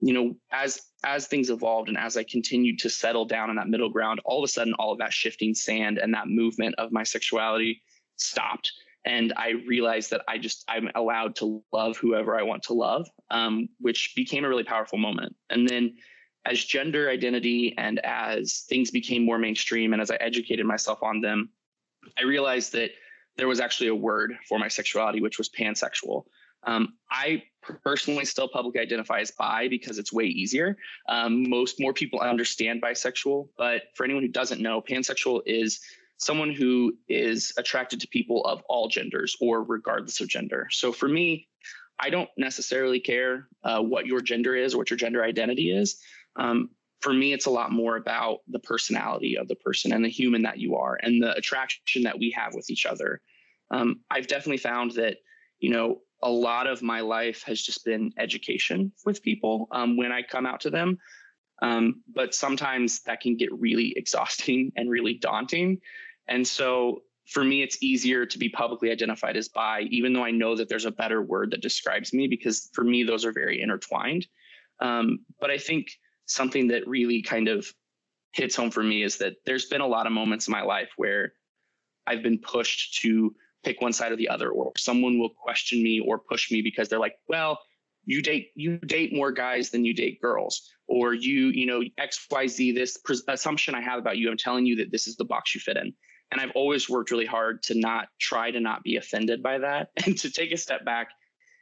you 0.00 0.12
know 0.12 0.34
as 0.52 0.80
as 1.04 1.26
things 1.26 1.50
evolved 1.50 1.88
and 1.88 1.98
as 1.98 2.16
i 2.16 2.24
continued 2.24 2.78
to 2.80 2.90
settle 2.90 3.24
down 3.24 3.50
in 3.50 3.56
that 3.56 3.68
middle 3.68 3.90
ground 3.90 4.20
all 4.24 4.38
of 4.38 4.44
a 4.44 4.48
sudden 4.48 4.74
all 4.74 4.92
of 4.92 4.98
that 4.98 5.12
shifting 5.12 5.54
sand 5.54 5.98
and 5.98 6.12
that 6.14 6.28
movement 6.28 6.74
of 6.78 6.92
my 6.92 7.02
sexuality 7.02 7.82
stopped. 8.16 8.72
And 9.04 9.32
i 9.36 9.50
realized 9.50 10.10
that 10.10 10.22
i 10.28 10.38
just 10.38 10.64
i'm 10.68 10.90
allowed 10.94 11.36
to 11.36 11.62
love 11.72 11.96
whoever 11.96 12.36
i 12.36 12.42
want 12.42 12.62
to 12.64 12.74
love 12.74 13.08
um, 13.30 13.68
which 13.80 14.12
became 14.14 14.44
a 14.44 14.48
really 14.48 14.64
powerful 14.64 14.98
moment. 14.98 15.34
And 15.50 15.68
then 15.68 15.94
as 16.46 16.64
gender 16.64 17.10
identity 17.10 17.74
and 17.78 17.98
as 18.04 18.64
things 18.68 18.90
became 18.90 19.24
more 19.24 19.38
mainstream 19.38 19.92
and 19.92 20.00
as 20.02 20.10
I 20.10 20.16
educated 20.16 20.66
myself 20.66 21.02
on 21.02 21.20
them, 21.20 21.50
I 22.18 22.22
realized 22.22 22.72
that 22.72 22.90
there 23.36 23.48
was 23.48 23.60
actually 23.60 23.88
a 23.88 23.94
word 23.94 24.36
for 24.48 24.58
my 24.58 24.68
sexuality, 24.68 25.20
which 25.20 25.38
was 25.38 25.48
pansexual. 25.48 26.24
Um, 26.66 26.94
I 27.10 27.42
personally 27.82 28.24
still 28.24 28.48
publicly 28.48 28.80
identify 28.80 29.20
as 29.20 29.30
bi 29.30 29.68
because 29.68 29.98
it's 29.98 30.12
way 30.12 30.24
easier. 30.24 30.76
Um, 31.08 31.48
most 31.48 31.80
more 31.80 31.92
people 31.92 32.20
understand 32.20 32.82
bisexual, 32.82 33.48
but 33.56 33.82
for 33.94 34.04
anyone 34.04 34.22
who 34.22 34.30
doesn't 34.30 34.60
know, 34.60 34.80
pansexual 34.80 35.42
is 35.46 35.80
someone 36.16 36.52
who 36.52 36.96
is 37.08 37.52
attracted 37.58 38.00
to 38.00 38.08
people 38.08 38.44
of 38.44 38.62
all 38.68 38.88
genders 38.88 39.36
or 39.40 39.62
regardless 39.62 40.20
of 40.20 40.28
gender. 40.28 40.68
So 40.70 40.92
for 40.92 41.08
me, 41.08 41.48
I 41.98 42.10
don't 42.10 42.30
necessarily 42.36 43.00
care 43.00 43.48
uh, 43.62 43.80
what 43.80 44.06
your 44.06 44.20
gender 44.20 44.54
is 44.54 44.74
or 44.74 44.78
what 44.78 44.90
your 44.90 44.96
gender 44.96 45.22
identity 45.22 45.70
is. 45.76 46.00
Um, 46.36 46.70
for 47.04 47.12
me, 47.12 47.34
it's 47.34 47.44
a 47.44 47.50
lot 47.50 47.70
more 47.70 47.96
about 47.96 48.38
the 48.48 48.58
personality 48.58 49.36
of 49.36 49.46
the 49.46 49.56
person 49.56 49.92
and 49.92 50.02
the 50.02 50.08
human 50.08 50.40
that 50.40 50.58
you 50.58 50.74
are 50.74 50.98
and 51.02 51.22
the 51.22 51.36
attraction 51.36 52.02
that 52.02 52.18
we 52.18 52.30
have 52.30 52.54
with 52.54 52.70
each 52.70 52.86
other. 52.86 53.20
Um, 53.70 54.00
I've 54.10 54.26
definitely 54.26 54.56
found 54.56 54.92
that, 54.92 55.18
you 55.58 55.68
know, 55.68 55.98
a 56.22 56.30
lot 56.30 56.66
of 56.66 56.80
my 56.80 57.02
life 57.02 57.42
has 57.42 57.60
just 57.60 57.84
been 57.84 58.10
education 58.18 58.90
with 59.04 59.22
people 59.22 59.68
um, 59.70 59.98
when 59.98 60.12
I 60.12 60.22
come 60.22 60.46
out 60.46 60.60
to 60.62 60.70
them. 60.70 60.96
Um, 61.60 62.02
but 62.14 62.34
sometimes 62.34 63.02
that 63.02 63.20
can 63.20 63.36
get 63.36 63.52
really 63.52 63.92
exhausting 63.96 64.72
and 64.74 64.88
really 64.88 65.12
daunting. 65.12 65.80
And 66.26 66.48
so 66.48 67.02
for 67.26 67.44
me, 67.44 67.60
it's 67.60 67.82
easier 67.82 68.24
to 68.24 68.38
be 68.38 68.48
publicly 68.48 68.90
identified 68.90 69.36
as 69.36 69.50
bi, 69.50 69.82
even 69.90 70.14
though 70.14 70.24
I 70.24 70.30
know 70.30 70.56
that 70.56 70.70
there's 70.70 70.86
a 70.86 70.90
better 70.90 71.22
word 71.22 71.50
that 71.50 71.60
describes 71.60 72.14
me, 72.14 72.28
because 72.28 72.70
for 72.72 72.82
me, 72.82 73.02
those 73.02 73.26
are 73.26 73.32
very 73.32 73.60
intertwined. 73.60 74.26
Um, 74.80 75.18
but 75.38 75.50
I 75.50 75.58
think 75.58 75.88
something 76.26 76.68
that 76.68 76.86
really 76.86 77.22
kind 77.22 77.48
of 77.48 77.66
hits 78.32 78.56
home 78.56 78.70
for 78.70 78.82
me 78.82 79.02
is 79.02 79.18
that 79.18 79.34
there's 79.46 79.66
been 79.66 79.80
a 79.80 79.86
lot 79.86 80.06
of 80.06 80.12
moments 80.12 80.48
in 80.48 80.52
my 80.52 80.62
life 80.62 80.90
where 80.96 81.32
I've 82.06 82.22
been 82.22 82.38
pushed 82.38 83.00
to 83.02 83.34
pick 83.62 83.80
one 83.80 83.92
side 83.92 84.12
or 84.12 84.16
the 84.16 84.28
other, 84.28 84.50
or 84.50 84.72
someone 84.76 85.18
will 85.18 85.30
question 85.30 85.82
me 85.82 86.00
or 86.00 86.18
push 86.18 86.50
me 86.50 86.60
because 86.60 86.88
they're 86.88 86.98
like, 86.98 87.16
well, 87.28 87.60
you 88.06 88.20
date 88.20 88.50
you 88.54 88.76
date 88.78 89.14
more 89.14 89.32
guys 89.32 89.70
than 89.70 89.82
you 89.82 89.94
date 89.94 90.20
girls 90.20 90.70
or 90.88 91.14
you 91.14 91.46
you 91.46 91.64
know 91.64 91.80
xyz 91.98 92.74
this 92.74 92.98
assumption 93.28 93.74
i 93.74 93.80
have 93.80 93.98
about 93.98 94.18
you 94.18 94.30
i'm 94.30 94.36
telling 94.36 94.66
you 94.66 94.76
that 94.76 94.92
this 94.92 95.06
is 95.06 95.16
the 95.16 95.24
box 95.24 95.54
you 95.54 95.60
fit 95.60 95.78
in. 95.78 95.94
And 96.30 96.40
I've 96.40 96.52
always 96.54 96.88
worked 96.88 97.10
really 97.10 97.26
hard 97.26 97.62
to 97.64 97.78
not 97.78 98.08
try 98.18 98.50
to 98.50 98.58
not 98.58 98.82
be 98.82 98.96
offended 98.96 99.42
by 99.42 99.58
that 99.58 99.90
and 100.04 100.18
to 100.18 100.30
take 100.30 100.52
a 100.52 100.56
step 100.56 100.84
back 100.84 101.08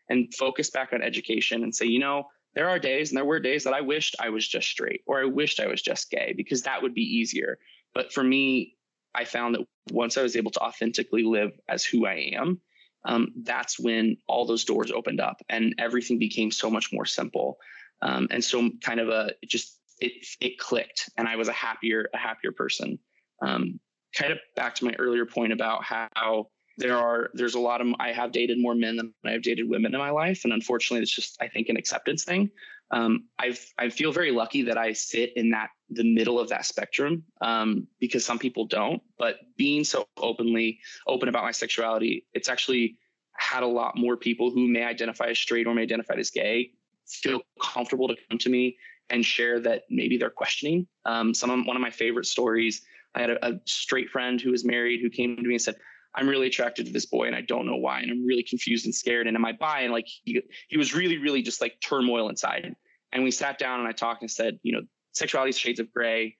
and 0.09 0.33
focus 0.35 0.71
back 0.71 0.93
on 0.93 1.03
education 1.03 1.63
and 1.63 1.75
say, 1.75 1.87
you 1.87 1.99
know, 1.99 2.25
there 2.55 2.69
are 2.69 2.79
days 2.79 3.11
and 3.11 3.17
there 3.17 3.25
were 3.25 3.41
days 3.41 3.65
that 3.65 3.75
I 3.75 3.81
wished 3.81 4.17
I 4.21 4.29
was 4.29 4.47
just 4.47 4.69
straight 4.69 5.03
or 5.07 5.21
I 5.21 5.25
wished 5.25 5.61
I 5.61 5.67
was 5.67 5.83
just 5.83 6.11
gay 6.11 6.35
because 6.37 6.63
that 6.63 6.83
would 6.83 6.95
be 6.95 7.03
easier. 7.03 7.59
But 7.95 8.13
for 8.13 8.23
me, 8.23 8.77
I 9.15 9.25
found 9.25 9.55
that 9.55 9.67
once 9.91 10.17
I 10.17 10.23
was 10.23 10.37
able 10.37 10.51
to 10.53 10.61
authentically 10.61 11.23
live 11.23 11.53
as 11.69 11.85
who 11.85 12.07
I 12.07 12.33
am, 12.35 12.61
um, 13.05 13.33
that's 13.43 13.79
when 13.79 14.17
all 14.29 14.47
those 14.47 14.65
doors 14.65 14.93
opened 14.93 15.21
up 15.21 15.43
and 15.49 15.75
everything 15.79 16.19
became 16.19 16.51
so 16.51 16.71
much 16.71 16.93
more 16.93 17.07
simple. 17.07 17.59
Um, 18.01 18.29
and 18.31 18.45
so 18.45 18.71
kind 18.81 19.01
of 19.01 19.09
a 19.09 19.33
it 19.43 19.49
just 19.49 19.79
it 20.01 20.13
it 20.41 20.59
clicked 20.59 21.11
and 21.17 21.29
I 21.29 21.37
was 21.37 21.49
a 21.49 21.53
happier 21.53 22.09
a 22.15 22.19
happier 22.19 22.53
person. 22.53 22.99
Um, 23.41 23.81
kind 24.15 24.33
of 24.33 24.39
back 24.57 24.75
to 24.77 24.85
my 24.85 24.95
earlier 24.99 25.27
point 25.27 25.53
about 25.53 25.83
how 25.85 26.49
there 26.79 26.97
are 26.97 27.31
there's 27.35 27.55
a 27.55 27.61
lot 27.61 27.81
of 27.81 27.89
I 27.99 28.13
have 28.13 28.33
dated 28.33 28.59
more 28.59 28.75
men 28.75 28.97
than 28.97 29.15
I 29.25 29.33
have 29.33 29.43
dated 29.43 29.69
women 29.69 29.95
in 29.95 30.01
my 30.01 30.11
life, 30.11 30.43
and 30.45 30.53
unfortunately, 30.53 31.03
it's 31.03 31.15
just 31.15 31.37
I 31.41 31.49
think 31.49 31.69
an 31.69 31.77
acceptance 31.77 32.25
thing. 32.25 32.51
Um, 32.91 33.29
I 33.39 33.57
I 33.79 33.89
feel 33.89 34.13
very 34.13 34.31
lucky 34.31 34.63
that 34.63 34.79
I 34.79 34.93
sit 34.93 35.33
in 35.37 35.51
that 35.51 35.71
the 35.91 36.05
middle 36.05 36.39
of 36.39 36.49
that 36.49 36.67
spectrum 36.67 37.25
um, 37.41 37.87
because 38.01 38.25
some 38.25 38.39
people 38.39 38.67
don't. 38.67 39.03
But 39.19 39.37
being 39.57 39.85
so 39.85 40.07
openly 40.17 40.79
open 41.07 41.29
about 41.29 41.45
my 41.45 41.53
sexuality, 41.53 42.27
it's 42.33 42.49
actually 42.49 42.99
had 43.37 43.63
a 43.63 43.67
lot 43.67 43.97
more 43.97 44.17
people 44.17 44.51
who 44.51 44.69
may 44.69 44.85
identify 44.85 45.29
as 45.29 45.39
straight 45.39 45.67
or 45.67 45.75
may 45.75 45.83
identify 45.83 46.15
as 46.15 46.31
gay 46.31 46.73
feel 47.07 47.43
comfortable 47.61 48.09
to 48.09 48.17
come 48.29 48.39
to 48.39 48.49
me 48.49 48.77
and 49.11 49.25
share 49.25 49.61
that 49.61 49.83
maybe 49.91 50.17
they're 50.17 50.31
questioning. 50.31 50.87
Um, 51.05 51.35
some 51.35 51.51
of, 51.51 51.67
one 51.67 51.77
of 51.77 51.83
my 51.83 51.91
favorite 51.91 52.27
stories. 52.27 52.83
I 53.15 53.21
had 53.21 53.31
a, 53.31 53.47
a 53.47 53.61
straight 53.67 54.09
friend 54.09 54.41
who 54.41 54.51
was 54.51 54.65
married 54.65 55.01
who 55.03 55.11
came 55.11 55.37
to 55.37 55.43
me 55.43 55.55
and 55.55 55.63
said, 55.63 55.77
I'm 56.15 56.29
really 56.29 56.47
attracted 56.47 56.87
to 56.87 56.93
this 56.93 57.07
boy 57.07 57.27
and 57.27 57.37
I 57.37 57.41
don't 57.41 57.67
know 57.67 57.77
why. 57.77 58.01
And 58.01 58.11
I'm 58.11 58.27
really 58.27 58.43
confused 58.43 58.85
and 58.85 58.95
scared. 58.95 59.27
And 59.27 59.37
am 59.37 59.45
I 59.45 59.53
bi? 59.53 59.81
And 59.81 59.93
like 59.93 60.07
he, 60.07 60.43
he 60.69 60.77
was 60.77 60.95
really, 60.95 61.19
really 61.19 61.43
just 61.43 61.61
like 61.61 61.77
turmoil 61.81 62.29
inside. 62.29 62.75
And 63.13 63.25
we 63.25 63.31
sat 63.31 63.59
down 63.59 63.81
and 63.81 63.89
I 63.89 63.93
talked 63.93 64.23
and 64.23 64.31
said, 64.31 64.59
you 64.63 64.73
know, 64.73 64.83
sexuality 65.13 65.51
is 65.51 65.59
shades 65.59 65.81
of 65.81 65.93
gray 65.93 66.37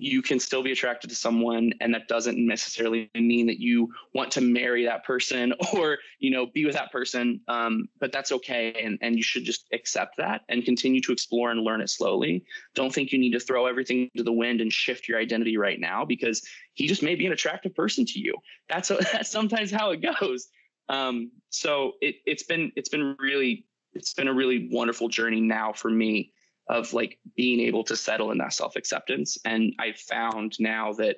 you 0.00 0.22
can 0.22 0.38
still 0.38 0.62
be 0.62 0.72
attracted 0.72 1.10
to 1.10 1.16
someone 1.16 1.72
and 1.80 1.94
that 1.94 2.08
doesn't 2.08 2.38
necessarily 2.38 3.10
mean 3.14 3.46
that 3.46 3.60
you 3.60 3.92
want 4.14 4.30
to 4.30 4.40
marry 4.40 4.84
that 4.84 5.04
person 5.04 5.52
or 5.74 5.98
you 6.18 6.30
know 6.30 6.46
be 6.46 6.64
with 6.64 6.74
that 6.74 6.90
person 6.92 7.40
um, 7.48 7.88
but 8.00 8.12
that's 8.12 8.32
okay 8.32 8.74
and, 8.82 8.98
and 9.02 9.16
you 9.16 9.22
should 9.22 9.44
just 9.44 9.66
accept 9.72 10.16
that 10.16 10.42
and 10.48 10.64
continue 10.64 11.00
to 11.00 11.12
explore 11.12 11.50
and 11.50 11.62
learn 11.62 11.80
it 11.80 11.90
slowly. 11.90 12.44
Don't 12.74 12.92
think 12.92 13.12
you 13.12 13.18
need 13.18 13.32
to 13.32 13.40
throw 13.40 13.66
everything 13.66 14.10
to 14.16 14.22
the 14.22 14.32
wind 14.32 14.60
and 14.60 14.72
shift 14.72 15.08
your 15.08 15.18
identity 15.18 15.56
right 15.56 15.80
now 15.80 16.04
because 16.04 16.46
he 16.74 16.86
just 16.86 17.02
may 17.02 17.14
be 17.14 17.26
an 17.26 17.32
attractive 17.32 17.74
person 17.74 18.04
to 18.06 18.18
you. 18.18 18.34
That's, 18.68 18.90
a, 18.90 18.96
that's 19.12 19.30
sometimes 19.30 19.70
how 19.70 19.90
it 19.90 20.02
goes. 20.02 20.48
Um, 20.88 21.32
so 21.50 21.92
it, 22.00 22.16
it's 22.26 22.44
been 22.44 22.72
it's 22.74 22.88
been 22.88 23.14
really 23.18 23.66
it's 23.92 24.14
been 24.14 24.28
a 24.28 24.32
really 24.32 24.68
wonderful 24.70 25.08
journey 25.08 25.40
now 25.40 25.72
for 25.72 25.90
me 25.90 26.32
of 26.68 26.92
like 26.92 27.18
being 27.36 27.60
able 27.60 27.84
to 27.84 27.96
settle 27.96 28.30
in 28.30 28.38
that 28.38 28.52
self 28.52 28.76
acceptance. 28.76 29.38
And 29.44 29.74
I 29.78 29.92
found 29.92 30.56
now 30.58 30.92
that 30.94 31.16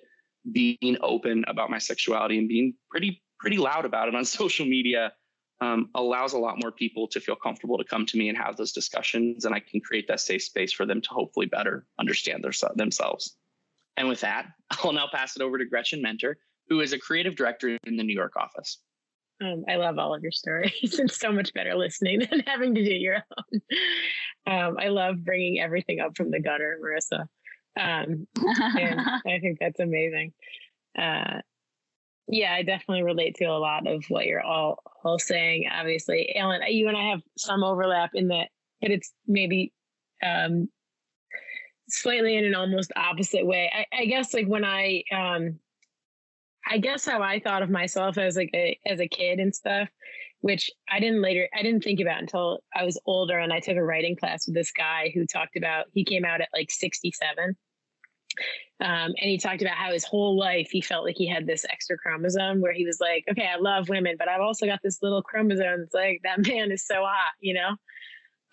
being 0.53 0.97
open 1.03 1.45
about 1.49 1.71
my 1.71 1.79
sexuality 1.79 2.39
and 2.39 2.49
being 2.49 2.75
pretty 2.91 3.23
pretty 3.39 3.59
loud 3.59 3.85
about 3.85 4.09
it 4.09 4.15
on 4.15 4.25
social 4.41 4.67
media 4.67 5.13
um, 5.61 5.91
allows 5.95 6.33
a 6.33 6.39
lot 6.39 6.57
more 6.61 6.73
people 6.73 7.07
to 7.09 7.21
feel 7.21 7.37
comfortable 7.37 7.77
to 7.77 7.85
come 7.85 8.07
to 8.07 8.17
me 8.17 8.29
and 8.29 8.39
have 8.39 8.57
those 8.57 8.73
discussions, 8.73 9.45
and 9.45 9.55
I 9.55 9.61
can 9.61 9.81
create 9.81 10.09
that 10.09 10.21
safe 10.21 10.43
space 10.43 10.73
for 10.73 10.87
them 10.87 11.01
to 11.03 11.09
hopefully 11.11 11.47
better 11.47 11.87
understand 11.99 12.43
their, 12.43 12.53
themselves. 12.77 13.37
And 13.97 14.09
with 14.09 14.21
that, 14.21 14.47
I'll 14.83 14.93
now 14.93 15.09
pass 15.13 15.37
it 15.37 15.43
over 15.43 15.59
to 15.59 15.67
Gretchen 15.67 16.01
Mentor, 16.01 16.39
who 16.69 16.81
is 16.81 16.93
a 16.93 16.99
creative 16.99 17.37
director 17.37 17.77
in 17.85 17.97
the 17.97 18.03
New 18.03 18.15
York 18.15 18.37
office. 18.37 18.79
Um, 19.43 19.65
I 19.69 19.77
love 19.77 19.99
all 19.99 20.15
of 20.15 20.23
your 20.23 20.33
stories. 20.33 20.73
It's 20.83 21.19
so 21.19 21.33
much 21.33 21.53
better 21.55 21.75
listening 21.75 22.21
than 22.31 22.41
having 22.47 22.75
to 22.75 22.85
do 22.85 22.95
your 22.95 23.17
own. 23.17 23.61
Um, 24.47 24.77
I 24.79 24.89
love 24.89 25.25
bringing 25.25 25.61
everything 25.61 26.01
up 26.01 26.17
from 26.17 26.31
the 26.31 26.41
gutter, 26.41 26.79
Marissa. 26.83 27.27
Um, 27.79 28.27
and 28.79 29.01
I 29.27 29.39
think 29.41 29.59
that's 29.61 29.81
amazing. 29.81 30.33
Uh, 30.99 31.41
yeah, 32.29 32.55
I 32.55 32.63
definitely 32.63 33.03
relate 33.03 33.37
to 33.37 33.47
a 33.47 33.59
lot 33.59 33.87
of 33.87 34.05
what 34.09 34.27
you're 34.27 34.43
all 34.43 34.83
all 35.05 35.19
saying. 35.19 35.67
Obviously, 35.71 36.35
Ellen, 36.35 36.61
you 36.69 36.89
and 36.89 36.97
I 36.97 37.11
have 37.11 37.23
some 37.37 37.65
overlap 37.65 38.11
in 38.15 38.29
that, 38.29 38.49
but 38.81 38.91
it's 38.91 39.13
maybe 39.27 39.73
um, 40.23 40.69
slightly 41.89 42.37
in 42.37 42.45
an 42.45 42.55
almost 42.55 42.93
opposite 42.97 43.45
way. 43.45 43.71
I, 43.75 44.03
I 44.03 44.05
guess 44.07 44.33
like 44.33 44.47
when 44.47 44.65
I 44.65 45.03
um, 45.13 45.59
I 46.69 46.79
guess 46.79 47.05
how 47.05 47.23
I 47.23 47.41
thought 47.41 47.63
of 47.63 47.71
myself 47.71 48.17
as 48.17 48.37
like 48.37 48.51
a 48.55 48.79
as 48.87 49.01
a 49.01 49.09
kid 49.09 49.41
and 49.41 49.55
stuff, 49.55 49.89
which 50.41 50.71
I 50.89 51.01
didn't 51.01 51.23
later 51.23 51.49
I 51.55 51.63
didn't 51.63 51.85
think 51.85 52.01
about 52.01 52.21
until 52.21 52.61
I 52.75 52.85
was 52.85 52.99
older 53.07 53.39
and 53.39 53.53
I 53.53 53.61
took 53.61 53.77
a 53.77 53.85
writing 53.85 54.17
class 54.17 54.47
with 54.47 54.55
this 54.55 54.73
guy 54.73 55.11
who 55.15 55.27
talked 55.27 55.57
about 55.57 55.87
he 55.93 56.05
came 56.05 56.25
out 56.25 56.41
at 56.41 56.49
like 56.53 56.71
67. 56.71 57.57
Um, 58.81 59.13
and 59.21 59.29
he 59.29 59.37
talked 59.37 59.61
about 59.61 59.75
how 59.75 59.93
his 59.93 60.05
whole 60.05 60.39
life 60.39 60.71
he 60.71 60.81
felt 60.81 61.05
like 61.05 61.17
he 61.17 61.27
had 61.27 61.47
this 61.47 61.67
extra 61.69 61.99
chromosome 61.99 62.61
where 62.61 62.73
he 62.73 62.87
was 62.87 62.99
like, 63.01 63.25
okay, 63.31 63.47
I 63.47 63.59
love 63.59 63.89
women, 63.91 64.17
but 64.19 64.29
I've 64.29 64.41
also 64.41 64.67
got 64.67 64.81
this 64.83 65.03
little 65.03 65.21
chromosome. 65.21 65.83
It's 65.83 65.95
like 65.95 66.21
that 66.23 66.47
man 66.47 66.73
is 66.73 66.87
so 66.87 67.03
hot, 67.05 67.35
you 67.41 67.55
know? 67.55 67.77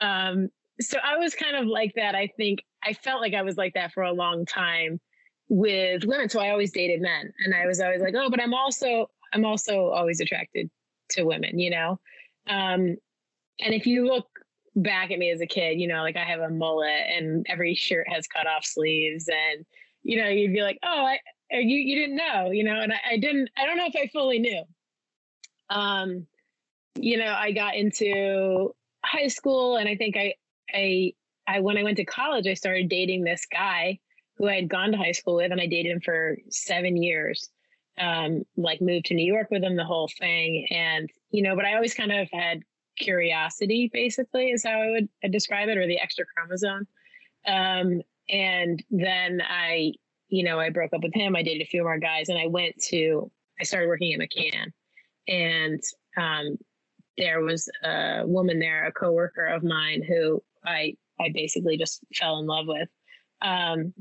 Um, 0.01 0.49
so 0.81 0.97
I 1.01 1.17
was 1.17 1.33
kind 1.33 1.55
of 1.55 1.65
like 1.65 1.93
that. 1.95 2.15
I 2.15 2.27
think 2.37 2.63
I 2.83 2.93
felt 2.93 3.21
like 3.21 3.33
I 3.33 3.41
was 3.41 3.55
like 3.55 3.73
that 3.75 3.93
for 3.93 4.03
a 4.03 4.11
long 4.11 4.45
time 4.45 4.99
with 5.47 6.03
women. 6.05 6.27
So 6.27 6.41
I 6.41 6.49
always 6.49 6.71
dated 6.71 7.01
men. 7.01 7.31
And 7.45 7.55
I 7.55 7.65
was 7.65 7.79
always 7.79 8.01
like, 8.01 8.13
oh, 8.15 8.29
but 8.29 8.41
I'm 8.41 8.53
also, 8.53 9.09
I'm 9.33 9.45
also 9.45 9.87
always 9.87 10.19
attracted 10.19 10.69
to 11.11 11.23
women, 11.23 11.59
you 11.59 11.69
know? 11.69 11.99
Um, 12.47 12.97
and 13.59 13.73
if 13.73 13.85
you 13.85 14.05
look 14.05 14.27
back 14.75 15.11
at 15.11 15.19
me 15.19 15.31
as 15.31 15.41
a 15.41 15.47
kid, 15.47 15.79
you 15.79 15.87
know, 15.87 16.01
like 16.01 16.15
I 16.15 16.23
have 16.23 16.39
a 16.39 16.49
mullet 16.49 17.07
and 17.15 17.45
every 17.49 17.75
shirt 17.75 18.07
has 18.09 18.27
cut 18.27 18.47
off 18.47 18.65
sleeves 18.65 19.27
and, 19.27 19.65
you 20.03 20.21
know, 20.21 20.29
you'd 20.29 20.53
be 20.53 20.61
like, 20.61 20.77
oh, 20.83 21.05
I, 21.05 21.19
you, 21.51 21.77
you 21.77 21.95
didn't 21.95 22.17
know, 22.17 22.51
you 22.51 22.63
know, 22.63 22.79
and 22.79 22.93
I, 22.93 22.99
I 23.11 23.17
didn't, 23.17 23.49
I 23.57 23.65
don't 23.65 23.77
know 23.77 23.87
if 23.87 23.95
I 23.95 24.09
fully 24.13 24.39
knew. 24.39 24.63
Um, 25.69 26.27
you 26.95 27.17
know, 27.17 27.33
I 27.33 27.51
got 27.51 27.75
into 27.75 28.73
high 29.03 29.27
school 29.27 29.77
and 29.77 29.89
I 29.89 29.95
think 29.95 30.15
I, 30.15 30.35
I, 30.73 31.13
I, 31.47 31.59
when 31.61 31.77
I 31.77 31.83
went 31.83 31.97
to 31.97 32.05
college, 32.05 32.47
I 32.47 32.53
started 32.53 32.89
dating 32.89 33.23
this 33.23 33.45
guy 33.51 33.99
who 34.37 34.47
I 34.47 34.55
had 34.55 34.69
gone 34.69 34.91
to 34.91 34.97
high 34.97 35.13
school 35.13 35.35
with, 35.35 35.51
and 35.51 35.61
I 35.61 35.65
dated 35.65 35.91
him 35.91 36.01
for 36.01 36.37
seven 36.49 36.95
years. 36.95 37.49
Um, 37.99 38.43
like 38.55 38.79
moved 38.79 39.05
to 39.07 39.15
New 39.15 39.25
York 39.25 39.47
with 39.49 39.63
him, 39.63 39.75
the 39.75 39.83
whole 39.83 40.09
thing, 40.19 40.67
and 40.69 41.09
you 41.31 41.41
know, 41.41 41.55
but 41.55 41.65
I 41.65 41.73
always 41.73 41.95
kind 41.95 42.11
of 42.11 42.27
had 42.31 42.61
curiosity, 42.97 43.89
basically, 43.91 44.51
is 44.51 44.63
how 44.63 44.79
I 44.81 44.89
would 44.91 45.09
describe 45.31 45.69
it, 45.69 45.77
or 45.77 45.87
the 45.87 45.99
extra 45.99 46.25
chromosome. 46.25 46.87
Um, 47.47 48.01
and 48.29 48.83
then 48.91 49.41
I, 49.41 49.93
you 50.27 50.43
know, 50.43 50.59
I 50.59 50.69
broke 50.69 50.93
up 50.93 51.01
with 51.03 51.13
him. 51.13 51.35
I 51.35 51.43
dated 51.43 51.61
a 51.61 51.69
few 51.69 51.83
more 51.83 51.97
guys, 51.97 52.29
and 52.29 52.37
I 52.37 52.47
went 52.47 52.75
to, 52.89 53.31
I 53.59 53.63
started 53.63 53.87
working 53.87 54.13
at 54.13 54.19
McCann, 54.19 54.71
and 55.27 55.81
um, 56.17 56.57
there 57.17 57.41
was 57.41 57.69
a 57.83 58.23
woman 58.25 58.59
there, 58.59 58.85
a 58.85 58.91
coworker 58.91 59.45
of 59.45 59.63
mine, 59.63 60.03
who 60.07 60.43
I 60.63 60.95
I 61.19 61.31
basically 61.33 61.77
just 61.77 62.01
fell 62.13 62.39
in 62.39 62.45
love 62.45 62.67
with. 62.67 62.89
Um, 63.41 63.93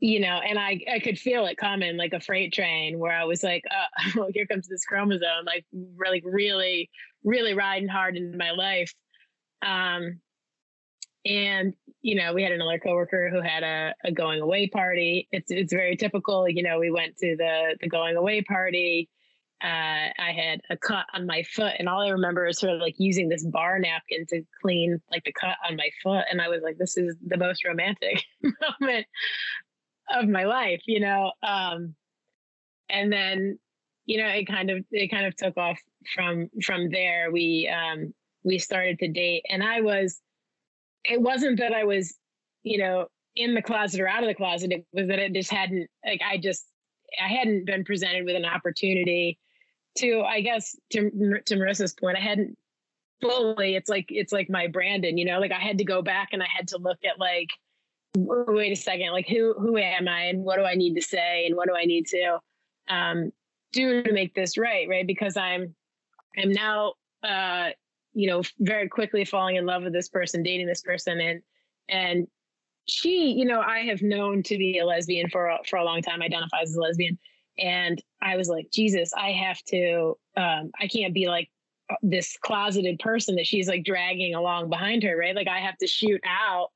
you 0.00 0.20
know, 0.20 0.40
and 0.46 0.58
I, 0.58 0.80
I 0.92 1.00
could 1.00 1.18
feel 1.18 1.46
it 1.46 1.56
coming 1.56 1.96
like 1.96 2.12
a 2.12 2.20
freight 2.20 2.52
train 2.52 2.98
where 2.98 3.12
I 3.12 3.24
was 3.24 3.42
like, 3.42 3.64
oh, 3.70 4.10
well, 4.16 4.28
here 4.32 4.46
comes 4.46 4.68
this 4.68 4.84
chromosome, 4.84 5.44
like 5.44 5.64
really, 5.96 6.22
really, 6.24 6.90
really 7.24 7.54
riding 7.54 7.88
hard 7.88 8.16
into 8.16 8.38
my 8.38 8.52
life. 8.52 8.92
Um, 9.62 10.20
and, 11.26 11.74
you 12.00 12.14
know, 12.14 12.32
we 12.32 12.44
had 12.44 12.52
another 12.52 12.78
coworker 12.78 13.28
who 13.28 13.40
had 13.40 13.64
a, 13.64 13.92
a 14.04 14.12
going 14.12 14.40
away 14.40 14.68
party. 14.68 15.28
It's, 15.32 15.50
it's 15.50 15.72
very 15.72 15.96
typical. 15.96 16.48
You 16.48 16.62
know, 16.62 16.78
we 16.78 16.92
went 16.92 17.16
to 17.18 17.36
the, 17.36 17.76
the 17.80 17.88
going 17.88 18.16
away 18.16 18.42
party. 18.42 19.10
Uh, 19.62 20.14
I 20.16 20.32
had 20.32 20.60
a 20.70 20.76
cut 20.76 21.06
on 21.12 21.26
my 21.26 21.42
foot, 21.42 21.72
and 21.80 21.88
all 21.88 22.00
I 22.00 22.10
remember 22.10 22.46
is 22.46 22.60
sort 22.60 22.72
of 22.72 22.80
like 22.80 22.94
using 22.98 23.28
this 23.28 23.44
bar 23.44 23.80
napkin 23.80 24.24
to 24.28 24.44
clean 24.62 25.02
like 25.10 25.24
the 25.24 25.32
cut 25.32 25.56
on 25.68 25.74
my 25.74 25.90
foot. 26.00 26.24
And 26.30 26.40
I 26.40 26.46
was 26.46 26.62
like, 26.62 26.78
this 26.78 26.96
is 26.96 27.16
the 27.26 27.36
most 27.36 27.64
romantic 27.64 28.22
moment 28.80 29.06
of 30.10 30.28
my 30.28 30.44
life, 30.44 30.82
you 30.86 31.00
know. 31.00 31.32
Um, 31.42 31.94
and 32.88 33.12
then, 33.12 33.58
you 34.06 34.18
know, 34.18 34.28
it 34.28 34.46
kind 34.46 34.70
of 34.70 34.84
it 34.90 35.10
kind 35.10 35.26
of 35.26 35.36
took 35.36 35.56
off 35.56 35.78
from 36.14 36.48
from 36.64 36.90
there. 36.90 37.30
We 37.30 37.68
um, 37.68 38.14
we 38.44 38.58
started 38.58 38.98
to 39.00 39.08
date, 39.08 39.44
and 39.48 39.62
I 39.62 39.80
was. 39.80 40.20
It 41.04 41.22
wasn't 41.22 41.58
that 41.60 41.72
I 41.72 41.84
was, 41.84 42.16
you 42.64 42.78
know, 42.78 43.06
in 43.38 43.54
the 43.54 43.62
closet 43.62 44.00
or 44.00 44.08
out 44.08 44.22
of 44.22 44.28
the 44.28 44.34
closet. 44.34 44.72
It 44.72 44.84
was 44.92 45.08
that 45.08 45.18
it 45.18 45.32
just 45.32 45.50
hadn't 45.50 45.88
like 46.04 46.20
I 46.28 46.38
just 46.38 46.66
I 47.22 47.28
hadn't 47.28 47.66
been 47.66 47.84
presented 47.84 48.24
with 48.24 48.36
an 48.36 48.44
opportunity 48.44 49.38
to 49.98 50.22
I 50.22 50.40
guess 50.40 50.76
to 50.92 51.10
to 51.46 51.56
Marissa's 51.56 51.94
point 51.94 52.18
I 52.18 52.20
hadn't 52.20 52.56
fully 53.22 53.74
it's 53.74 53.88
like 53.88 54.06
it's 54.08 54.32
like 54.32 54.50
my 54.50 54.66
Brandon 54.66 55.16
you 55.16 55.24
know 55.24 55.38
like 55.38 55.52
I 55.52 55.58
had 55.58 55.78
to 55.78 55.84
go 55.84 56.02
back 56.02 56.28
and 56.32 56.42
I 56.42 56.46
had 56.54 56.68
to 56.68 56.78
look 56.78 56.98
at 57.04 57.18
like 57.18 57.48
wait 58.16 58.72
a 58.72 58.76
second, 58.76 59.12
like 59.12 59.28
who 59.28 59.54
who 59.54 59.76
am 59.76 60.08
I 60.08 60.24
and 60.24 60.44
what 60.44 60.56
do 60.56 60.64
I 60.64 60.74
need 60.74 60.94
to 60.94 61.02
say 61.02 61.46
and 61.46 61.56
what 61.56 61.68
do 61.68 61.74
I 61.76 61.84
need 61.84 62.06
to 62.06 62.38
um, 62.88 63.32
do 63.72 64.02
to 64.02 64.12
make 64.12 64.34
this 64.34 64.56
right? 64.58 64.88
Right, 64.88 65.06
because 65.06 65.36
I'm 65.36 65.74
I'm 66.36 66.52
now 66.52 66.94
uh, 67.22 67.70
you 68.12 68.28
know 68.28 68.42
very 68.60 68.88
quickly 68.88 69.24
falling 69.24 69.56
in 69.56 69.66
love 69.66 69.84
with 69.84 69.92
this 69.92 70.08
person, 70.08 70.42
dating 70.42 70.66
this 70.66 70.82
person, 70.82 71.20
and 71.20 71.42
and 71.88 72.26
she, 72.88 73.32
you 73.32 73.44
know, 73.44 73.60
I 73.60 73.80
have 73.80 74.00
known 74.00 74.42
to 74.44 74.56
be 74.56 74.78
a 74.78 74.86
lesbian 74.86 75.28
for 75.28 75.48
a, 75.48 75.58
for 75.68 75.76
a 75.76 75.84
long 75.84 76.00
time, 76.00 76.22
identifies 76.22 76.70
as 76.70 76.76
a 76.76 76.80
lesbian, 76.80 77.18
and 77.58 78.02
I 78.22 78.36
was 78.36 78.48
like, 78.48 78.70
Jesus, 78.72 79.10
I 79.14 79.32
have 79.32 79.62
to, 79.64 80.16
um, 80.36 80.70
I 80.80 80.86
can't 80.86 81.12
be 81.12 81.28
like 81.28 81.50
this 82.02 82.36
closeted 82.42 82.98
person 82.98 83.34
that 83.36 83.46
she's 83.46 83.68
like 83.68 83.84
dragging 83.84 84.34
along 84.34 84.70
behind 84.70 85.02
her, 85.02 85.16
right? 85.16 85.34
Like 85.34 85.48
I 85.48 85.58
have 85.58 85.76
to 85.78 85.86
shoot 85.86 86.20
out 86.26 86.68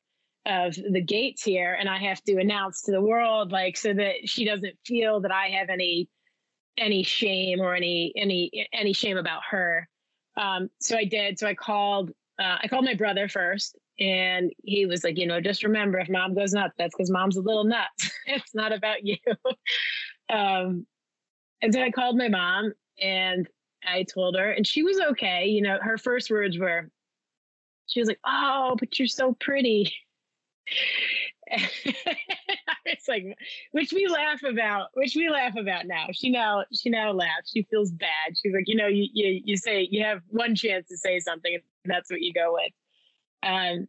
of 0.44 0.74
the 0.74 1.00
gates 1.00 1.42
here 1.42 1.76
and 1.78 1.88
I 1.88 1.98
have 1.98 2.22
to 2.24 2.38
announce 2.38 2.82
to 2.82 2.90
the 2.90 3.00
world 3.00 3.52
like 3.52 3.76
so 3.76 3.94
that 3.94 4.14
she 4.24 4.44
doesn't 4.44 4.76
feel 4.84 5.20
that 5.20 5.30
I 5.30 5.48
have 5.58 5.68
any 5.70 6.08
any 6.78 7.02
shame 7.02 7.60
or 7.60 7.74
any 7.74 8.12
any 8.16 8.68
any 8.72 8.92
shame 8.92 9.18
about 9.18 9.42
her. 9.50 9.88
Um, 10.36 10.68
so 10.80 10.96
I 10.96 11.04
did. 11.04 11.38
So 11.38 11.46
I 11.46 11.54
called 11.54 12.10
uh, 12.40 12.56
I 12.62 12.68
called 12.68 12.84
my 12.84 12.94
brother 12.94 13.28
first 13.28 13.76
and 14.00 14.50
he 14.64 14.86
was 14.86 15.04
like, 15.04 15.18
you 15.18 15.26
know, 15.26 15.40
just 15.40 15.62
remember 15.62 15.98
if 15.98 16.08
mom 16.08 16.34
goes 16.34 16.52
nuts, 16.52 16.74
that's 16.78 16.94
because 16.96 17.10
mom's 17.10 17.36
a 17.36 17.42
little 17.42 17.64
nuts. 17.64 18.10
it's 18.26 18.54
not 18.54 18.72
about 18.72 19.04
you. 19.04 19.16
um, 20.32 20.86
and 21.60 21.72
so 21.72 21.82
I 21.82 21.90
called 21.90 22.16
my 22.16 22.28
mom 22.28 22.72
and 23.00 23.48
I 23.86 24.04
told 24.04 24.36
her, 24.36 24.50
and 24.50 24.66
she 24.66 24.82
was 24.82 25.00
okay. 25.00 25.46
You 25.46 25.62
know, 25.62 25.78
her 25.80 25.98
first 25.98 26.30
words 26.30 26.58
were, 26.58 26.88
she 27.86 28.00
was 28.00 28.08
like, 28.08 28.20
"Oh, 28.26 28.76
but 28.78 28.98
you're 28.98 29.08
so 29.08 29.36
pretty." 29.40 29.92
it's 32.84 33.08
like, 33.08 33.24
which 33.72 33.92
we 33.92 34.06
laugh 34.06 34.42
about, 34.42 34.88
which 34.94 35.14
we 35.16 35.28
laugh 35.28 35.56
about 35.56 35.86
now. 35.86 36.06
She 36.12 36.30
now, 36.30 36.64
she 36.72 36.90
now 36.90 37.12
laughs. 37.12 37.50
She 37.52 37.66
feels 37.70 37.90
bad. 37.90 38.36
She's 38.40 38.54
like, 38.54 38.64
you 38.66 38.76
know, 38.76 38.86
you 38.86 39.08
you 39.12 39.42
you 39.44 39.56
say 39.56 39.86
you 39.90 40.04
have 40.04 40.20
one 40.28 40.54
chance 40.54 40.88
to 40.88 40.96
say 40.96 41.20
something, 41.20 41.54
and 41.54 41.62
that's 41.84 42.10
what 42.10 42.20
you 42.20 42.32
go 42.32 42.54
with. 42.54 42.72
Um, 43.42 43.88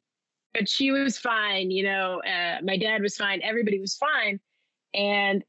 but 0.54 0.70
she 0.70 0.92
was 0.92 1.18
fine. 1.18 1.72
You 1.72 1.84
know, 1.84 2.22
uh, 2.22 2.60
my 2.64 2.78
dad 2.78 3.02
was 3.02 3.16
fine. 3.16 3.42
Everybody 3.44 3.80
was 3.80 3.96
fine, 3.96 4.40
and 4.94 5.44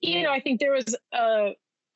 you 0.00 0.22
know, 0.22 0.32
I 0.32 0.40
think 0.40 0.60
there 0.60 0.72
was 0.72 0.96
a 1.12 1.50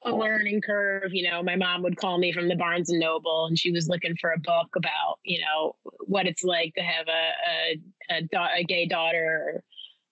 a 0.04 0.10
learning 0.10 0.60
curve. 0.60 1.12
You 1.12 1.30
know, 1.30 1.42
my 1.42 1.56
mom 1.56 1.82
would 1.82 1.96
call 1.96 2.18
me 2.18 2.32
from 2.32 2.48
the 2.48 2.56
Barnes 2.56 2.90
and 2.90 3.00
Noble, 3.00 3.46
and 3.46 3.58
she 3.58 3.70
was 3.70 3.88
looking 3.88 4.16
for 4.20 4.32
a 4.32 4.38
book 4.38 4.68
about 4.76 5.18
you 5.24 5.40
know 5.40 5.76
what 6.06 6.26
it's 6.26 6.44
like 6.44 6.74
to 6.74 6.82
have 6.82 7.06
a 7.08 7.30
a, 7.50 8.16
a, 8.16 8.22
da- 8.22 8.54
a 8.56 8.64
gay 8.64 8.86
daughter, 8.86 9.62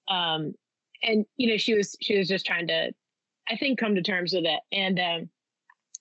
um, 0.08 0.54
and 1.02 1.24
you 1.36 1.48
know 1.50 1.56
she 1.56 1.74
was 1.74 1.96
she 2.00 2.18
was 2.18 2.28
just 2.28 2.46
trying 2.46 2.68
to, 2.68 2.92
I 3.48 3.56
think, 3.56 3.78
come 3.78 3.94
to 3.94 4.02
terms 4.02 4.32
with 4.32 4.44
it. 4.44 4.60
And 4.72 4.98
um, 4.98 5.30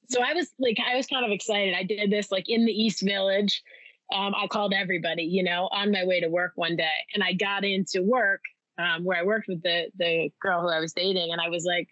so 0.10 0.22
I 0.24 0.34
was 0.34 0.50
like, 0.60 0.78
I 0.80 0.96
was 0.96 1.08
kind 1.08 1.26
of 1.26 1.32
excited. 1.32 1.76
I 1.76 1.84
did 1.84 2.12
this 2.12 2.32
like 2.32 2.50
in 2.50 2.66
the 2.66 2.74
East 2.74 3.02
Village. 3.02 3.64
Um, 4.12 4.34
I 4.36 4.48
called 4.48 4.74
everybody, 4.74 5.22
you 5.22 5.44
know, 5.44 5.70
on 5.72 5.92
my 5.92 6.04
way 6.04 6.20
to 6.20 6.30
work 6.30 6.54
one 6.56 6.76
day, 6.76 6.90
and 7.14 7.24
I 7.24 7.34
got 7.34 7.64
into 7.64 8.02
work 8.02 8.42
um, 8.80 9.04
where 9.04 9.18
I 9.18 9.24
worked 9.24 9.48
with 9.48 9.62
the 9.62 9.92
the 9.98 10.30
girl 10.42 10.62
who 10.62 10.70
I 10.70 10.80
was 10.80 10.94
dating, 10.94 11.32
and 11.32 11.42
I 11.42 11.50
was 11.50 11.66
like, 11.66 11.88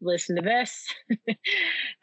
listen 0.00 0.36
to 0.36 0.42
this. 0.42 0.86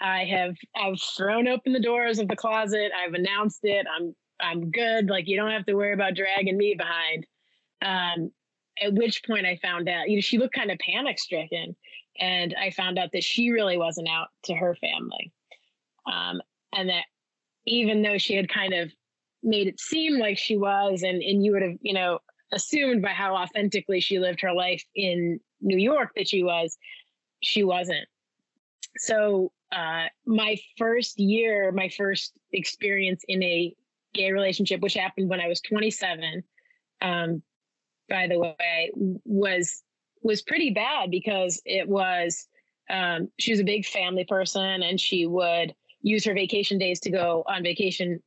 I 0.01 0.25
have 0.25 0.55
I've 0.75 0.99
thrown 1.15 1.47
open 1.47 1.73
the 1.73 1.79
doors 1.79 2.19
of 2.19 2.27
the 2.27 2.35
closet. 2.35 2.91
I've 2.95 3.13
announced 3.13 3.59
it. 3.63 3.85
I'm 3.93 4.15
I'm 4.39 4.71
good. 4.71 5.09
Like 5.09 5.27
you 5.27 5.37
don't 5.37 5.51
have 5.51 5.65
to 5.65 5.73
worry 5.73 5.93
about 5.93 6.15
dragging 6.15 6.57
me 6.57 6.75
behind. 6.77 7.25
Um, 7.81 8.31
at 8.81 8.93
which 8.93 9.23
point 9.25 9.45
I 9.45 9.57
found 9.61 9.87
out, 9.87 10.09
you 10.09 10.17
know, 10.17 10.21
she 10.21 10.37
looked 10.37 10.55
kind 10.55 10.71
of 10.71 10.79
panic 10.79 11.17
stricken, 11.19 11.75
and 12.19 12.53
I 12.59 12.71
found 12.71 12.99
out 12.99 13.11
that 13.13 13.23
she 13.23 13.51
really 13.51 13.77
wasn't 13.77 14.09
out 14.09 14.27
to 14.45 14.53
her 14.53 14.75
family, 14.75 15.31
um, 16.11 16.41
and 16.73 16.89
that 16.89 17.05
even 17.65 18.01
though 18.01 18.17
she 18.17 18.35
had 18.35 18.49
kind 18.49 18.73
of 18.73 18.91
made 19.43 19.67
it 19.67 19.79
seem 19.79 20.17
like 20.17 20.37
she 20.37 20.57
was, 20.57 21.03
and 21.03 21.21
and 21.21 21.43
you 21.43 21.51
would 21.53 21.61
have, 21.61 21.77
you 21.81 21.93
know, 21.93 22.19
assumed 22.51 23.01
by 23.01 23.09
how 23.09 23.35
authentically 23.35 24.01
she 24.01 24.19
lived 24.19 24.41
her 24.41 24.53
life 24.53 24.83
in 24.95 25.39
New 25.61 25.77
York 25.77 26.09
that 26.15 26.27
she 26.27 26.43
was, 26.43 26.77
she 27.45 27.63
wasn't. 27.63 28.07
So 28.97 29.51
uh, 29.71 30.05
my 30.25 30.57
first 30.77 31.19
year, 31.19 31.71
my 31.71 31.89
first 31.89 32.33
experience 32.51 33.23
in 33.27 33.43
a 33.43 33.75
gay 34.15 34.31
relationship, 34.31 34.81
which 34.81 34.95
happened 34.95 35.29
when 35.29 35.39
I 35.39 35.47
was 35.47 35.61
27, 35.61 36.43
um, 37.01 37.43
by 38.09 38.27
the 38.27 38.39
way, 38.39 38.91
was 38.95 39.83
was 40.23 40.41
pretty 40.41 40.71
bad 40.71 41.11
because 41.11 41.61
it 41.65 41.87
was 41.87 42.47
um, 42.89 43.29
she 43.37 43.51
was 43.51 43.59
a 43.59 43.63
big 43.65 43.85
family 43.85 44.25
person 44.25 44.81
and 44.81 44.99
she 44.99 45.27
would 45.27 45.75
use 46.01 46.25
her 46.25 46.33
vacation 46.33 46.79
days 46.79 46.99
to 47.01 47.11
go 47.11 47.43
on 47.47 47.61
vacation 47.61 48.19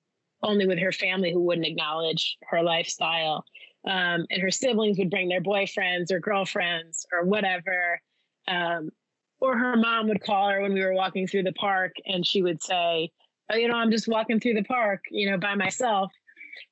only 0.45 0.67
with 0.67 0.79
her 0.79 0.93
family 0.93 1.33
who 1.33 1.41
wouldn't 1.41 1.67
acknowledge 1.67 2.37
her 2.49 2.63
lifestyle. 2.63 3.45
Um, 3.85 4.27
and 4.31 4.41
her 4.41 4.51
siblings 4.51 4.99
would 4.99 5.11
bring 5.11 5.29
their 5.29 5.41
boyfriends 5.41 6.13
or 6.13 6.21
girlfriends 6.21 7.05
or 7.13 7.25
whatever. 7.25 8.01
Um, 8.47 8.91
or 9.41 9.57
her 9.57 9.77
mom 9.77 10.09
would 10.09 10.23
call 10.23 10.49
her 10.49 10.63
when 10.63 10.73
we 10.73 10.83
were 10.83 10.95
walking 10.95 11.27
through 11.27 11.45
the 11.45 11.53
park 11.53 11.93
and 12.07 12.27
she 12.27 12.43
would 12.43 12.63
say, 12.63 13.11
oh, 13.51 13.57
you 13.57 13.69
know, 13.69 13.75
I'm 13.75 13.91
just 13.91 14.09
walking 14.09 14.41
through 14.41 14.55
the 14.55 14.65
park, 14.65 15.05
you 15.11 15.31
know, 15.31 15.39
by 15.39 15.55
myself. 15.55 16.13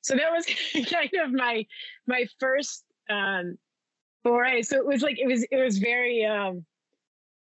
So 0.01 0.17
that 0.17 0.31
was 0.33 0.47
kind 0.91 1.11
of 1.23 1.33
my 1.33 1.67
my 2.07 2.27
first 2.41 2.85
um 3.09 3.57
foray. 4.23 4.63
So 4.63 4.77
it 4.77 4.87
was 4.87 5.03
like 5.03 5.19
it 5.19 5.27
was 5.27 5.45
it 5.51 5.57
was 5.57 5.79
very 5.79 6.25
um 6.25 6.65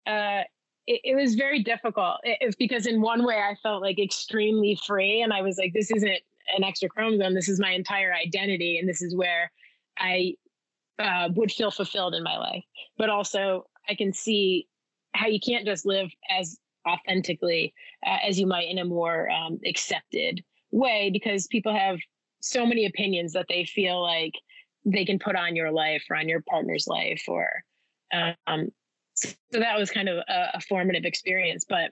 uh 0.06 0.42
it, 0.86 1.00
it 1.04 1.16
was 1.16 1.34
very 1.34 1.62
difficult. 1.62 2.16
It, 2.22 2.38
it's 2.40 2.56
because 2.56 2.86
in 2.86 3.00
one 3.00 3.24
way 3.24 3.36
I 3.36 3.54
felt 3.62 3.82
like 3.82 3.98
extremely 3.98 4.78
free 4.86 5.22
and 5.22 5.32
I 5.32 5.42
was 5.42 5.58
like, 5.58 5.72
this 5.72 5.90
isn't 5.90 6.08
an 6.56 6.64
extra 6.64 6.88
chromosome. 6.88 7.34
This 7.34 7.48
is 7.48 7.60
my 7.60 7.72
entire 7.72 8.14
identity 8.14 8.78
and 8.78 8.88
this 8.88 9.02
is 9.02 9.14
where 9.14 9.50
I 9.98 10.34
uh, 10.98 11.28
would 11.34 11.52
feel 11.52 11.70
fulfilled 11.70 12.14
in 12.14 12.22
my 12.22 12.36
life. 12.36 12.64
But 12.96 13.10
also 13.10 13.66
I 13.88 13.94
can 13.94 14.12
see 14.12 14.66
how 15.14 15.26
you 15.26 15.40
can't 15.40 15.66
just 15.66 15.86
live 15.86 16.10
as 16.30 16.58
authentically 16.88 17.74
uh, 18.06 18.18
as 18.26 18.38
you 18.38 18.46
might 18.46 18.68
in 18.68 18.78
a 18.78 18.84
more 18.84 19.30
um, 19.30 19.58
accepted 19.66 20.42
way 20.70 21.10
because 21.12 21.46
people 21.48 21.74
have 21.74 21.98
so 22.40 22.64
many 22.64 22.86
opinions 22.86 23.32
that 23.32 23.46
they 23.48 23.64
feel 23.64 24.00
like 24.02 24.32
they 24.84 25.04
can 25.04 25.18
put 25.18 25.36
on 25.36 25.56
your 25.56 25.70
life 25.70 26.04
or 26.08 26.16
on 26.16 26.28
your 26.28 26.42
partner's 26.48 26.86
life 26.86 27.22
or 27.28 27.48
um, 28.46 28.68
so 29.14 29.30
that 29.52 29.78
was 29.78 29.90
kind 29.90 30.08
of 30.08 30.18
a, 30.28 30.50
a 30.54 30.60
formative 30.60 31.04
experience 31.04 31.64
but 31.68 31.90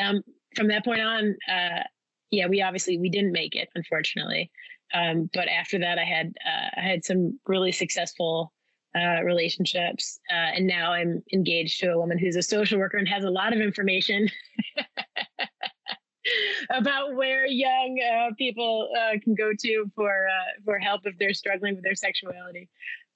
um, 0.00 0.22
from 0.54 0.68
that 0.68 0.84
point 0.84 1.00
on 1.00 1.34
uh, 1.50 1.82
yeah 2.30 2.46
we 2.46 2.62
obviously 2.62 2.98
we 2.98 3.10
didn't 3.10 3.32
make 3.32 3.54
it 3.54 3.68
unfortunately. 3.74 4.50
Um, 4.94 5.28
but 5.34 5.48
after 5.48 5.80
that 5.80 5.98
i 5.98 6.04
had 6.04 6.32
uh, 6.46 6.80
i 6.80 6.80
had 6.80 7.04
some 7.04 7.40
really 7.46 7.72
successful 7.72 8.52
uh, 8.96 9.22
relationships. 9.22 10.18
Uh, 10.30 10.54
and 10.56 10.66
now 10.66 10.92
I'm 10.92 11.22
engaged 11.32 11.80
to 11.80 11.92
a 11.92 11.98
woman 11.98 12.18
who's 12.18 12.36
a 12.36 12.42
social 12.42 12.78
worker 12.78 12.96
and 12.96 13.08
has 13.08 13.24
a 13.24 13.30
lot 13.30 13.52
of 13.52 13.60
information 13.60 14.28
about 16.70 17.14
where 17.14 17.46
young 17.46 17.98
uh, 18.00 18.34
people 18.36 18.88
uh, 18.98 19.18
can 19.22 19.34
go 19.34 19.52
to 19.58 19.90
for 19.94 20.26
uh, 20.28 20.60
for 20.64 20.78
help 20.78 21.02
if 21.04 21.16
they're 21.18 21.34
struggling 21.34 21.74
with 21.74 21.84
their 21.84 21.94
sexuality. 21.94 22.68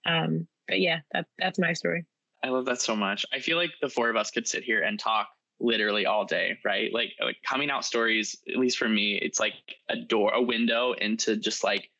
Um, 0.06 0.46
but 0.68 0.80
yeah, 0.80 1.00
that, 1.12 1.26
that's 1.38 1.58
my 1.58 1.72
story. 1.72 2.06
I 2.42 2.48
love 2.48 2.64
that 2.66 2.80
so 2.80 2.96
much. 2.96 3.26
I 3.32 3.40
feel 3.40 3.56
like 3.56 3.70
the 3.82 3.88
four 3.88 4.08
of 4.08 4.16
us 4.16 4.30
could 4.30 4.48
sit 4.48 4.64
here 4.64 4.82
and 4.82 4.98
talk 4.98 5.28
literally 5.58 6.06
all 6.06 6.24
day, 6.24 6.56
right? 6.64 6.92
Like, 6.92 7.10
like 7.22 7.36
coming 7.46 7.70
out 7.70 7.84
stories, 7.84 8.36
at 8.48 8.56
least 8.56 8.78
for 8.78 8.88
me, 8.88 9.16
it's 9.16 9.38
like 9.38 9.54
a 9.90 9.96
door, 9.96 10.32
a 10.32 10.40
window 10.40 10.92
into 10.92 11.36
just 11.36 11.62
like 11.64 11.90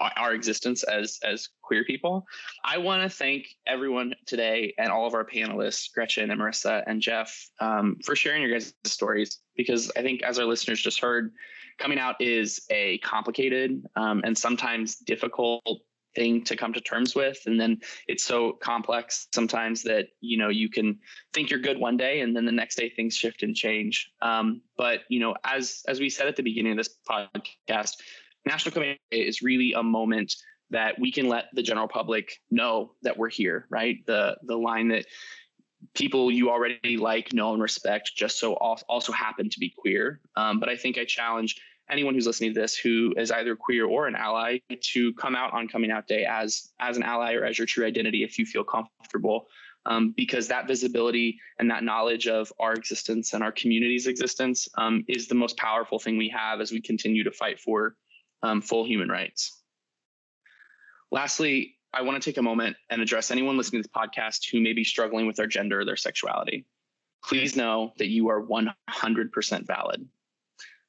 our 0.00 0.32
existence 0.34 0.82
as 0.82 1.18
as 1.22 1.48
queer 1.62 1.84
people. 1.84 2.26
I 2.64 2.78
want 2.78 3.02
to 3.02 3.08
thank 3.08 3.46
everyone 3.66 4.14
today 4.26 4.74
and 4.78 4.90
all 4.90 5.06
of 5.06 5.14
our 5.14 5.24
panelists, 5.24 5.92
Gretchen 5.92 6.30
and 6.30 6.40
Marissa 6.40 6.82
and 6.86 7.00
Jeff, 7.00 7.48
um, 7.60 7.96
for 8.04 8.16
sharing 8.16 8.42
your 8.42 8.52
guys' 8.52 8.74
stories. 8.84 9.40
Because 9.56 9.90
I 9.96 10.02
think, 10.02 10.22
as 10.22 10.38
our 10.38 10.44
listeners 10.44 10.82
just 10.82 11.00
heard, 11.00 11.32
coming 11.78 11.98
out 11.98 12.16
is 12.20 12.60
a 12.70 12.98
complicated 12.98 13.82
um, 13.96 14.22
and 14.24 14.36
sometimes 14.36 14.96
difficult 14.96 15.62
thing 16.14 16.42
to 16.42 16.56
come 16.56 16.72
to 16.72 16.80
terms 16.80 17.14
with 17.14 17.38
and 17.44 17.60
then 17.60 17.78
it's 18.08 18.24
so 18.24 18.52
complex 18.52 19.28
sometimes 19.34 19.82
that 19.82 20.06
you 20.22 20.38
know 20.38 20.48
you 20.48 20.70
can 20.70 20.98
think 21.34 21.50
you're 21.50 21.60
good 21.60 21.78
one 21.78 21.98
day 21.98 22.20
and 22.20 22.34
then 22.34 22.46
the 22.46 22.50
next 22.52 22.76
day 22.76 22.88
things 22.88 23.14
shift 23.14 23.42
and 23.42 23.54
change 23.54 24.10
um, 24.22 24.62
but 24.78 25.00
you 25.10 25.20
know 25.20 25.36
as 25.44 25.82
as 25.86 26.00
we 26.00 26.08
said 26.08 26.26
at 26.26 26.34
the 26.34 26.42
beginning 26.42 26.72
of 26.72 26.78
this 26.78 26.96
podcast 27.08 27.96
National 28.46 28.72
Coming 28.72 28.96
Day 29.10 29.20
is 29.20 29.42
really 29.42 29.72
a 29.72 29.82
moment 29.82 30.34
that 30.70 30.98
we 30.98 31.12
can 31.12 31.28
let 31.28 31.46
the 31.52 31.62
general 31.62 31.88
public 31.88 32.40
know 32.50 32.92
that 33.02 33.16
we're 33.16 33.28
here, 33.28 33.66
right? 33.70 33.98
The 34.06 34.36
the 34.44 34.56
line 34.56 34.88
that 34.88 35.06
people 35.94 36.30
you 36.30 36.50
already 36.50 36.96
like, 36.96 37.32
know, 37.32 37.52
and 37.52 37.62
respect 37.62 38.12
just 38.16 38.38
so 38.38 38.54
also 38.54 39.12
happen 39.12 39.50
to 39.50 39.60
be 39.60 39.72
queer. 39.76 40.20
Um, 40.36 40.58
but 40.58 40.68
I 40.68 40.76
think 40.76 40.98
I 40.98 41.04
challenge 41.04 41.56
anyone 41.90 42.14
who's 42.14 42.26
listening 42.26 42.54
to 42.54 42.60
this 42.60 42.76
who 42.76 43.14
is 43.16 43.30
either 43.30 43.54
queer 43.54 43.86
or 43.86 44.06
an 44.06 44.16
ally 44.16 44.58
to 44.80 45.12
come 45.14 45.36
out 45.36 45.52
on 45.52 45.68
coming 45.68 45.90
out 45.90 46.08
day 46.08 46.24
as 46.24 46.72
as 46.80 46.96
an 46.96 47.02
ally 47.02 47.34
or 47.34 47.44
as 47.44 47.58
your 47.58 47.66
true 47.66 47.86
identity 47.86 48.24
if 48.24 48.38
you 48.38 48.46
feel 48.46 48.64
comfortable 48.64 49.46
um, 49.84 50.12
because 50.16 50.48
that 50.48 50.66
visibility 50.66 51.38
and 51.60 51.70
that 51.70 51.84
knowledge 51.84 52.26
of 52.26 52.52
our 52.58 52.74
existence 52.74 53.34
and 53.34 53.44
our 53.44 53.52
community's 53.52 54.08
existence 54.08 54.68
um, 54.76 55.04
is 55.06 55.28
the 55.28 55.34
most 55.34 55.56
powerful 55.56 56.00
thing 56.00 56.16
we 56.16 56.28
have 56.28 56.60
as 56.60 56.72
we 56.72 56.80
continue 56.80 57.22
to 57.22 57.30
fight 57.30 57.60
for 57.60 57.94
um, 58.42 58.60
full 58.60 58.84
human 58.84 59.08
rights. 59.08 59.62
Lastly, 61.10 61.76
I 61.92 62.02
want 62.02 62.20
to 62.20 62.30
take 62.30 62.36
a 62.36 62.42
moment 62.42 62.76
and 62.90 63.00
address 63.00 63.30
anyone 63.30 63.56
listening 63.56 63.82
to 63.82 63.88
this 63.88 63.94
podcast 63.94 64.50
who 64.50 64.60
may 64.60 64.72
be 64.72 64.84
struggling 64.84 65.26
with 65.26 65.36
their 65.36 65.46
gender 65.46 65.80
or 65.80 65.84
their 65.84 65.96
sexuality. 65.96 66.66
Please 67.24 67.56
know 67.56 67.92
that 67.98 68.08
you 68.08 68.28
are 68.28 68.42
100% 68.42 69.66
valid. 69.66 70.06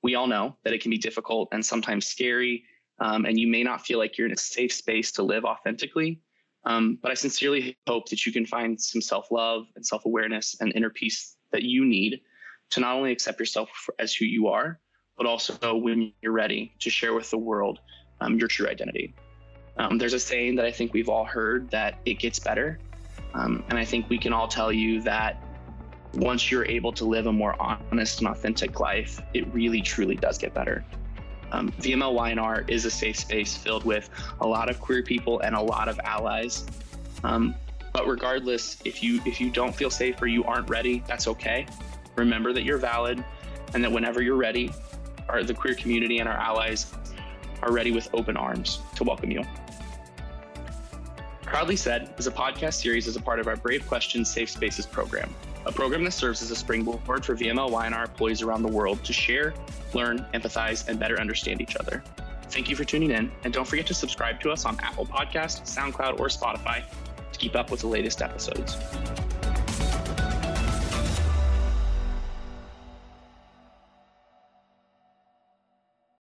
We 0.03 0.15
all 0.15 0.27
know 0.27 0.57
that 0.63 0.73
it 0.73 0.81
can 0.81 0.91
be 0.91 0.97
difficult 0.97 1.49
and 1.51 1.65
sometimes 1.65 2.05
scary, 2.05 2.63
um, 2.99 3.25
and 3.25 3.39
you 3.39 3.47
may 3.47 3.63
not 3.63 3.85
feel 3.85 3.99
like 3.99 4.17
you're 4.17 4.27
in 4.27 4.33
a 4.33 4.37
safe 4.37 4.73
space 4.73 5.11
to 5.13 5.23
live 5.23 5.45
authentically. 5.45 6.19
Um, 6.65 6.99
but 7.01 7.11
I 7.11 7.13
sincerely 7.13 7.77
hope 7.87 8.09
that 8.09 8.25
you 8.25 8.33
can 8.33 8.45
find 8.45 8.79
some 8.79 9.01
self 9.01 9.31
love 9.31 9.67
and 9.75 9.85
self 9.85 10.05
awareness 10.05 10.57
and 10.59 10.75
inner 10.75 10.89
peace 10.89 11.37
that 11.51 11.63
you 11.63 11.85
need 11.85 12.21
to 12.71 12.79
not 12.81 12.95
only 12.95 13.11
accept 13.11 13.39
yourself 13.39 13.69
as 13.99 14.13
who 14.13 14.25
you 14.25 14.47
are, 14.47 14.79
but 15.17 15.25
also 15.25 15.75
when 15.75 16.13
you're 16.21 16.31
ready 16.31 16.73
to 16.79 16.89
share 16.89 17.13
with 17.13 17.29
the 17.29 17.37
world 17.37 17.79
um, 18.21 18.37
your 18.37 18.47
true 18.47 18.67
identity. 18.67 19.13
Um, 19.77 19.97
there's 19.97 20.13
a 20.13 20.19
saying 20.19 20.55
that 20.55 20.65
I 20.65 20.71
think 20.71 20.93
we've 20.93 21.09
all 21.09 21.25
heard 21.25 21.69
that 21.71 21.99
it 22.05 22.19
gets 22.19 22.39
better. 22.39 22.79
Um, 23.33 23.63
and 23.69 23.77
I 23.77 23.85
think 23.85 24.09
we 24.09 24.17
can 24.17 24.33
all 24.33 24.47
tell 24.47 24.71
you 24.71 25.01
that 25.01 25.43
once 26.13 26.49
you're 26.49 26.65
able 26.65 26.91
to 26.93 27.05
live 27.05 27.27
a 27.27 27.31
more 27.31 27.55
honest 27.61 28.19
and 28.19 28.27
authentic 28.27 28.79
life, 28.79 29.21
it 29.33 29.51
really 29.53 29.81
truly 29.81 30.15
does 30.15 30.37
get 30.37 30.53
better. 30.53 30.83
Um, 31.51 31.71
VML 31.73 32.13
Y&R 32.13 32.65
is 32.67 32.85
a 32.85 32.91
safe 32.91 33.17
space 33.17 33.55
filled 33.55 33.85
with 33.85 34.09
a 34.41 34.47
lot 34.47 34.69
of 34.69 34.79
queer 34.81 35.03
people 35.03 35.39
and 35.41 35.55
a 35.55 35.61
lot 35.61 35.87
of 35.87 35.99
allies. 36.03 36.65
Um, 37.23 37.55
but 37.93 38.07
regardless, 38.07 38.77
if 38.83 39.01
you 39.01 39.21
if 39.25 39.39
you 39.39 39.49
don't 39.49 39.75
feel 39.75 39.89
safe 39.89 40.21
or 40.21 40.27
you 40.27 40.43
aren't 40.43 40.69
ready, 40.69 41.03
that's 41.07 41.27
okay. 41.27 41.65
Remember 42.15 42.51
that 42.53 42.63
you're 42.63 42.77
valid, 42.77 43.23
and 43.73 43.83
that 43.83 43.91
whenever 43.91 44.21
you're 44.21 44.35
ready, 44.35 44.71
our 45.29 45.43
the 45.43 45.53
queer 45.53 45.75
community 45.75 46.19
and 46.19 46.29
our 46.29 46.37
allies 46.37 46.91
are 47.61 47.71
ready 47.71 47.91
with 47.91 48.09
open 48.13 48.37
arms 48.37 48.79
to 48.95 49.03
welcome 49.03 49.31
you. 49.31 49.43
Proudly 51.41 51.77
Said 51.77 52.13
is 52.17 52.27
a 52.27 52.31
podcast 52.31 52.73
series 52.73 53.07
as 53.07 53.15
a 53.15 53.21
part 53.21 53.39
of 53.39 53.47
our 53.47 53.55
Brave 53.55 53.87
Questions 53.87 54.29
Safe 54.29 54.49
Spaces 54.49 54.85
program, 54.85 55.33
a 55.65 55.71
program 55.71 56.03
that 56.03 56.11
serves 56.11 56.41
as 56.41 56.51
a 56.51 56.55
springboard 56.55 57.25
for 57.25 57.35
VML 57.35 57.71
Y&R 57.71 58.03
employees 58.03 58.41
around 58.41 58.63
the 58.63 58.67
world 58.67 59.03
to 59.05 59.13
share, 59.13 59.53
learn, 59.93 60.25
empathize, 60.33 60.87
and 60.87 60.99
better 60.99 61.19
understand 61.19 61.61
each 61.61 61.77
other. 61.77 62.03
Thank 62.49 62.69
you 62.69 62.75
for 62.75 62.83
tuning 62.83 63.11
in, 63.11 63.31
and 63.43 63.53
don't 63.53 63.67
forget 63.67 63.87
to 63.87 63.93
subscribe 63.93 64.39
to 64.41 64.51
us 64.51 64.65
on 64.65 64.77
Apple 64.81 65.05
Podcasts, 65.05 65.61
SoundCloud, 65.73 66.19
or 66.19 66.27
Spotify 66.27 66.83
to 67.31 67.39
keep 67.39 67.55
up 67.55 67.71
with 67.71 67.81
the 67.81 67.87
latest 67.87 68.21
episodes. 68.21 68.77